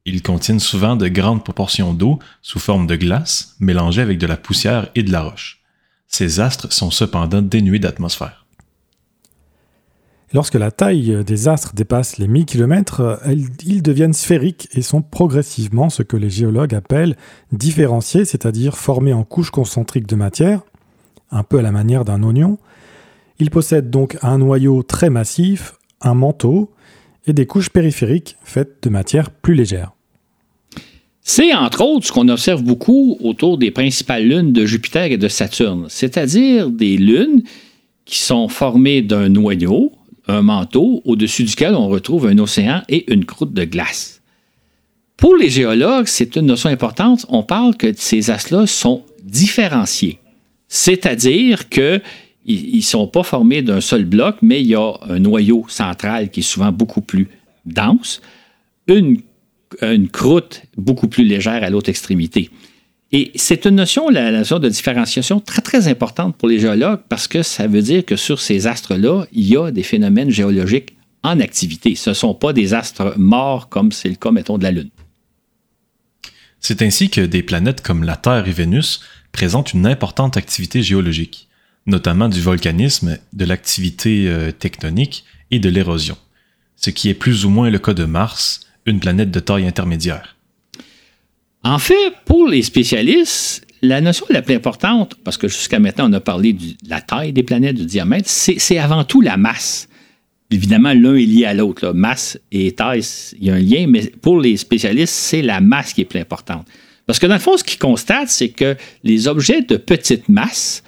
Ils 0.06 0.22
contiennent 0.22 0.60
souvent 0.60 0.96
de 0.96 1.08
grandes 1.08 1.44
proportions 1.44 1.96
d'eau 1.96 2.20
sous 2.44 2.60
forme 2.60 2.86
de 2.86 2.96
glace, 2.96 3.56
mélangée 3.60 4.04
avec 4.04 4.20
de 4.20 4.28
la 4.28 4.38
poussière 4.38 4.90
et 4.94 5.02
de 5.02 5.12
la 5.12 5.24
roche. 5.24 5.64
Ces 6.08 6.40
astres 6.40 6.72
sont 6.72 6.92
cependant 6.92 7.42
dénués 7.42 7.80
d'atmosphère. 7.80 8.43
Lorsque 10.34 10.56
la 10.56 10.72
taille 10.72 11.24
des 11.24 11.48
astres 11.48 11.76
dépasse 11.76 12.18
les 12.18 12.28
1000 12.28 12.46
km, 12.46 13.20
ils 13.66 13.84
deviennent 13.84 14.14
sphériques 14.14 14.68
et 14.74 14.82
sont 14.82 15.04
progressivement 15.04 15.92
ce 15.92 16.02
que 16.02 16.18
les 16.18 16.32
géologues 16.32 16.74
appellent 16.74 17.16
différenciés, 17.52 18.26
c'est-à-dire 18.26 18.76
formés 18.76 19.14
en 19.14 19.24
couches 19.24 19.52
concentriques 19.52 20.08
de 20.08 20.16
matière, 20.16 20.62
un 21.30 21.44
peu 21.44 21.60
à 21.60 21.62
la 21.62 21.72
manière 21.72 22.04
d'un 22.04 22.24
oignon. 22.24 22.58
Ils 23.38 23.52
possèdent 23.52 23.92
donc 23.92 24.18
un 24.24 24.40
noyau 24.40 24.82
très 24.82 25.12
massif, 25.12 25.76
un 26.02 26.16
manteau 26.16 26.72
et 27.28 27.34
des 27.34 27.46
couches 27.46 27.70
périphériques 27.70 28.38
faites 28.44 28.82
de 28.82 28.90
matière 28.90 29.30
plus 29.30 29.54
légère. 29.54 29.92
C'est 31.22 31.54
entre 31.54 31.82
autres 31.82 32.08
ce 32.08 32.12
qu'on 32.12 32.28
observe 32.28 32.64
beaucoup 32.64 33.18
autour 33.22 33.60
des 33.60 33.72
principales 33.72 34.28
lunes 34.28 34.52
de 34.52 34.66
Jupiter 34.66 35.06
et 35.06 35.18
de 35.18 35.28
Saturne, 35.28 35.86
c'est-à-dire 35.90 36.70
des 36.70 36.98
lunes 36.98 37.44
qui 38.06 38.20
sont 38.20 38.50
formées 38.50 39.02
d'un 39.02 39.30
noyau, 39.30 39.94
un 40.28 40.42
manteau 40.42 41.02
au-dessus 41.06 41.44
duquel 41.44 41.76
on 41.76 41.88
retrouve 41.88 42.28
un 42.28 42.38
océan 42.38 42.82
et 42.90 43.12
une 43.12 43.26
croûte 43.26 43.54
de 43.54 43.66
glace. 43.66 44.22
Pour 45.18 45.36
les 45.36 45.50
géologues, 45.50 46.08
c'est 46.08 46.36
une 46.36 46.48
notion 46.48 46.70
importante. 46.70 47.26
On 47.30 47.44
parle 47.44 47.76
que 47.78 47.94
ces 47.96 48.30
astres-là 48.30 48.68
sont 48.68 49.04
différenciés. 49.24 50.20
C'est-à-dire 50.68 51.70
qu'ils 51.70 52.02
ne 52.48 52.82
sont 52.82 53.08
pas 53.08 53.24
formés 53.24 53.62
d'un 53.62 53.82
seul 53.82 54.06
bloc, 54.06 54.38
mais 54.42 54.62
il 54.62 54.68
y 54.68 54.76
a 54.76 54.94
un 55.08 55.20
noyau 55.20 55.66
central 55.68 56.30
qui 56.30 56.40
est 56.40 56.44
souvent 56.44 56.72
beaucoup 56.72 57.02
plus 57.02 57.30
dense, 57.66 58.22
une 58.88 59.22
croûte 60.12 60.64
beaucoup 60.78 61.08
plus 61.08 61.24
légère 61.24 61.64
à 61.64 61.70
l'autre 61.70 61.90
extrémité. 61.90 62.50
Et 63.16 63.32
c'est 63.36 63.66
une 63.66 63.76
notion, 63.76 64.10
la, 64.10 64.32
notion 64.32 64.58
de 64.58 64.68
différenciation, 64.68 65.40
très, 65.40 65.62
très 65.62 65.88
importante 65.88 66.36
pour 66.36 66.50
les 66.50 66.60
géologues 66.60 67.02
parce 67.10 67.28
que 67.28 67.44
ça 67.44 67.68
veut 67.68 67.84
dire 67.84 68.04
que 68.04 68.16
sur 68.16 68.42
ces 68.42 68.66
astres-là, 68.66 69.28
il 69.32 69.48
y 69.48 69.56
a 69.56 69.70
des 69.70 69.84
phénomènes 69.84 70.32
géologiques 70.32 70.98
en 71.22 71.40
activité. 71.40 71.94
Ce 71.94 72.10
ne 72.10 72.16
sont 72.16 72.34
pas 72.34 72.54
des 72.54 72.74
astres 72.74 73.14
morts 73.16 73.70
comme 73.70 73.92
c'est 73.92 74.10
le 74.10 74.16
cas, 74.16 74.32
mettons, 74.32 74.58
de 74.58 74.64
la 74.64 74.72
Lune. 74.72 74.90
C'est 76.60 76.82
ainsi 76.82 77.12
que 77.12 77.22
des 77.22 77.44
planètes 77.44 77.82
comme 77.82 78.04
la 78.04 78.16
Terre 78.16 78.48
et 78.48 78.52
Vénus 78.52 79.02
présentent 79.32 79.74
une 79.74 79.86
importante 79.86 80.36
activité 80.36 80.82
géologique, 80.82 81.50
notamment 81.86 82.30
du 82.30 82.42
volcanisme, 82.42 83.20
de 83.32 83.46
l'activité 83.46 84.28
euh, 84.28 84.52
tectonique 84.52 85.24
et 85.52 85.60
de 85.60 85.70
l'érosion, 85.70 86.18
ce 86.78 86.90
qui 86.90 87.10
est 87.10 87.14
plus 87.14 87.46
ou 87.46 87.50
moins 87.50 87.70
le 87.70 87.80
cas 87.80 87.94
de 87.94 88.06
Mars, 88.06 88.62
une 88.88 89.00
planète 89.00 89.30
de 89.30 89.40
taille 89.40 89.68
intermédiaire. 89.68 90.36
En 91.64 91.80
fait, 91.80 92.14
pour 92.26 92.48
les 92.48 92.62
spécialistes, 92.62 93.66
la 93.82 94.02
notion 94.02 94.26
la 94.30 94.42
plus 94.42 94.56
importante, 94.56 95.16
parce 95.24 95.38
que 95.38 95.48
jusqu'à 95.48 95.80
maintenant, 95.80 96.10
on 96.10 96.14
a 96.14 96.20
parlé 96.20 96.54
de 96.54 96.64
la 96.88 97.02
taille 97.02 97.32
des 97.32 97.44
planètes, 97.44 97.76
du 97.76 97.86
diamètre, 97.86 98.30
c'est 98.30 98.78
avant 98.78 99.04
tout 99.04 99.22
la 99.22 99.38
masse. 99.38 99.88
évidemment, 100.52 100.94
l'un 100.94 101.16
est 101.16 101.26
lié 101.26 101.46
à 101.46 101.54
l'autre. 101.54 101.92
Masse 101.94 102.38
et 102.52 102.72
taille, 102.74 103.02
il 103.40 103.48
y 103.48 103.50
a 103.50 103.56
un 103.56 103.60
lien, 103.60 103.86
mais 103.88 104.12
pour 104.22 104.40
les 104.40 104.58
spécialistes, 104.58 105.14
c'est 105.14 105.42
la 105.42 105.62
masse 105.62 105.94
qui 105.94 106.02
est 106.02 106.06
plus 106.06 106.20
importante. 106.20 106.68
Parce 107.06 107.20
que 107.20 107.28
dans 107.28 107.34
le 107.34 107.40
fond, 107.40 107.58
ce 107.58 107.64
qu'ils 107.64 107.80
constatent, 107.80 108.30
c'est 108.30 108.50
que 108.50 108.76
les 109.04 109.28
objets 109.28 109.62
de 109.62 109.78
petite 109.78 110.30
masse, 110.30 110.84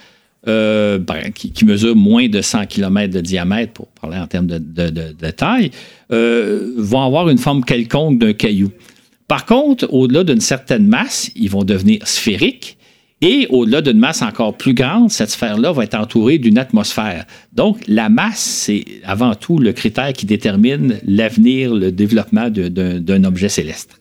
euh, 0.48 1.00
ben, 1.00 1.32
qui, 1.34 1.66
mesurent 1.66 1.96
moins 1.96 2.30
de 2.30 2.42
100 2.42 2.68
km 2.68 3.14
de 3.14 3.22
diamètre, 3.22 3.74
pour 3.74 3.88
parler 3.88 4.18
en 4.18 4.28
termes 4.28 4.48
de, 4.48 5.32
taille, 5.32 5.72
euh, 6.12 6.74
vont 6.78 7.02
avoir 7.02 7.30
une 7.30 7.40
forme 7.40 7.64
quelconque 7.66 8.20
d'un 8.20 8.34
caillou. 8.34 8.72
Par 9.28 9.46
contre, 9.46 9.88
au-delà 9.92 10.24
d'une 10.24 10.42
certaine 10.42 10.88
masse, 10.88 11.32
ils 11.36 11.50
vont 11.50 11.64
devenir 11.64 12.08
sphériques. 12.08 12.78
Et 13.22 13.48
au-delà 13.50 13.82
d'une 13.82 13.98
masse 13.98 14.22
encore 14.22 14.56
plus 14.56 14.74
grande, 14.74 15.10
cette 15.10 15.30
sphère-là 15.30 15.72
va 15.72 15.86
être 15.86 15.96
entourée 15.96 16.38
d'une 16.38 16.58
atmosphère. 16.58 17.26
Donc, 17.54 17.80
la 17.88 18.10
masse, 18.10 18.40
c'est 18.40 18.84
avant 19.04 19.34
tout 19.36 19.58
le 19.58 19.72
critère 19.72 20.14
qui 20.14 20.26
détermine 20.26 21.00
l'avenir, 21.06 21.74
le 21.74 21.92
développement 21.92 22.50
d'un 22.50 23.24
objet 23.24 23.50
céleste. 23.50 24.00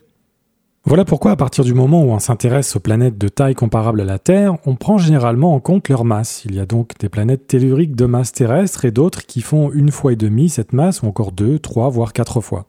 Voilà 0.87 1.07
pourquoi 1.07 1.31
à 1.31 1.37
partir 1.37 1.64
du 1.64 1.72
moment 1.72 2.05
où 2.05 2.11
on 2.11 2.18
s'intéresse 2.18 2.77
aux 2.77 2.81
planètes 2.81 3.16
de 3.16 3.29
taille 3.29 3.55
comparable 3.55 4.03
à 4.03 4.05
la 4.05 4.18
Terre, 4.18 4.57
on 4.66 4.75
prend 4.75 4.99
généralement 4.99 5.55
en 5.55 5.61
compte 5.61 5.89
leur 5.89 6.05
masse. 6.05 6.43
Il 6.45 6.55
y 6.55 6.61
a 6.61 6.66
donc 6.66 6.91
des 6.99 7.09
planètes 7.09 7.47
telluriques 7.47 7.97
de 7.97 8.05
masse 8.05 8.33
terrestre 8.33 8.85
et 8.85 8.91
d'autres 8.91 9.25
qui 9.25 9.41
font 9.41 9.72
une 9.72 9.91
fois 9.91 10.12
et 10.12 10.16
demie 10.16 10.51
cette 10.51 10.75
masse 10.75 11.01
ou 11.01 11.07
encore 11.07 11.33
deux, 11.33 11.59
trois, 11.59 11.89
voire 11.89 12.12
quatre 12.12 12.43
fois. 12.43 12.66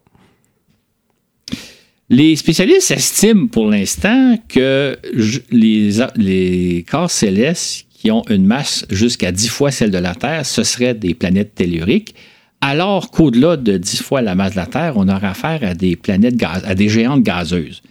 Les 2.10 2.36
spécialistes 2.36 2.92
estiment 2.92 3.48
pour 3.48 3.68
l'instant 3.68 4.38
que 4.48 4.98
les, 5.52 6.86
corps 6.90 7.10
célestes 7.10 7.88
qui 7.90 8.12
ont 8.12 8.24
une 8.30 8.46
masse 8.46 8.86
jusqu'à 8.92 9.32
dix 9.32 9.48
fois 9.48 9.72
celle 9.72 9.90
de 9.90 9.98
la 9.98 10.14
Terre, 10.14 10.46
ce 10.46 10.64
seraient 10.64 10.94
des 10.94 11.16
planètes 11.16 11.56
telluriques, 11.56 12.14
alors 12.62 13.10
qu'au-delà 13.10 13.58
de 13.58 13.78
dix 13.78 14.04
fois 14.04 14.22
la 14.22 14.36
masse 14.36 14.52
de 14.52 14.58
la 14.58 14.68
Terre, 14.68 14.94
on 14.98 15.08
aura 15.08 15.30
affaire 15.30 15.64
à 15.64 15.74
des 15.74 15.96
planètes 15.96 16.36
à 16.44 16.76
des 16.76 16.90
géantes 16.90 17.24
gazeuses 17.24 17.82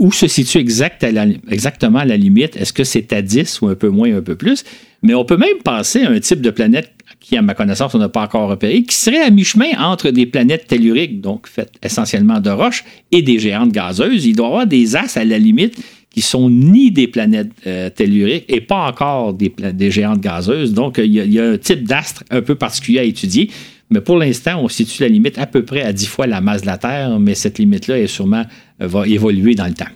où 0.00 0.10
se 0.10 0.26
situe 0.26 0.58
exactement 0.58 2.04
la 2.04 2.16
limite? 2.16 2.56
Est-ce 2.56 2.72
que 2.72 2.84
c'est 2.84 3.12
à 3.12 3.20
10 3.20 3.60
ou 3.60 3.68
un 3.68 3.74
peu 3.74 3.90
moins, 3.90 4.16
un 4.16 4.22
peu 4.22 4.34
plus? 4.34 4.64
Mais 5.02 5.14
on 5.14 5.26
peut 5.26 5.36
même 5.36 5.58
penser 5.62 6.02
à 6.02 6.10
un 6.10 6.18
type 6.18 6.40
de 6.40 6.50
planète 6.50 6.90
qui, 7.20 7.36
à 7.36 7.42
ma 7.42 7.54
connaissance, 7.54 7.94
on 7.94 7.98
n'a 7.98 8.08
pas 8.08 8.22
encore 8.22 8.48
repéré, 8.48 8.82
qui 8.82 8.96
serait 8.96 9.20
à 9.20 9.30
mi-chemin 9.30 9.78
entre 9.78 10.10
des 10.10 10.26
planètes 10.26 10.66
telluriques, 10.66 11.20
donc 11.20 11.46
faites 11.46 11.72
essentiellement 11.82 12.40
de 12.40 12.50
roches, 12.50 12.84
et 13.12 13.22
des 13.22 13.38
géantes 13.38 13.72
gazeuses. 13.72 14.26
Il 14.26 14.34
doit 14.34 14.46
y 14.46 14.48
avoir 14.48 14.66
des 14.66 14.96
as 14.96 15.16
à 15.16 15.24
la 15.24 15.38
limite 15.38 15.80
qui 16.10 16.22
sont 16.22 16.50
ni 16.50 16.90
des 16.90 17.06
planètes 17.06 17.52
euh, 17.66 17.88
telluriques 17.88 18.46
et 18.48 18.60
pas 18.60 18.88
encore 18.88 19.32
des, 19.34 19.90
géantes 19.90 20.20
gazeuses. 20.20 20.72
Donc, 20.72 20.98
il 20.98 21.14
y, 21.14 21.38
a 21.38 21.44
un 21.44 21.56
type 21.56 21.86
d'astre 21.86 22.24
un 22.30 22.42
peu 22.42 22.56
particulier 22.56 22.98
à 22.98 23.04
étudier. 23.04 23.50
Mais 23.90 24.00
pour 24.00 24.16
l'instant, 24.16 24.60
on 24.60 24.68
situe 24.68 25.02
la 25.02 25.08
limite 25.08 25.38
à 25.38 25.46
peu 25.46 25.64
près 25.64 25.82
à 25.82 25.92
10 25.92 26.06
fois 26.06 26.26
la 26.26 26.40
masse 26.40 26.62
de 26.62 26.66
la 26.66 26.78
Terre, 26.78 27.18
mais 27.20 27.34
cette 27.34 27.58
limite-là 27.58 27.98
est 27.98 28.06
sûrement 28.06 28.44
euh, 28.82 28.86
va 28.86 29.06
évoluer 29.06 29.54
dans 29.54 29.66
le 29.66 29.74
temps. 29.74 29.86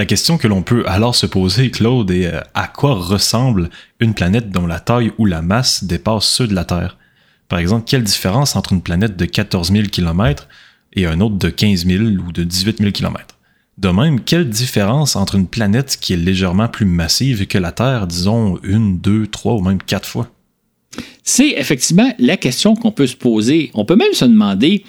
La 0.00 0.06
question 0.06 0.38
que 0.38 0.48
l'on 0.48 0.62
peut 0.62 0.82
alors 0.86 1.14
se 1.14 1.26
poser, 1.26 1.70
Claude, 1.70 2.10
est 2.10 2.24
euh, 2.24 2.40
à 2.54 2.68
quoi 2.68 2.94
ressemble 2.94 3.68
une 3.98 4.14
planète 4.14 4.50
dont 4.50 4.66
la 4.66 4.80
taille 4.80 5.12
ou 5.18 5.26
la 5.26 5.42
masse 5.42 5.84
dépasse 5.84 6.24
ceux 6.24 6.46
de 6.46 6.54
la 6.54 6.64
Terre? 6.64 6.96
Par 7.48 7.58
exemple, 7.58 7.84
quelle 7.86 8.02
différence 8.02 8.56
entre 8.56 8.72
une 8.72 8.80
planète 8.80 9.18
de 9.18 9.26
14 9.26 9.70
000 9.70 9.88
km 9.88 10.48
et 10.94 11.04
un 11.04 11.20
autre 11.20 11.36
de 11.36 11.50
15 11.50 11.84
000 11.84 12.02
ou 12.26 12.32
de 12.32 12.44
18 12.44 12.78
000 12.78 12.92
km? 12.92 13.36
De 13.76 13.90
même, 13.90 14.22
quelle 14.22 14.48
différence 14.48 15.16
entre 15.16 15.34
une 15.34 15.46
planète 15.46 15.98
qui 16.00 16.14
est 16.14 16.16
légèrement 16.16 16.68
plus 16.68 16.86
massive 16.86 17.46
que 17.46 17.58
la 17.58 17.70
Terre, 17.70 18.06
disons 18.06 18.58
une, 18.62 19.00
deux, 19.00 19.26
trois 19.26 19.52
ou 19.52 19.60
même 19.60 19.82
quatre 19.82 20.08
fois? 20.08 20.30
C'est 21.24 21.50
effectivement 21.58 22.10
la 22.18 22.38
question 22.38 22.74
qu'on 22.74 22.90
peut 22.90 23.06
se 23.06 23.16
poser. 23.16 23.70
On 23.74 23.84
peut 23.84 23.96
même 23.96 24.14
se 24.14 24.24
demander, 24.24 24.82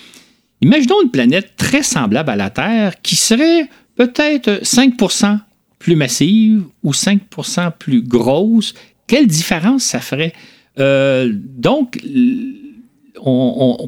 imaginons 0.61 1.01
une 1.03 1.11
planète 1.11 1.57
très 1.57 1.83
semblable 1.83 2.29
à 2.29 2.37
la 2.37 2.49
Terre 2.49 3.01
qui 3.01 3.17
serait 3.17 3.67
peut-être 3.95 4.61
5% 4.63 5.39
plus 5.79 5.95
massive 5.95 6.63
ou 6.83 6.91
5% 6.91 7.71
plus 7.77 8.01
grosse. 8.01 8.73
Quelle 9.07 9.27
différence 9.27 9.83
ça 9.83 9.99
ferait? 9.99 10.33
Euh, 10.79 11.31
donc, 11.33 11.99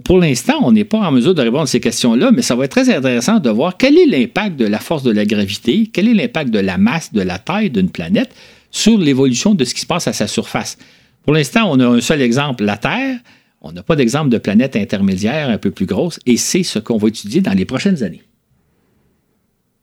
pour 0.03 0.19
l'instant, 0.19 0.59
on 0.61 0.71
n'est 0.71 0.83
pas 0.83 0.99
en 0.99 1.11
mesure 1.11 1.33
de 1.33 1.41
répondre 1.41 1.63
à 1.63 1.67
ces 1.67 1.79
questions-là, 1.79 2.31
mais 2.31 2.41
ça 2.41 2.55
va 2.55 2.65
être 2.65 2.71
très 2.71 2.93
intéressant 2.93 3.39
de 3.39 3.49
voir 3.49 3.77
quel 3.77 3.97
est 3.97 4.05
l'impact 4.05 4.57
de 4.57 4.65
la 4.65 4.79
force 4.79 5.03
de 5.03 5.11
la 5.11 5.25
gravité, 5.25 5.89
quel 5.91 6.07
est 6.07 6.13
l'impact 6.13 6.51
de 6.51 6.59
la 6.59 6.77
masse, 6.77 7.13
de 7.13 7.21
la 7.21 7.39
taille 7.39 7.69
d'une 7.69 7.89
planète 7.89 8.33
sur 8.71 8.97
l'évolution 8.97 9.53
de 9.53 9.63
ce 9.63 9.73
qui 9.73 9.81
se 9.81 9.85
passe 9.85 10.07
à 10.07 10.13
sa 10.13 10.27
surface. 10.27 10.77
Pour 11.23 11.33
l'instant, 11.33 11.69
on 11.71 11.79
a 11.79 11.87
un 11.87 12.01
seul 12.01 12.21
exemple, 12.21 12.65
la 12.65 12.77
Terre. 12.77 13.19
On 13.61 13.71
n'a 13.71 13.81
pas 13.81 13.95
d'exemple 13.95 14.29
de 14.29 14.37
planète 14.37 14.75
intermédiaire 14.75 15.49
un 15.49 15.57
peu 15.57 15.71
plus 15.71 15.85
grosse, 15.85 16.19
et 16.25 16.35
c'est 16.35 16.63
ce 16.63 16.79
qu'on 16.79 16.97
va 16.97 17.07
étudier 17.07 17.39
dans 17.39 17.53
les 17.53 17.65
prochaines 17.65 18.03
années. 18.03 18.23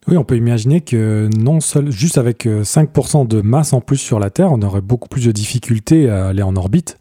Oui, 0.06 0.16
on 0.16 0.24
peut 0.24 0.36
imaginer 0.36 0.80
que 0.80 1.28
non 1.36 1.60
seul, 1.60 1.90
juste 1.90 2.18
avec 2.18 2.46
5% 2.46 3.22
euh, 3.22 3.24
de 3.26 3.40
masse 3.42 3.72
en 3.72 3.80
plus 3.80 3.98
sur 3.98 4.18
la 4.18 4.30
Terre, 4.30 4.50
on 4.52 4.62
aurait 4.62 4.80
beaucoup 4.80 5.08
plus 5.08 5.26
de 5.26 5.32
difficultés 5.32 6.08
à 6.08 6.28
aller 6.28 6.42
en 6.42 6.56
orbite 6.56 6.96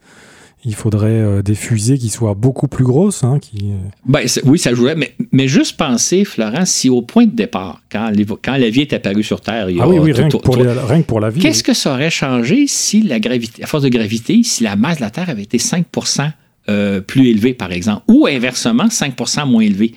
il 0.66 0.76
faudrait 0.76 1.08
euh, 1.08 1.42
des 1.42 1.56
fusées 1.56 1.98
qui 1.98 2.10
soient 2.10 2.34
beaucoup 2.34 2.68
plus 2.68 2.84
grosses. 2.84 3.24
Hein, 3.24 3.40
qui... 3.40 3.72
Euh, 3.72 3.76
ben, 4.06 4.26
oui, 4.44 4.60
ça 4.60 4.74
jouerait. 4.74 4.96
Mais, 4.96 5.16
mais 5.32 5.48
juste 5.48 5.78
penser, 5.78 6.26
Florent, 6.26 6.66
si 6.66 6.90
au 6.90 7.02
point 7.02 7.26
de 7.26 7.36
départ, 7.36 7.82
quand, 7.90 8.12
quand 8.44 8.58
la 8.58 8.70
vie 8.70 8.82
est 8.82 8.94
apparue 8.94 9.24
sur 9.24 9.40
Terre, 9.42 9.70
il 9.70 9.78
y 9.78 9.80
a 9.80 9.84
ah 9.84 9.88
oui, 9.88 10.00
oui, 10.00 10.12
rien, 10.12 10.28
que 10.28 10.38
pour 10.38 10.56
rien, 10.56 11.02
que 11.02 11.08
pour 11.08 11.20
la 11.20 11.30
vie. 11.30 11.40
Qu'est-ce 11.40 11.64
que 11.64 11.74
ça 11.74 11.94
aurait 11.94 12.10
changé 12.10 12.68
si 12.68 13.02
la 13.02 13.20
gravité, 13.20 13.64
à 13.64 13.68
force 13.68 13.84
de 13.84 13.90
gravité, 13.90 14.42
si 14.44 14.64
la 14.64 14.76
masse 14.76 14.98
de 14.98 15.04
la 15.04 15.10
Terre 15.10 15.30
avait 15.30 15.44
été 15.44 15.58
5% 15.58 16.30
euh, 16.68 17.00
plus 17.00 17.30
élevée, 17.30 17.54
par 17.54 17.72
exemple, 17.72 18.04
ou 18.08 18.28
inversement, 18.28 18.88
5% 18.88 19.48
moins 19.48 19.62
élevée? 19.62 19.94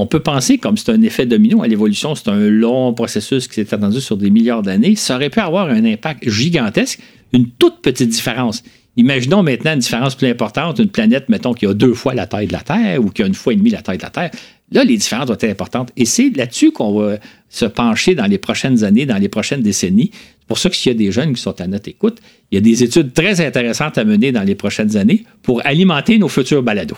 On 0.00 0.06
peut 0.06 0.20
penser, 0.20 0.56
comme 0.56 0.78
c'est 0.78 0.90
un 0.90 1.02
effet 1.02 1.26
domino 1.26 1.62
à 1.62 1.68
l'évolution, 1.68 2.14
c'est 2.14 2.28
un 2.28 2.48
long 2.48 2.94
processus 2.94 3.46
qui 3.46 3.56
s'est 3.56 3.74
attendu 3.74 4.00
sur 4.00 4.16
des 4.16 4.30
milliards 4.30 4.62
d'années, 4.62 4.96
ça 4.96 5.16
aurait 5.16 5.28
pu 5.28 5.40
avoir 5.40 5.68
un 5.68 5.84
impact 5.84 6.26
gigantesque, 6.26 7.00
une 7.34 7.50
toute 7.50 7.82
petite 7.82 8.08
différence. 8.08 8.62
Imaginons 8.96 9.42
maintenant 9.42 9.74
une 9.74 9.80
différence 9.80 10.14
plus 10.14 10.28
importante, 10.28 10.78
une 10.78 10.88
planète, 10.88 11.28
mettons, 11.28 11.52
qui 11.52 11.66
a 11.66 11.74
deux 11.74 11.92
fois 11.92 12.14
la 12.14 12.26
taille 12.26 12.46
de 12.46 12.52
la 12.52 12.60
Terre 12.60 13.04
ou 13.04 13.10
qui 13.10 13.22
a 13.22 13.26
une 13.26 13.34
fois 13.34 13.52
et 13.52 13.56
demie 13.56 13.68
la 13.68 13.82
taille 13.82 13.98
de 13.98 14.02
la 14.02 14.08
Terre. 14.08 14.30
Là, 14.72 14.84
les 14.84 14.96
différences 14.96 15.28
vont 15.28 15.34
être 15.34 15.44
importantes. 15.44 15.92
Et 15.98 16.06
c'est 16.06 16.30
là-dessus 16.30 16.72
qu'on 16.72 16.98
va 16.98 17.18
se 17.50 17.66
pencher 17.66 18.14
dans 18.14 18.26
les 18.26 18.38
prochaines 18.38 18.82
années, 18.84 19.04
dans 19.04 19.18
les 19.18 19.28
prochaines 19.28 19.60
décennies. 19.60 20.12
C'est 20.12 20.46
pour 20.46 20.56
ça 20.56 20.70
que 20.70 20.76
s'il 20.76 20.92
y 20.92 20.94
a 20.94 20.98
des 20.98 21.12
jeunes 21.12 21.34
qui 21.34 21.42
sont 21.42 21.60
à 21.60 21.66
notre 21.66 21.90
écoute, 21.90 22.20
il 22.50 22.54
y 22.54 22.58
a 22.58 22.62
des 22.62 22.82
études 22.82 23.12
très 23.12 23.44
intéressantes 23.44 23.98
à 23.98 24.04
mener 24.04 24.32
dans 24.32 24.44
les 24.44 24.54
prochaines 24.54 24.96
années 24.96 25.24
pour 25.42 25.60
alimenter 25.66 26.16
nos 26.18 26.28
futurs 26.28 26.62
balados. 26.62 26.96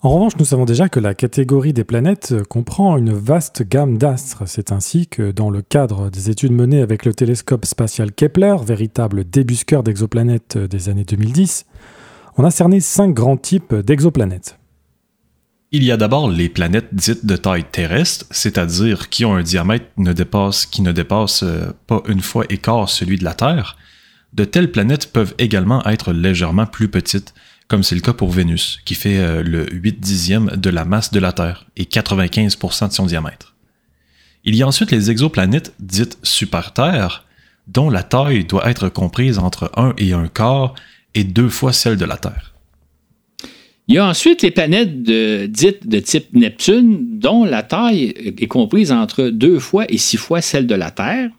En 0.00 0.10
revanche, 0.10 0.36
nous 0.38 0.44
savons 0.44 0.64
déjà 0.64 0.88
que 0.88 1.00
la 1.00 1.12
catégorie 1.12 1.72
des 1.72 1.82
planètes 1.82 2.32
comprend 2.44 2.96
une 2.96 3.12
vaste 3.12 3.64
gamme 3.68 3.98
d'astres. 3.98 4.44
C'est 4.46 4.70
ainsi 4.70 5.08
que, 5.08 5.32
dans 5.32 5.50
le 5.50 5.60
cadre 5.60 6.08
des 6.08 6.30
études 6.30 6.52
menées 6.52 6.82
avec 6.82 7.04
le 7.04 7.12
télescope 7.12 7.64
spatial 7.64 8.12
Kepler, 8.12 8.54
véritable 8.64 9.28
débusqueur 9.28 9.82
d'exoplanètes 9.82 10.56
des 10.56 10.88
années 10.88 11.02
2010, 11.02 11.66
on 12.36 12.44
a 12.44 12.52
cerné 12.52 12.78
cinq 12.78 13.12
grands 13.12 13.36
types 13.36 13.74
d'exoplanètes. 13.74 14.60
Il 15.72 15.82
y 15.82 15.90
a 15.90 15.96
d'abord 15.96 16.30
les 16.30 16.48
planètes 16.48 16.94
dites 16.94 17.26
de 17.26 17.34
taille 17.34 17.64
terrestre, 17.64 18.24
c'est-à-dire 18.30 19.08
qui 19.08 19.24
ont 19.24 19.34
un 19.34 19.42
diamètre 19.42 19.86
qui 20.70 20.82
ne 20.82 20.92
dépasse 20.92 21.42
euh, 21.42 21.72
pas 21.88 22.02
une 22.06 22.20
fois 22.20 22.44
et 22.50 22.58
quart 22.58 22.88
celui 22.88 23.18
de 23.18 23.24
la 23.24 23.34
Terre. 23.34 23.76
De 24.32 24.44
telles 24.44 24.70
planètes 24.70 25.12
peuvent 25.12 25.34
également 25.38 25.84
être 25.86 26.12
légèrement 26.12 26.66
plus 26.66 26.88
petites, 26.88 27.34
comme 27.68 27.82
c'est 27.82 27.94
le 27.94 28.00
cas 28.00 28.14
pour 28.14 28.30
Vénus, 28.30 28.80
qui 28.84 28.94
fait 28.94 29.18
euh, 29.18 29.42
le 29.42 29.66
8 29.70 30.00
dixième 30.00 30.50
de 30.56 30.70
la 30.70 30.84
masse 30.84 31.12
de 31.12 31.20
la 31.20 31.32
Terre 31.32 31.66
et 31.76 31.84
95% 31.84 32.88
de 32.88 32.92
son 32.92 33.06
diamètre. 33.06 33.54
Il 34.44 34.56
y 34.56 34.62
a 34.62 34.66
ensuite 34.66 34.90
les 34.90 35.10
exoplanètes 35.10 35.74
dites 35.78 36.18
super-Terre, 36.22 37.26
dont 37.66 37.90
la 37.90 38.02
taille 38.02 38.44
doit 38.44 38.68
être 38.68 38.88
comprise 38.88 39.38
entre 39.38 39.70
1 39.76 39.94
et 39.98 40.14
1 40.14 40.28
quart 40.28 40.74
et 41.14 41.24
deux 41.24 41.50
fois 41.50 41.74
celle 41.74 41.98
de 41.98 42.06
la 42.06 42.16
Terre. 42.16 42.54
Il 43.88 43.94
y 43.94 43.98
a 43.98 44.06
ensuite 44.06 44.42
les 44.42 44.50
planètes 44.50 45.02
dites 45.02 45.86
de 45.86 46.00
type 46.00 46.32
Neptune, 46.32 47.18
dont 47.18 47.44
la 47.44 47.62
taille 47.62 48.14
est 48.38 48.46
comprise 48.46 48.92
entre 48.92 49.28
deux 49.28 49.58
fois 49.58 49.84
et 49.88 49.96
six 49.98 50.18
fois 50.18 50.40
celle 50.40 50.66
de 50.66 50.74
la 50.74 50.90
Terre. 50.90 51.30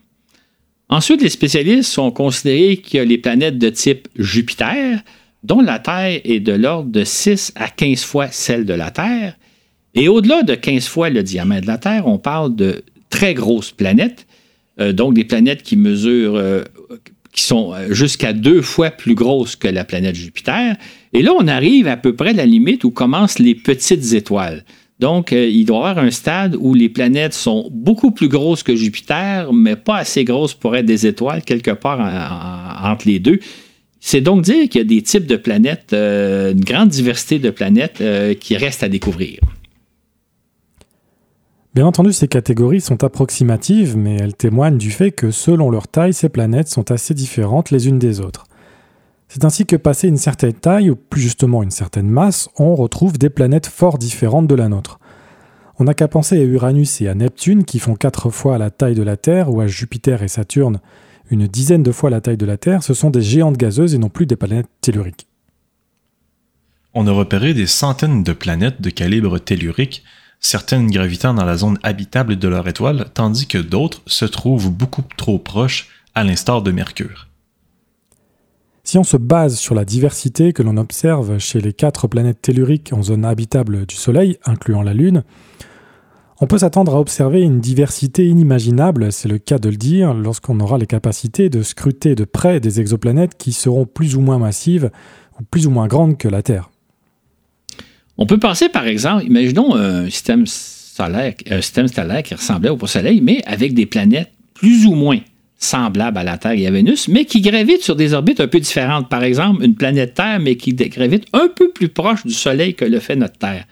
Ensuite, 0.89 1.21
les 1.21 1.29
spécialistes 1.29 1.97
ont 1.99 2.09
considéré 2.09 2.77
qu'il 2.77 2.97
y 2.97 3.01
a 3.01 3.05
les 3.05 3.19
planètes 3.19 3.59
de 3.59 3.69
type 3.69 4.07
Jupiter, 4.15 5.03
dont 5.43 5.61
la 5.61 5.79
taille 5.79 6.21
est 6.23 6.39
de 6.39 6.53
l'ordre 6.53 6.89
de 6.89 7.03
6 7.03 7.53
à 7.55 7.69
15 7.69 8.03
fois 8.03 8.27
celle 8.27 8.65
de 8.65 8.73
la 8.73 8.91
Terre. 8.91 9.37
Et 9.95 10.07
au-delà 10.07 10.43
de 10.43 10.55
15 10.55 10.87
fois 10.87 11.09
le 11.09 11.23
diamètre 11.23 11.61
de 11.63 11.67
la 11.67 11.77
Terre, 11.77 12.07
on 12.07 12.17
parle 12.17 12.55
de 12.55 12.83
très 13.09 13.33
grosses 13.33 13.71
planètes, 13.71 14.27
euh, 14.79 14.93
donc 14.93 15.13
des 15.13 15.23
planètes 15.23 15.63
qui 15.63 15.75
mesurent, 15.75 16.35
euh, 16.35 16.63
qui 17.31 17.43
sont 17.43 17.73
euh, 17.73 17.91
jusqu'à 17.91 18.33
deux 18.33 18.61
fois 18.61 18.91
plus 18.91 19.15
grosses 19.15 19.55
que 19.55 19.67
la 19.67 19.83
planète 19.83 20.15
Jupiter. 20.15 20.75
Et 21.13 21.21
là, 21.21 21.31
on 21.37 21.47
arrive 21.47 21.87
à 21.87 21.97
peu 21.97 22.15
près 22.15 22.29
à 22.29 22.33
la 22.33 22.45
limite 22.45 22.83
où 22.83 22.91
commencent 22.91 23.39
les 23.39 23.55
petites 23.55 24.13
étoiles. 24.13 24.63
Donc, 24.99 25.31
il 25.31 25.63
doit 25.63 25.77
y 25.77 25.79
avoir 25.79 25.97
un 25.99 26.11
stade 26.11 26.57
où 26.59 26.73
les 26.73 26.89
planètes 26.89 27.33
sont 27.33 27.69
beaucoup 27.71 28.11
plus 28.11 28.27
grosses 28.27 28.63
que 28.63 28.75
Jupiter, 28.75 29.53
mais 29.53 29.77
pas 29.77 29.95
assez 29.95 30.25
grosses 30.25 30.53
pour 30.53 30.75
être 30.75 30.85
des 30.85 31.07
étoiles, 31.07 31.41
quelque 31.41 31.71
part 31.71 32.01
entre 32.83 33.07
les 33.07 33.19
deux 33.19 33.39
C'est 33.99 34.21
donc 34.21 34.43
dire 34.43 34.69
qu'il 34.69 34.79
y 34.79 34.83
a 34.83 34.87
des 34.87 35.01
types 35.01 35.27
de 35.27 35.35
planètes, 35.35 35.93
euh, 35.93 36.53
une 36.53 36.63
grande 36.63 36.89
diversité 36.89 37.39
de 37.39 37.49
planètes 37.49 38.01
euh, 38.01 38.33
qui 38.33 38.55
restent 38.55 38.83
à 38.83 38.89
découvrir. 38.89 39.39
Bien 41.75 41.85
entendu, 41.85 42.13
ces 42.13 42.27
catégories 42.27 42.81
sont 42.81 43.03
approximatives, 43.03 43.95
mais 43.95 44.15
elles 44.15 44.35
témoignent 44.35 44.77
du 44.77 44.91
fait 44.91 45.11
que 45.11 45.31
selon 45.31 45.69
leur 45.69 45.87
taille, 45.87 46.13
ces 46.13 46.29
planètes 46.29 46.67
sont 46.67 46.91
assez 46.91 47.13
différentes 47.13 47.71
les 47.71 47.87
unes 47.87 47.99
des 47.99 48.21
autres. 48.21 48.45
C'est 49.27 49.45
ainsi 49.45 49.67
que 49.67 49.75
passé 49.75 50.07
une 50.07 50.17
certaine 50.17 50.53
taille, 50.53 50.89
ou 50.89 50.95
plus 50.95 51.21
justement 51.21 51.61
une 51.61 51.69
certaine 51.69 52.09
masse, 52.09 52.49
on 52.57 52.73
retrouve 52.73 53.19
des 53.19 53.29
planètes 53.29 53.67
fort 53.67 53.99
différentes 53.99 54.47
de 54.47 54.55
la 54.55 54.69
nôtre. 54.69 54.99
On 55.77 55.83
n'a 55.83 55.93
qu'à 55.93 56.07
penser 56.07 56.37
à 56.39 56.43
Uranus 56.43 56.99
et 57.01 57.07
à 57.07 57.13
Neptune 57.13 57.63
qui 57.63 57.79
font 57.79 57.95
quatre 57.95 58.31
fois 58.31 58.57
la 58.57 58.71
taille 58.71 58.95
de 58.95 59.03
la 59.03 59.17
Terre, 59.17 59.53
ou 59.53 59.61
à 59.61 59.67
Jupiter 59.67 60.23
et 60.23 60.27
Saturne 60.27 60.79
une 61.29 61.47
dizaine 61.47 61.83
de 61.83 61.91
fois 61.91 62.09
la 62.09 62.21
taille 62.21 62.37
de 62.37 62.45
la 62.45 62.57
Terre, 62.57 62.83
ce 62.83 62.93
sont 62.93 63.09
des 63.09 63.21
géantes 63.21 63.57
gazeuses 63.57 63.93
et 63.93 63.97
non 63.97 64.09
plus 64.09 64.25
des 64.25 64.35
planètes 64.35 64.67
telluriques. 64.81 65.27
On 66.93 67.05
a 67.07 67.11
repéré 67.11 67.53
des 67.53 67.67
centaines 67.67 68.23
de 68.23 68.33
planètes 68.33 68.81
de 68.81 68.89
calibre 68.89 69.37
tellurique, 69.37 70.03
certaines 70.39 70.89
gravitant 70.89 71.33
dans 71.33 71.45
la 71.45 71.57
zone 71.57 71.77
habitable 71.83 72.37
de 72.37 72.47
leur 72.47 72.67
étoile, 72.67 73.05
tandis 73.13 73.45
que 73.45 73.57
d'autres 73.57 74.01
se 74.07 74.25
trouvent 74.25 74.71
beaucoup 74.71 75.03
trop 75.17 75.37
proches, 75.37 75.87
à 76.15 76.23
l'instar 76.23 76.63
de 76.63 76.71
Mercure. 76.71 77.27
Si 78.83 78.97
on 78.97 79.03
se 79.03 79.17
base 79.17 79.59
sur 79.59 79.75
la 79.75 79.85
diversité 79.85 80.51
que 80.51 80.63
l'on 80.63 80.77
observe 80.77 81.37
chez 81.37 81.61
les 81.61 81.73
quatre 81.73 82.07
planètes 82.07 82.41
telluriques 82.41 82.91
en 82.91 83.03
zone 83.03 83.23
habitable 83.23 83.85
du 83.85 83.95
Soleil, 83.95 84.39
incluant 84.45 84.81
la 84.81 84.95
Lune, 84.95 85.23
on 86.41 86.47
peut 86.47 86.57
s'attendre 86.59 86.95
à 86.95 86.99
observer 86.99 87.41
une 87.41 87.59
diversité 87.59 88.25
inimaginable, 88.25 89.11
c'est 89.11 89.27
le 89.27 89.37
cas 89.37 89.59
de 89.59 89.69
le 89.69 89.75
dire, 89.75 90.13
lorsqu'on 90.13 90.59
aura 90.59 90.77
les 90.77 90.87
capacités 90.87 91.49
de 91.49 91.61
scruter 91.61 92.15
de 92.15 92.23
près 92.23 92.59
des 92.59 92.79
exoplanètes 92.79 93.37
qui 93.37 93.51
seront 93.51 93.85
plus 93.85 94.15
ou 94.15 94.21
moins 94.21 94.39
massives 94.39 94.89
ou 95.39 95.43
plus 95.43 95.67
ou 95.67 95.69
moins 95.69 95.87
grandes 95.87 96.17
que 96.17 96.27
la 96.27 96.41
Terre. 96.41 96.69
On 98.17 98.25
peut 98.25 98.39
penser 98.39 98.69
par 98.69 98.87
exemple, 98.87 99.25
imaginons 99.25 99.75
un 99.75 100.09
système 100.09 100.45
un 101.01 101.61
système 101.61 101.87
stellaire 101.87 102.23
qui 102.23 102.35
ressemblait 102.35 102.69
au 102.69 102.87
Soleil, 102.87 103.21
mais 103.21 103.41
avec 103.45 103.73
des 103.73 103.85
planètes 103.85 104.31
plus 104.53 104.85
ou 104.85 104.93
moins 104.93 105.19
semblables 105.57 106.17
à 106.17 106.23
la 106.23 106.37
Terre 106.37 106.53
et 106.53 106.67
à 106.67 106.71
Vénus, 106.71 107.07
mais 107.07 107.25
qui 107.25 107.41
gravitent 107.41 107.83
sur 107.83 107.95
des 107.95 108.13
orbites 108.13 108.39
un 108.39 108.47
peu 108.47 108.59
différentes. 108.59 109.09
Par 109.09 109.23
exemple, 109.23 109.63
une 109.63 109.75
planète 109.75 110.13
Terre, 110.13 110.39
mais 110.39 110.55
qui 110.55 110.73
gravite 110.73 111.25
un 111.33 111.49
peu 111.53 111.69
plus 111.71 111.89
proche 111.89 112.25
du 112.25 112.33
Soleil 112.33 112.75
que 112.75 112.85
le 112.85 112.99
fait 112.99 113.15
notre 113.15 113.37
Terre 113.37 113.65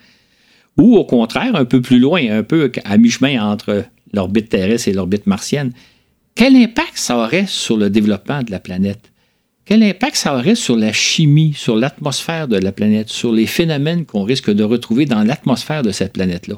ou 0.78 0.96
au 0.96 1.04
contraire 1.04 1.54
un 1.56 1.64
peu 1.64 1.82
plus 1.82 1.98
loin, 1.98 2.22
un 2.30 2.42
peu 2.42 2.70
à 2.84 2.96
mi-chemin 2.96 3.44
entre 3.44 3.84
l'orbite 4.14 4.48
terrestre 4.48 4.88
et 4.88 4.92
l'orbite 4.92 5.26
martienne, 5.26 5.72
quel 6.34 6.56
impact 6.56 6.96
ça 6.96 7.18
aurait 7.18 7.46
sur 7.46 7.76
le 7.76 7.90
développement 7.90 8.42
de 8.42 8.50
la 8.50 8.60
planète? 8.60 9.10
Quel 9.64 9.82
impact 9.82 10.16
ça 10.16 10.34
aurait 10.34 10.54
sur 10.54 10.76
la 10.76 10.92
chimie, 10.92 11.52
sur 11.54 11.76
l'atmosphère 11.76 12.48
de 12.48 12.56
la 12.56 12.72
planète, 12.72 13.10
sur 13.10 13.32
les 13.32 13.46
phénomènes 13.46 14.06
qu'on 14.06 14.22
risque 14.22 14.50
de 14.50 14.62
retrouver 14.62 15.04
dans 15.04 15.24
l'atmosphère 15.24 15.82
de 15.82 15.90
cette 15.90 16.14
planète-là? 16.14 16.54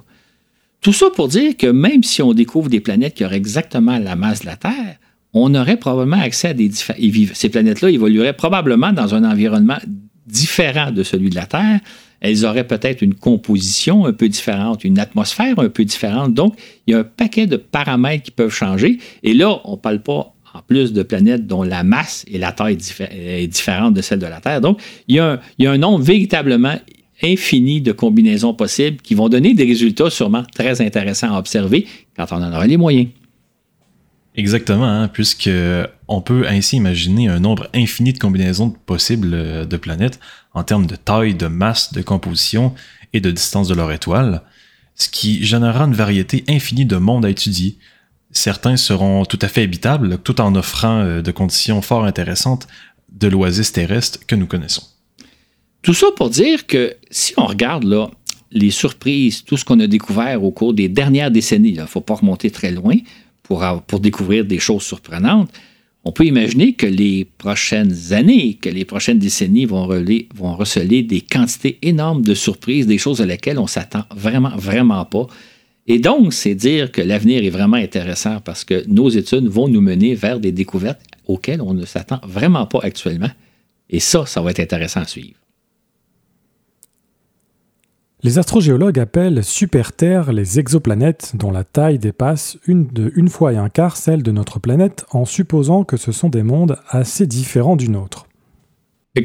Tout 0.81 0.93
ça 0.93 1.07
pour 1.11 1.29
dire 1.29 1.57
que 1.57 1.67
même 1.67 2.03
si 2.03 2.23
on 2.23 2.33
découvre 2.35 2.69
des 2.69 2.81
planètes 2.81 3.15
qui 3.15 3.25
auraient 3.25 3.37
exactement 3.37 3.99
la 3.99 4.17
masse 4.17 4.43
de 4.43 4.47
la 4.47 4.57
Terre, 4.57 4.97
on 5.33 5.55
aurait 5.55 5.77
probablement 5.77 6.21
accès 6.21 6.49
à 6.49 6.55
des 6.55 6.71
Ces 6.71 7.49
planètes-là 7.49 7.91
évolueraient 7.91 8.33
probablement 8.33 8.93
dans 8.93 9.15
un 9.15 9.25
environnement 9.25 9.79
différent 10.27 10.91
de 10.91 11.03
celui 11.03 11.31
de 11.31 11.35
la 11.35 11.47
Terre, 11.47 11.81
elles 12.21 12.45
auraient 12.45 12.67
peut-être 12.67 13.03
une 13.03 13.15
composition 13.15 14.07
un 14.07 14.13
peu 14.13 14.29
différente, 14.29 14.85
une 14.85 14.99
atmosphère 14.99 15.59
un 15.59 15.69
peu 15.69 15.85
différente. 15.85 16.35
Donc, 16.35 16.55
il 16.87 16.93
y 16.93 16.95
a 16.95 17.01
un 17.01 17.05
paquet 17.05 17.47
de 17.47 17.57
paramètres 17.57 18.25
qui 18.25 18.31
peuvent 18.31 18.53
changer. 18.53 18.99
Et 19.23 19.35
là, 19.35 19.61
on 19.65 19.73
ne 19.73 19.77
parle 19.77 20.03
pas 20.03 20.35
en 20.53 20.63
plus 20.67 20.93
de 20.93 21.03
planètes 21.03 21.47
dont 21.47 21.63
la 21.63 21.83
masse 21.83 22.25
et 22.29 22.39
la 22.39 22.53
taille 22.53 22.79
est 23.11 23.47
différente 23.47 23.95
de 23.95 24.03
celle 24.03 24.19
de 24.19 24.27
la 24.27 24.41
Terre. 24.41 24.61
Donc, 24.61 24.81
il 25.09 25.17
y 25.17 25.19
a 25.19 25.33
un, 25.33 25.41
il 25.59 25.65
y 25.65 25.69
a 25.69 25.73
un 25.73 25.79
nombre 25.79 26.05
véritablement 26.05 26.77
infini 27.23 27.81
de 27.81 27.93
combinaisons 27.93 28.55
possibles 28.55 28.99
qui 29.03 29.15
vont 29.15 29.29
donner 29.29 29.55
des 29.55 29.65
résultats 29.65 30.11
sûrement 30.11 30.43
très 30.55 30.81
intéressants 30.81 31.35
à 31.35 31.39
observer 31.39 31.87
quand 32.17 32.27
on 32.33 32.43
en 32.43 32.53
aura 32.53 32.67
les 32.67 32.77
moyens. 32.77 33.09
Exactement, 34.37 34.85
hein, 34.85 35.09
puisque 35.09 35.51
on 36.07 36.21
peut 36.21 36.47
ainsi 36.47 36.77
imaginer 36.77 37.29
un 37.29 37.41
nombre 37.41 37.69
infini 37.75 38.13
de 38.13 38.19
combinaisons 38.19 38.71
possibles 38.71 39.35
euh, 39.35 39.65
de 39.65 39.77
planètes 39.77 40.21
en 40.55 40.63
termes 40.63 40.87
de 40.87 40.97
taille, 40.97 41.35
de 41.35 41.47
masse, 41.47 41.93
de 41.93 42.03
composition 42.03 42.75
et 43.13 43.21
de 43.21 43.31
distance 43.31 43.69
de 43.69 43.75
leur 43.75 43.91
étoile, 43.91 44.43
ce 44.95 45.09
qui 45.09 45.45
générera 45.45 45.85
une 45.85 45.95
variété 45.95 46.45
infinie 46.49 46.87
de 46.87 46.97
mondes 46.97 47.25
à 47.25 47.31
étudier. 47.31 47.77
Certains 48.31 48.77
seront 48.77 49.25
tout 49.25 49.39
à 49.43 49.49
fait 49.49 49.63
habitables, 49.63 50.19
tout 50.19 50.41
en 50.41 50.55
offrant 50.55 51.01
euh, 51.01 51.23
de 51.23 51.33
conditions 51.33 51.83
fort 51.83 52.05
intéressantes 52.05 52.69
de 53.11 53.27
l'oasis 53.27 53.73
terrestre 53.73 54.21
que 54.27 54.37
nous 54.37 54.47
connaissons. 54.47 54.85
Tout 55.83 55.95
ça 55.95 56.07
pour 56.17 56.31
dire 56.31 56.67
que 56.67 56.95
si 57.11 57.35
on 57.37 57.47
regarde 57.47 57.85
là, 57.85 58.11
les 58.53 58.71
surprises, 58.71 59.45
tout 59.45 59.57
ce 59.57 59.65
qu'on 59.65 59.81
a 59.81 59.87
découvert 59.87 60.45
au 60.45 60.53
cours 60.53 60.75
des 60.75 60.89
dernières 60.89 61.31
décennies, 61.31 61.71
il 61.71 61.81
ne 61.81 61.87
faut 61.87 62.01
pas 62.01 62.15
remonter 62.15 62.51
très 62.51 62.71
loin, 62.71 62.97
pour, 63.87 64.01
découvrir 64.01 64.45
des 64.45 64.61
choses 64.61 64.83
surprenantes, 64.83 65.51
on 66.05 66.13
peut 66.13 66.25
imaginer 66.25 66.73
que 66.75 66.87
les 66.87 67.25
prochaines 67.25 68.13
années, 68.13 68.55
que 68.55 68.71
les 68.71 68.85
prochaines 68.85 69.19
décennies 69.19 69.67
vont, 69.67 69.87
receler 70.57 71.03
des 71.03 71.21
quantités 71.21 71.79
énormes 71.83 72.23
de 72.23 72.35
surprises, 72.35 72.87
des 72.87 72.97
choses 72.97 73.21
à 73.21 73.27
lesquelles 73.27 73.59
on 73.59 73.67
s'attend 73.67 74.05
vraiment, 74.15 74.57
vraiment 74.57 75.05
pas. 75.05 75.27
Et 75.87 75.99
donc, 75.99 76.33
c'est 76.33 76.55
dire 76.55 76.93
que 76.93 77.03
l'avenir 77.03 77.45
est 77.45 77.51
vraiment 77.51 77.77
intéressant 77.77 78.41
parce 78.41 78.65
que 78.65 78.85
nos 78.87 79.09
études 79.09 79.49
vont 79.49 79.69
nous 79.69 79.81
mener 79.81 80.15
vers 80.15 80.39
des 80.39 80.53
découvertes 80.53 81.01
auxquelles 81.27 81.61
on 81.61 81.75
ne 81.75 81.85
s'attend 81.85 82.21
vraiment 82.27 82.67
pas 82.67 82.81
actuellement. 82.83 83.31
Et 83.91 84.01
ça, 84.01 84.25
ça 84.27 84.41
va 84.41 84.53
être 84.53 84.61
intéressant 84.61 85.01
à 85.01 85.07
suivre. 85.07 85.40
Les 88.23 88.39
astrogéologues 88.39 88.99
appellent 88.99 89.43
super-Terre 89.43 90.35
les 90.35 90.59
exoplanètes 90.59 91.33
dont 91.35 91.51
la 91.51 91.65
taille 91.65 91.99
dépasse 91.99 92.59
une, 92.67 93.29
fois 93.31 93.55
et 93.55 93.57
un 93.57 93.71
quart 93.71 93.97
celle 93.97 94.23
de 94.23 94.31
notre 94.31 94.61
planète 94.61 95.07
en 95.13 95.25
supposant 95.25 95.85
que 95.85 95.97
ce 95.97 96.13
sont 96.13 96.29
des 96.29 96.43
mondes 96.43 96.77
assez 96.91 97.27
différents 97.27 97.77
du 97.77 97.89
nôtre. 97.89 98.27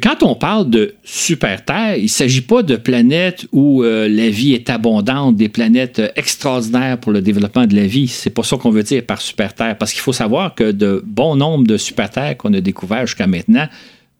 Quand 0.01 0.23
on 0.23 0.35
parle 0.35 0.69
de 0.69 0.95
super-Terre, 1.03 1.97
il 1.97 2.03
ne 2.03 2.07
s'agit 2.07 2.41
pas 2.41 2.63
de 2.63 2.77
planètes 2.77 3.47
où 3.51 3.83
euh, 3.83 4.07
la 4.07 4.29
vie 4.29 4.53
est 4.53 4.69
abondante, 4.69 5.35
des 5.35 5.49
planètes 5.49 6.01
extraordinaires 6.15 6.97
pour 6.97 7.11
le 7.11 7.21
développement 7.21 7.67
de 7.67 7.75
la 7.75 7.85
vie. 7.85 8.07
C'est 8.07 8.29
pas 8.29 8.43
ça 8.43 8.55
qu'on 8.55 8.71
veut 8.71 8.81
dire 8.81 9.05
par 9.05 9.19
super-Terre, 9.19 9.77
parce 9.77 9.91
qu'il 9.91 10.01
faut 10.01 10.13
savoir 10.13 10.55
que 10.55 10.71
de 10.71 11.03
bon 11.05 11.35
nombre 11.35 11.67
de 11.67 11.75
super-Terres 11.75 12.37
qu'on 12.37 12.53
a 12.53 12.61
découvertes 12.61 13.07
jusqu'à 13.07 13.27
maintenant 13.27 13.67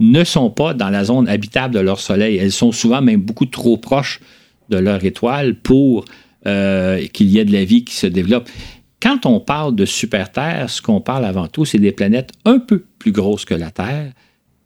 ne 0.02 0.24
sont 0.26 0.50
pas 0.50 0.74
dans 0.74 0.90
la 0.90 1.06
zone 1.06 1.30
habitable 1.30 1.74
de 1.74 1.80
leur 1.80 2.02
Soleil. 2.02 2.36
Elles 2.38 2.52
sont 2.52 2.74
souvent 2.74 3.02
même 3.02 3.22
beaucoup 3.22 3.46
trop 3.46 3.78
proches 3.78 4.20
de 4.70 4.78
leur 4.78 5.04
étoile 5.04 5.56
pour 5.56 6.06
euh, 6.48 7.06
qu'il 7.08 7.30
y 7.30 7.40
ait 7.40 7.46
de 7.46 7.54
la 7.54 7.66
vie 7.66 7.84
qui 7.84 7.96
se 7.96 8.08
développe. 8.08 8.50
Quand 9.02 9.26
on 9.26 9.40
parle 9.40 9.76
de 9.76 9.86
super-Terre, 9.86 10.70
ce 10.70 10.82
qu'on 10.82 11.02
parle 11.02 11.26
avant 11.26 11.48
tout, 11.48 11.66
c'est 11.66 11.80
des 11.80 11.92
planètes 11.92 12.32
un 12.46 12.60
peu 12.60 12.84
plus 13.00 13.12
grosses 13.12 13.46
que 13.46 13.54
la 13.54 13.72
Terre. 13.72 14.12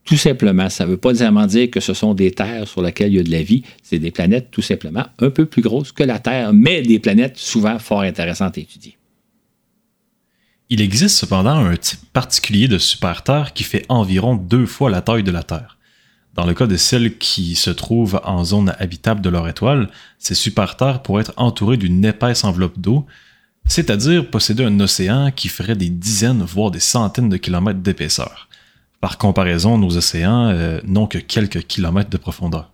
Tout 0.06 0.18
simplement, 0.18 0.70
ça 0.70 0.86
ne 0.86 0.92
veut 0.92 0.98
pas 0.98 1.10
nécessairement 1.10 1.46
dire 1.46 1.70
que 1.70 1.80
ce 1.80 1.94
sont 1.94 2.14
des 2.14 2.32
terres 2.32 2.68
sur 2.68 2.82
lesquelles 2.82 3.12
il 3.14 3.18
y 3.18 3.20
a 3.20 3.24
de 3.24 3.32
la 3.32 3.44
vie. 3.44 3.64
C'est 3.84 4.00
des 4.00 4.12
planètes 4.12 4.50
tout 4.50 4.62
simplement 4.62 5.06
un 5.20 5.30
peu 5.30 5.46
plus 5.46 5.62
grosses 5.62 5.92
que 5.92 6.04
la 6.04 6.20
Terre, 6.20 6.52
mais 6.54 6.82
des 6.82 7.00
planètes 7.00 7.38
souvent 7.38 7.78
fort 7.80 8.02
intéressantes 8.02 8.58
à 8.58 8.62
étudier. 8.62 8.98
Il 10.70 10.82
existe 10.82 11.18
cependant 11.18 11.66
un 11.66 11.76
type 11.76 12.00
particulier 12.14 12.68
de 12.68 12.78
super-Terre 12.78 13.54
qui 13.54 13.64
fait 13.64 13.86
environ 13.90 14.36
deux 14.36 14.68
fois 14.68 14.90
la 14.90 15.02
taille 15.02 15.24
de 15.24 15.32
la 15.32 15.44
Terre. 15.44 15.79
Dans 16.40 16.46
le 16.46 16.54
cas 16.54 16.68
de 16.68 16.78
celles 16.78 17.18
qui 17.18 17.54
se 17.56 17.70
trouvent 17.70 18.22
en 18.24 18.46
zone 18.46 18.74
habitable 18.80 19.20
de 19.20 19.28
leur 19.28 19.50
étoile, 19.50 19.90
ces 20.20 20.36
super-terres 20.36 21.02
pourraient 21.02 21.24
être 21.24 21.34
entourées 21.36 21.76
d'une 21.76 22.06
épaisse 22.06 22.46
enveloppe 22.46 22.80
d'eau, 22.80 23.06
c'est-à-dire 23.66 24.30
posséder 24.30 24.64
un 24.64 24.80
océan 24.80 25.32
qui 25.32 25.50
ferait 25.50 25.76
des 25.76 25.90
dizaines, 25.90 26.42
voire 26.42 26.72
des 26.72 26.80
centaines 26.80 27.28
de 27.28 27.36
kilomètres 27.36 27.82
d'épaisseur. 27.82 28.48
Par 29.02 29.18
comparaison, 29.18 29.78
nos 29.78 29.98
océans 29.98 30.48
euh, 30.52 30.80
n'ont 30.86 31.08
que 31.08 31.18
quelques 31.18 31.64
kilomètres 31.64 32.10
de 32.10 32.16
profondeur. 32.16 32.72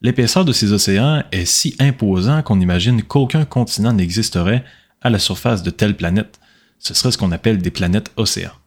L'épaisseur 0.00 0.44
de 0.44 0.52
ces 0.52 0.72
océans 0.72 1.22
est 1.30 1.44
si 1.44 1.76
imposant 1.78 2.42
qu'on 2.42 2.58
imagine 2.58 3.04
qu'aucun 3.04 3.44
continent 3.44 3.92
n'existerait 3.92 4.64
à 5.02 5.08
la 5.08 5.20
surface 5.20 5.62
de 5.62 5.70
telles 5.70 5.96
planètes. 5.96 6.40
Ce 6.80 6.94
serait 6.94 7.12
ce 7.12 7.18
qu'on 7.18 7.30
appelle 7.30 7.58
des 7.58 7.70
planètes 7.70 8.10
océans. 8.16 8.58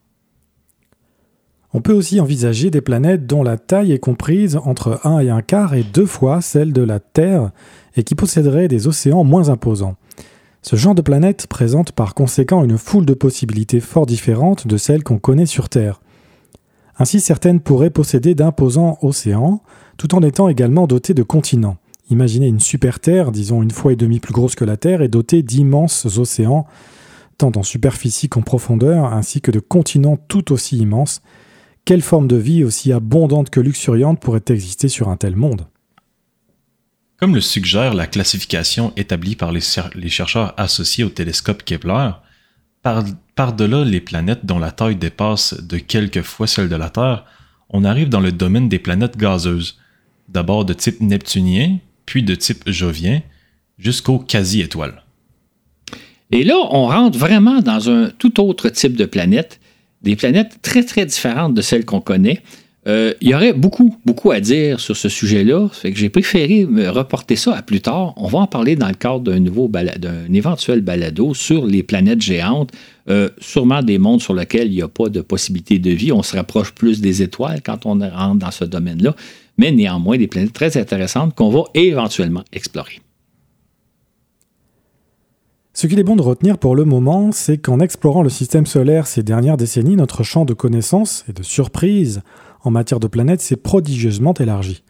On 1.76 1.82
peut 1.82 1.92
aussi 1.92 2.22
envisager 2.22 2.72
des 2.72 2.80
planètes 2.80 3.28
dont 3.28 3.44
la 3.44 3.58
taille 3.58 3.92
est 3.92 4.00
comprise 4.00 4.56
entre 4.56 5.02
1 5.04 5.20
et 5.20 5.30
un 5.30 5.42
quart 5.42 5.74
et 5.74 5.84
deux 5.84 6.06
fois 6.06 6.40
celle 6.40 6.72
de 6.72 6.82
la 6.82 7.02
Terre 7.02 7.52
et 7.98 8.06
qui 8.06 8.16
posséderaient 8.16 8.70
des 8.70 8.88
océans 8.88 9.26
moins 9.26 9.50
imposants. 9.50 9.98
Ce 10.62 10.78
genre 10.78 10.96
de 10.96 11.02
planète 11.02 11.48
présente 11.48 11.92
par 11.92 12.14
conséquent 12.14 12.64
une 12.64 12.78
foule 12.78 13.06
de 13.06 13.14
possibilités 13.14 13.82
fort 13.82 14.06
différentes 14.06 14.68
de 14.68 14.78
celles 14.78 15.04
qu'on 15.04 15.18
connaît 15.18 15.46
sur 15.46 15.68
Terre. 15.68 16.00
Ainsi, 16.98 17.20
certaines 17.20 17.60
pourraient 17.60 17.90
posséder 17.90 18.36
d'imposants 18.36 18.98
océans, 19.02 19.62
tout 19.98 20.16
en 20.16 20.22
étant 20.22 20.48
également 20.48 20.88
dotées 20.88 21.14
de 21.14 21.24
continents. 21.24 21.76
Imaginez 22.10 22.48
une 22.48 22.62
super 22.62 23.02
Terre, 23.02 23.34
disons 23.34 23.62
une 23.62 23.72
fois 23.72 23.92
et 23.92 23.98
demie 23.98 24.22
plus 24.22 24.34
grosse 24.34 24.56
que 24.56 24.64
la 24.64 24.78
Terre, 24.78 25.02
et 25.02 25.10
dotée 25.10 25.44
d'immenses 25.44 26.06
océans, 26.18 26.68
tant 27.38 27.52
en 27.58 27.64
superficie 27.64 28.30
qu'en 28.30 28.44
profondeur, 28.44 29.12
ainsi 29.12 29.42
que 29.42 29.52
de 29.52 29.60
continents 29.60 30.18
tout 30.30 30.54
aussi 30.54 30.78
immenses, 30.78 31.22
quelle 31.86 32.02
forme 32.02 32.28
de 32.28 32.36
vie 32.36 32.64
aussi 32.64 32.92
abondante 32.92 33.52
que 33.52 33.60
luxuriante 33.60 34.20
pourrait 34.20 34.44
exister 34.50 34.90
sur 34.90 35.10
un 35.10 35.18
tel 35.18 35.36
monde? 35.36 35.68
Comme 37.18 37.36
le 37.36 37.42
suggère 37.42 37.94
la 37.94 38.08
classification 38.08 38.92
établie 38.98 39.36
par 39.36 39.52
les, 39.52 39.62
chercheurs 40.10 40.54
associés 40.58 41.04
au 41.04 41.10
télescope 41.10 41.64
Kepler, 41.64 42.10
par-delà 42.82 43.86
les 43.86 44.02
planètes 44.02 44.46
dont 44.46 44.60
la 44.60 44.72
taille 44.72 44.98
dépasse 44.98 45.56
de 45.62 45.78
quelques 45.78 46.24
fois 46.24 46.48
celle 46.48 46.70
de 46.70 46.76
la 46.76 46.90
Terre, 46.90 47.26
on 47.70 47.84
arrive 47.84 48.10
dans 48.10 48.20
le 48.20 48.32
domaine 48.32 48.68
des 48.68 48.80
planètes 48.80 49.18
gazeuses, 49.18 49.80
d'abord 50.28 50.66
de 50.66 50.74
type 50.74 51.02
neptunien, 51.02 51.78
puis 52.06 52.22
de 52.22 52.36
type 52.36 52.70
jovien, 52.70 53.22
jusqu'aux 53.78 54.20
quasi-étoiles. 54.20 55.04
Et 56.32 56.44
là, 56.44 56.56
on 56.58 56.88
rentre 56.88 57.18
vraiment 57.18 57.62
dans 57.62 57.90
un 57.90 58.10
tout 58.10 58.40
autre 58.42 58.70
type 58.70 58.96
de 58.96 59.06
planète, 59.06 59.60
des 60.06 60.16
planètes 60.16 60.60
très 60.62 60.84
très 60.84 61.06
différentes 61.06 61.54
de 61.54 61.62
celles 61.62 61.84
qu'on 61.84 62.00
connaît. 62.00 62.42
Euh, 62.88 63.14
il 63.20 63.30
y 63.30 63.34
aurait 63.34 63.54
beaucoup, 63.54 63.98
beaucoup 64.06 64.30
à 64.30 64.40
dire 64.40 64.80
sur 64.80 64.96
ce 64.96 65.10
sujet-là. 65.10 65.68
Fait 65.70 65.92
que 65.92 65.98
j'ai 65.98 66.10
préféré 66.10 66.66
me 66.66 66.88
reporter 66.88 67.36
ça 67.36 67.56
à 67.56 67.64
plus 67.64 67.82
tard. 67.82 68.14
On 68.16 68.28
va 68.28 68.40
en 68.40 68.48
parler 68.48 68.76
dans 68.76 68.88
le 68.88 68.94
cadre 68.94 69.22
d'un 69.22 69.40
nouveau 69.40 69.68
d'un 69.68 70.32
éventuel 70.32 70.82
balado 70.82 71.34
sur 71.34 71.66
les 71.66 71.82
planètes 71.82 72.22
géantes, 72.22 72.72
euh, 73.10 73.30
sûrement 73.40 73.82
des 73.82 73.98
mondes 73.98 74.22
sur 74.22 74.36
lesquels 74.36 74.68
il 74.68 74.76
n'y 74.76 74.82
a 74.84 74.88
pas 74.88 75.10
de 75.10 75.22
possibilité 75.22 75.80
de 75.80 75.90
vie. 75.90 76.12
On 76.12 76.22
se 76.22 76.36
rapproche 76.36 76.74
plus 76.74 77.02
des 77.02 77.24
étoiles 77.24 77.62
quand 77.64 77.88
on 77.88 77.98
rentre 77.98 78.36
dans 78.36 78.52
ce 78.52 78.66
domaine-là, 78.66 79.16
mais 79.58 79.72
néanmoins 79.72 80.18
des 80.18 80.28
planètes 80.28 80.54
très 80.54 80.78
intéressantes 80.78 81.34
qu'on 81.34 81.50
va 81.50 81.64
éventuellement 81.74 82.44
explorer. 82.54 83.00
Ce 85.78 85.88
qu'il 85.88 86.00
est 86.00 86.04
bon 86.04 86.16
de 86.16 86.22
retenir 86.22 86.58
pour 86.58 86.74
le 86.74 86.86
moment, 86.86 87.34
c'est 87.34 87.58
qu'en 87.58 87.82
explorant 87.82 88.24
le 88.24 88.30
système 88.30 88.66
solaire 88.66 89.08
ces 89.08 89.24
dernières 89.24 89.58
décennies, 89.58 89.98
notre 89.98 90.24
champ 90.24 90.46
de 90.46 90.54
connaissances 90.54 91.26
et 91.28 91.34
de 91.34 91.44
surprises 91.44 92.22
en 92.64 92.72
matière 92.72 93.02
de 93.02 93.08
planètes 93.08 93.42
s'est 93.42 93.58
prodigieusement 93.58 94.34
élargi. 94.36 94.84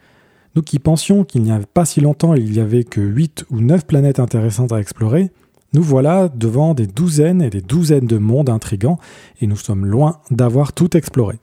Nous 0.54 0.62
qui 0.62 0.78
pensions 0.78 1.24
qu'il 1.24 1.42
n'y 1.42 1.50
avait 1.50 1.66
pas 1.66 1.86
si 1.86 2.00
longtemps 2.00 2.34
il 2.34 2.52
n'y 2.52 2.60
avait 2.60 2.84
que 2.84 3.00
8 3.00 3.46
ou 3.50 3.62
9 3.62 3.84
planètes 3.84 4.20
intéressantes 4.20 4.70
à 4.70 4.78
explorer, 4.78 5.32
nous 5.72 5.82
voilà 5.82 6.28
devant 6.28 6.72
des 6.72 6.86
douzaines 6.86 7.42
et 7.42 7.50
des 7.50 7.62
douzaines 7.62 8.06
de 8.06 8.18
mondes 8.18 8.48
intrigants 8.48 9.00
et 9.40 9.48
nous 9.48 9.56
sommes 9.56 9.86
loin 9.86 10.20
d'avoir 10.30 10.72
tout 10.72 10.96
exploré. 10.96 11.40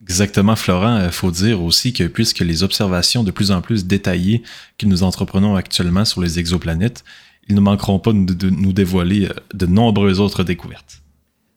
Exactement, 0.00 0.54
Florent. 0.54 1.04
Il 1.04 1.10
faut 1.10 1.32
dire 1.32 1.60
aussi 1.60 1.92
que 1.92 2.04
puisque 2.04 2.38
les 2.38 2.62
observations 2.62 3.24
de 3.24 3.32
plus 3.32 3.50
en 3.50 3.62
plus 3.62 3.84
détaillées 3.84 4.44
que 4.78 4.86
nous 4.86 5.02
entreprenons 5.02 5.56
actuellement 5.56 6.04
sur 6.04 6.20
les 6.20 6.38
exoplanètes, 6.38 7.02
ils 7.48 7.54
ne 7.54 7.60
manqueront 7.60 7.98
pas 7.98 8.12
de, 8.12 8.50
nous 8.50 8.72
dévoiler 8.72 9.26
euh, 9.26 9.32
de 9.54 9.66
nombreuses 9.66 10.20
autres 10.20 10.44
découvertes. 10.44 11.02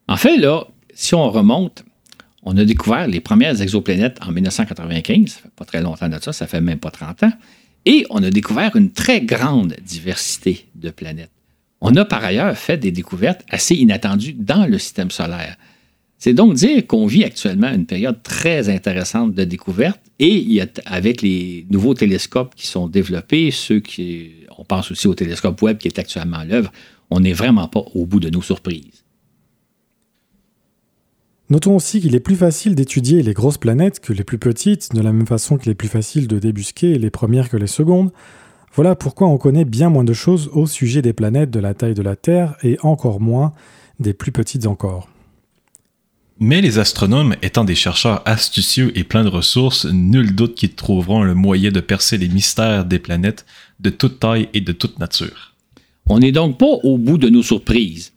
En 0.08 0.16
fait, 0.16 0.36
là, 0.36 0.66
si 0.94 1.14
on 1.14 1.30
remonte, 1.30 1.84
on 2.42 2.56
a 2.56 2.64
découvert 2.64 3.06
les 3.06 3.20
premières 3.20 3.60
exoplanètes 3.60 4.18
en 4.26 4.32
1995, 4.32 5.28
ça 5.28 5.40
fait 5.40 5.50
pas 5.54 5.64
très 5.64 5.80
longtemps 5.80 6.08
de 6.08 6.18
ça, 6.20 6.32
ça 6.32 6.46
fait 6.46 6.60
même 6.60 6.78
pas 6.78 6.90
30 6.90 7.22
ans, 7.24 7.32
et 7.86 8.06
on 8.10 8.22
a 8.22 8.30
découvert 8.30 8.74
une 8.76 8.92
très 8.92 9.20
grande 9.20 9.76
diversité 9.84 10.66
de 10.74 10.90
planètes. 10.90 11.30
On 11.80 11.96
a 11.96 12.04
par 12.04 12.24
ailleurs 12.24 12.56
fait 12.56 12.76
des 12.76 12.92
découvertes 12.92 13.42
assez 13.48 13.74
inattendues 13.74 14.34
dans 14.34 14.66
le 14.66 14.78
système 14.78 15.10
solaire. 15.10 15.56
C'est 16.18 16.34
donc 16.34 16.54
dire 16.54 16.86
qu'on 16.86 17.06
vit 17.06 17.24
actuellement 17.24 17.72
une 17.72 17.86
période 17.86 18.22
très 18.22 18.68
intéressante 18.68 19.34
de 19.34 19.42
découverte 19.42 20.00
et 20.20 20.32
il 20.32 20.52
y 20.52 20.60
a, 20.60 20.66
avec 20.86 21.20
les 21.22 21.66
nouveaux 21.70 21.94
télescopes 21.94 22.54
qui 22.54 22.68
sont 22.68 22.86
développés, 22.86 23.50
ceux 23.50 23.80
qui, 23.80 24.30
on 24.62 24.64
pense 24.64 24.92
aussi 24.92 25.08
au 25.08 25.14
télescope 25.14 25.60
Webb 25.60 25.78
qui 25.78 25.88
est 25.88 25.98
actuellement 25.98 26.38
à 26.38 26.44
l'œuvre, 26.44 26.70
on 27.10 27.18
n'est 27.18 27.32
vraiment 27.32 27.66
pas 27.66 27.82
au 27.94 28.06
bout 28.06 28.20
de 28.20 28.30
nos 28.30 28.42
surprises. 28.42 29.04
Notons 31.50 31.74
aussi 31.74 32.00
qu'il 32.00 32.14
est 32.14 32.20
plus 32.20 32.36
facile 32.36 32.76
d'étudier 32.76 33.22
les 33.22 33.34
grosses 33.34 33.58
planètes 33.58 33.98
que 33.98 34.12
les 34.12 34.22
plus 34.22 34.38
petites, 34.38 34.94
de 34.94 35.00
la 35.00 35.12
même 35.12 35.26
façon 35.26 35.58
qu'il 35.58 35.72
est 35.72 35.74
plus 35.74 35.88
facile 35.88 36.28
de 36.28 36.38
débusquer 36.38 36.96
les 36.96 37.10
premières 37.10 37.50
que 37.50 37.56
les 37.56 37.66
secondes. 37.66 38.12
Voilà 38.72 38.94
pourquoi 38.94 39.26
on 39.26 39.36
connaît 39.36 39.64
bien 39.64 39.90
moins 39.90 40.04
de 40.04 40.12
choses 40.12 40.48
au 40.52 40.66
sujet 40.66 41.02
des 41.02 41.12
planètes 41.12 41.50
de 41.50 41.58
la 41.58 41.74
taille 41.74 41.94
de 41.94 42.02
la 42.02 42.14
Terre 42.14 42.56
et 42.62 42.78
encore 42.82 43.20
moins 43.20 43.52
des 43.98 44.14
plus 44.14 44.30
petites 44.30 44.68
encore. 44.68 45.08
Mais 46.44 46.60
les 46.60 46.80
astronomes 46.80 47.36
étant 47.40 47.62
des 47.62 47.76
chercheurs 47.76 48.20
astucieux 48.24 48.90
et 48.98 49.04
pleins 49.04 49.22
de 49.22 49.28
ressources, 49.28 49.84
nul 49.84 50.34
doute 50.34 50.56
qu'ils 50.56 50.74
trouveront 50.74 51.22
le 51.22 51.36
moyen 51.36 51.70
de 51.70 51.78
percer 51.78 52.18
les 52.18 52.26
mystères 52.26 52.84
des 52.84 52.98
planètes 52.98 53.46
de 53.78 53.90
toute 53.90 54.18
taille 54.18 54.48
et 54.52 54.60
de 54.60 54.72
toute 54.72 54.98
nature. 54.98 55.54
On 56.06 56.18
n'est 56.18 56.32
donc 56.32 56.58
pas 56.58 56.66
au 56.66 56.98
bout 56.98 57.16
de 57.16 57.28
nos 57.28 57.44
surprises. 57.44 58.12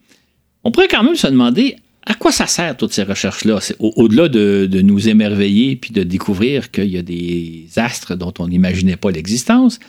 On 0.63 0.71
pourrait 0.71 0.87
quand 0.87 1.03
même 1.03 1.15
se 1.15 1.27
demander 1.27 1.75
à 2.03 2.15
quoi 2.15 2.31
ça 2.31 2.47
sert 2.47 2.75
toutes 2.75 2.93
ces 2.93 3.03
recherches-là, 3.03 3.59
au-delà 3.77 4.27
de, 4.27 4.81
nous 4.81 5.07
émerveiller 5.07 5.75
puis 5.75 5.91
de 5.91 6.01
découvrir 6.01 6.71
qu'il 6.71 6.89
y 6.89 6.97
a 6.97 7.03
des 7.03 7.67
astres 7.75 8.15
dont 8.15 8.33
on 8.39 8.47
n'imaginait 8.47 8.97
pas 8.97 9.11
l'existence. 9.11 9.79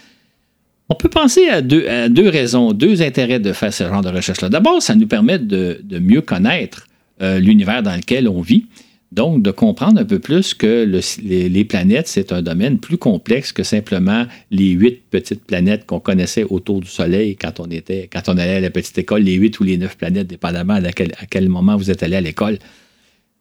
On 0.90 0.94
peut 0.94 1.08
penser 1.08 1.48
à 1.48 1.62
deux, 1.62 2.28
raisons, 2.28 2.74
deux 2.74 3.00
intérêts 3.00 3.40
de 3.40 3.54
faire 3.54 3.72
ce 3.72 3.84
genre 3.84 4.02
de 4.02 4.10
recherche-là. 4.10 4.50
D'abord, 4.50 4.82
ça 4.82 4.94
nous 4.94 5.06
permet 5.06 5.38
de 5.38 5.98
mieux 5.98 6.20
connaître 6.20 6.86
euh, 7.22 7.38
l'univers 7.38 7.82
dans 7.82 7.96
lequel 7.96 8.28
on 8.28 8.40
vit. 8.40 8.66
Donc, 9.12 9.42
de 9.42 9.50
comprendre 9.52 10.00
un 10.00 10.04
peu 10.04 10.18
plus 10.18 10.52
que 10.52 10.84
les, 11.22 11.64
planètes, 11.64 12.08
c'est 12.08 12.32
un 12.32 12.42
domaine 12.42 12.78
plus 12.78 12.98
complexe 12.98 13.52
que 13.52 13.62
simplement 13.62 14.26
les 14.50 14.70
huit 14.70 15.00
petites 15.10 15.44
planètes 15.44 15.86
qu'on 15.86 16.00
connaissait 16.00 16.44
autour 16.44 16.80
du 16.80 16.88
Soleil 16.88 17.36
quand 17.36 17.60
on, 17.60 17.66
était, 17.66 18.10
quand 18.12 18.28
on 18.28 18.36
allait 18.36 18.56
à 18.56 18.60
la 18.60 18.70
petite 18.70 18.98
école, 18.98 19.22
les 19.22 19.34
huit 19.34 19.58
ou 19.60 19.64
les 19.64 19.78
neuf 19.78 19.96
planètes, 19.96 20.26
dépendamment 20.26 20.74
à 20.74 20.92
quel, 20.92 21.12
à 21.18 21.26
quel 21.30 21.48
moment 21.48 21.76
vous 21.76 21.90
êtes 21.90 22.02
allé 22.02 22.16
à 22.16 22.20
l'école. 22.20 22.58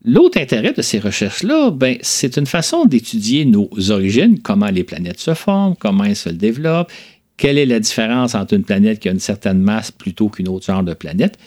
L'autre 0.07 0.39
intérêt 0.39 0.71
de 0.71 0.83
ces 0.83 0.99
recherches-là, 0.99 1.71
ben, 1.71 1.97
c'est 2.01 2.37
une 2.37 2.45
façon 2.45 2.85
d'étudier 2.85 3.43
nos 3.43 3.67
origines, 3.89 4.39
comment 4.39 4.69
les 4.69 4.83
planètes 4.83 5.19
se 5.19 5.33
forment, 5.33 5.75
comment 5.75 6.03
elles 6.03 6.15
se 6.15 6.29
développent, 6.29 6.91
quelle 7.37 7.57
est 7.57 7.65
la 7.65 7.79
différence 7.79 8.35
entre 8.35 8.53
une 8.53 8.63
planète 8.63 8.99
qui 8.99 9.09
a 9.09 9.11
une 9.11 9.19
certaine 9.19 9.59
masse 9.59 9.91
plutôt 9.91 10.29
qu'une 10.29 10.47
autre 10.47 10.67
genre 10.67 10.83
de 10.83 10.93
planète. 10.93 11.39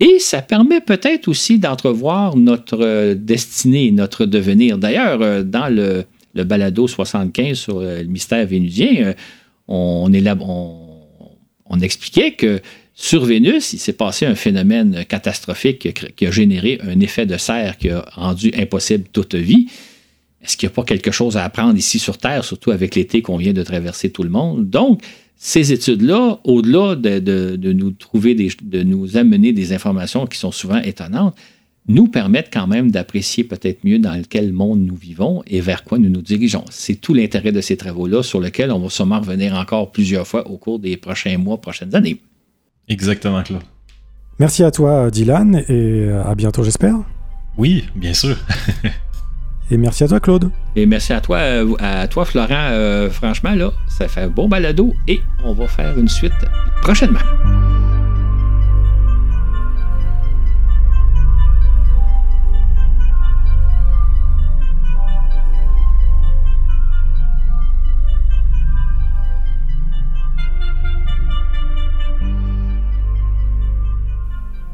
Et 0.00 0.18
ça 0.18 0.42
permet 0.42 0.80
peut-être 0.80 1.28
aussi 1.28 1.58
d'entrevoir 1.58 2.36
notre 2.36 2.80
euh, 2.80 3.14
destinée, 3.14 3.92
notre 3.92 4.26
devenir. 4.26 4.78
D'ailleurs, 4.78 5.22
euh, 5.22 5.42
dans 5.42 5.68
le, 5.68 6.04
balado 6.34 6.88
75 6.88 7.56
sur 7.56 7.78
euh, 7.78 8.02
le 8.02 8.08
mystère 8.08 8.46
vénusien, 8.46 9.14
on, 9.68 10.10
on, 11.66 11.80
expliquait 11.80 12.32
que 12.32 12.60
sur 12.94 13.24
Vénus, 13.24 13.72
il 13.72 13.78
s'est 13.78 13.92
passé 13.92 14.26
un 14.26 14.34
phénomène 14.34 15.04
catastrophique 15.06 16.14
qui 16.14 16.26
a 16.26 16.30
généré 16.30 16.78
un 16.82 17.00
effet 17.00 17.24
de 17.24 17.36
serre 17.36 17.78
qui 17.78 17.88
a 17.88 18.04
rendu 18.14 18.52
impossible 18.56 19.04
toute 19.12 19.34
vie. 19.34 19.68
Est-ce 20.42 20.56
qu'il 20.56 20.68
n'y 20.68 20.72
a 20.72 20.74
pas 20.74 20.84
quelque 20.84 21.10
chose 21.10 21.36
à 21.36 21.44
apprendre 21.44 21.78
ici 21.78 21.98
sur 21.98 22.18
Terre, 22.18 22.44
surtout 22.44 22.72
avec 22.72 22.94
l'été 22.94 23.22
qu'on 23.22 23.36
vient 23.36 23.52
de 23.52 23.62
traverser 23.62 24.10
tout 24.10 24.24
le 24.24 24.28
monde? 24.28 24.68
Donc, 24.68 25.02
ces 25.44 25.72
études-là, 25.72 26.38
au-delà 26.44 26.94
de, 26.94 27.72
nous 27.72 27.90
trouver 27.90 28.36
de 28.36 28.82
nous 28.84 29.16
amener 29.16 29.52
des 29.52 29.72
informations 29.72 30.24
qui 30.24 30.38
sont 30.38 30.52
souvent 30.52 30.78
étonnantes, 30.78 31.34
nous 31.88 32.06
permettent 32.06 32.50
quand 32.52 32.68
même 32.68 32.92
d'apprécier 32.92 33.42
peut-être 33.42 33.82
mieux 33.82 33.98
dans 33.98 34.22
quel 34.30 34.52
monde 34.52 34.86
nous 34.86 34.94
vivons 34.94 35.42
et 35.48 35.60
vers 35.60 35.82
quoi 35.82 35.98
nous 35.98 36.10
nous 36.10 36.22
dirigeons. 36.22 36.64
C'est 36.70 36.94
tout 36.94 37.12
l'intérêt 37.12 37.50
de 37.50 37.60
ces 37.60 37.76
travaux-là 37.76 38.22
sur 38.22 38.40
lesquels 38.40 38.70
on 38.70 38.78
va 38.78 38.88
sûrement 38.88 39.18
revenir 39.18 39.54
encore 39.54 39.90
plusieurs 39.90 40.28
fois 40.28 40.46
au 40.48 40.58
cours 40.58 40.78
des 40.78 40.96
prochains 40.96 41.36
mois, 41.38 41.60
prochaines 41.60 41.96
années. 41.96 42.20
Exactement, 42.86 43.42
Claude. 43.42 43.62
Merci 44.38 44.62
à 44.62 44.70
toi, 44.70 45.10
Dylan, 45.10 45.64
et 45.68 46.08
à 46.24 46.36
bientôt, 46.36 46.62
j'espère. 46.62 46.94
Oui, 47.58 47.82
bien 47.96 48.14
sûr. 48.14 48.36
Et 49.70 49.76
merci 49.76 50.04
à 50.04 50.08
toi, 50.08 50.20
Claude. 50.20 50.50
Et 50.76 50.86
merci 50.86 51.12
à 51.12 51.20
toi, 51.20 51.38
euh, 51.38 51.74
à 51.78 52.06
toi 52.08 52.24
Florent. 52.24 52.68
Euh, 52.72 53.10
franchement, 53.10 53.54
là, 53.54 53.70
ça 53.88 54.08
fait 54.08 54.22
un 54.22 54.28
bon 54.28 54.48
balado 54.48 54.92
et 55.08 55.20
on 55.44 55.54
va 55.54 55.66
faire 55.66 55.98
une 55.98 56.08
suite 56.08 56.32
prochainement. 56.82 57.20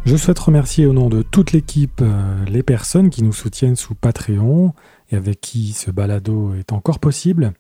Je 0.08 0.16
souhaite 0.16 0.38
remercier 0.38 0.86
au 0.86 0.94
nom 0.94 1.10
de 1.10 1.20
toute 1.20 1.52
l'équipe 1.52 2.00
euh, 2.00 2.42
les 2.46 2.62
personnes 2.62 3.10
qui 3.10 3.22
nous 3.22 3.34
soutiennent 3.34 3.76
sous 3.76 3.94
Patreon 3.94 4.72
et 5.10 5.16
avec 5.16 5.38
qui 5.42 5.74
ce 5.74 5.90
balado 5.90 6.54
est 6.54 6.72
encore 6.72 6.98
possible. 6.98 7.52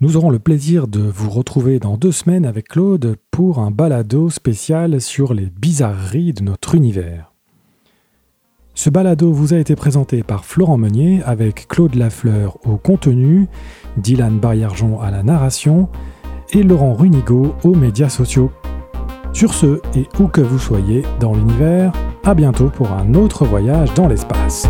Nous 0.00 0.18
aurons 0.18 0.28
le 0.28 0.38
plaisir 0.38 0.88
de 0.88 1.00
vous 1.00 1.30
retrouver 1.30 1.78
dans 1.78 1.96
deux 1.96 2.12
semaines 2.12 2.44
avec 2.44 2.68
Claude 2.68 3.16
pour 3.30 3.60
un 3.60 3.70
balado 3.70 4.28
spécial 4.28 5.00
sur 5.00 5.32
les 5.32 5.46
bizarreries 5.46 6.34
de 6.34 6.42
notre 6.42 6.74
univers. 6.74 7.32
Ce 8.74 8.90
balado 8.90 9.32
vous 9.32 9.54
a 9.54 9.58
été 9.58 9.74
présenté 9.74 10.22
par 10.22 10.44
Florent 10.44 10.76
Meunier 10.76 11.22
avec 11.22 11.66
Claude 11.66 11.94
Lafleur 11.94 12.58
au 12.66 12.76
contenu, 12.76 13.46
Dylan 13.96 14.38
Barriarjon 14.38 15.00
à 15.00 15.10
la 15.10 15.22
narration 15.22 15.88
et 16.52 16.62
Laurent 16.62 16.92
Runigo 16.92 17.54
aux 17.64 17.74
médias 17.74 18.10
sociaux. 18.10 18.52
Sur 19.36 19.52
ce, 19.52 19.82
et 19.94 20.08
où 20.18 20.28
que 20.28 20.40
vous 20.40 20.58
soyez 20.58 21.04
dans 21.20 21.34
l'univers, 21.34 21.92
à 22.24 22.34
bientôt 22.34 22.70
pour 22.70 22.90
un 22.92 23.12
autre 23.12 23.44
voyage 23.44 23.92
dans 23.92 24.08
l'espace. 24.08 24.66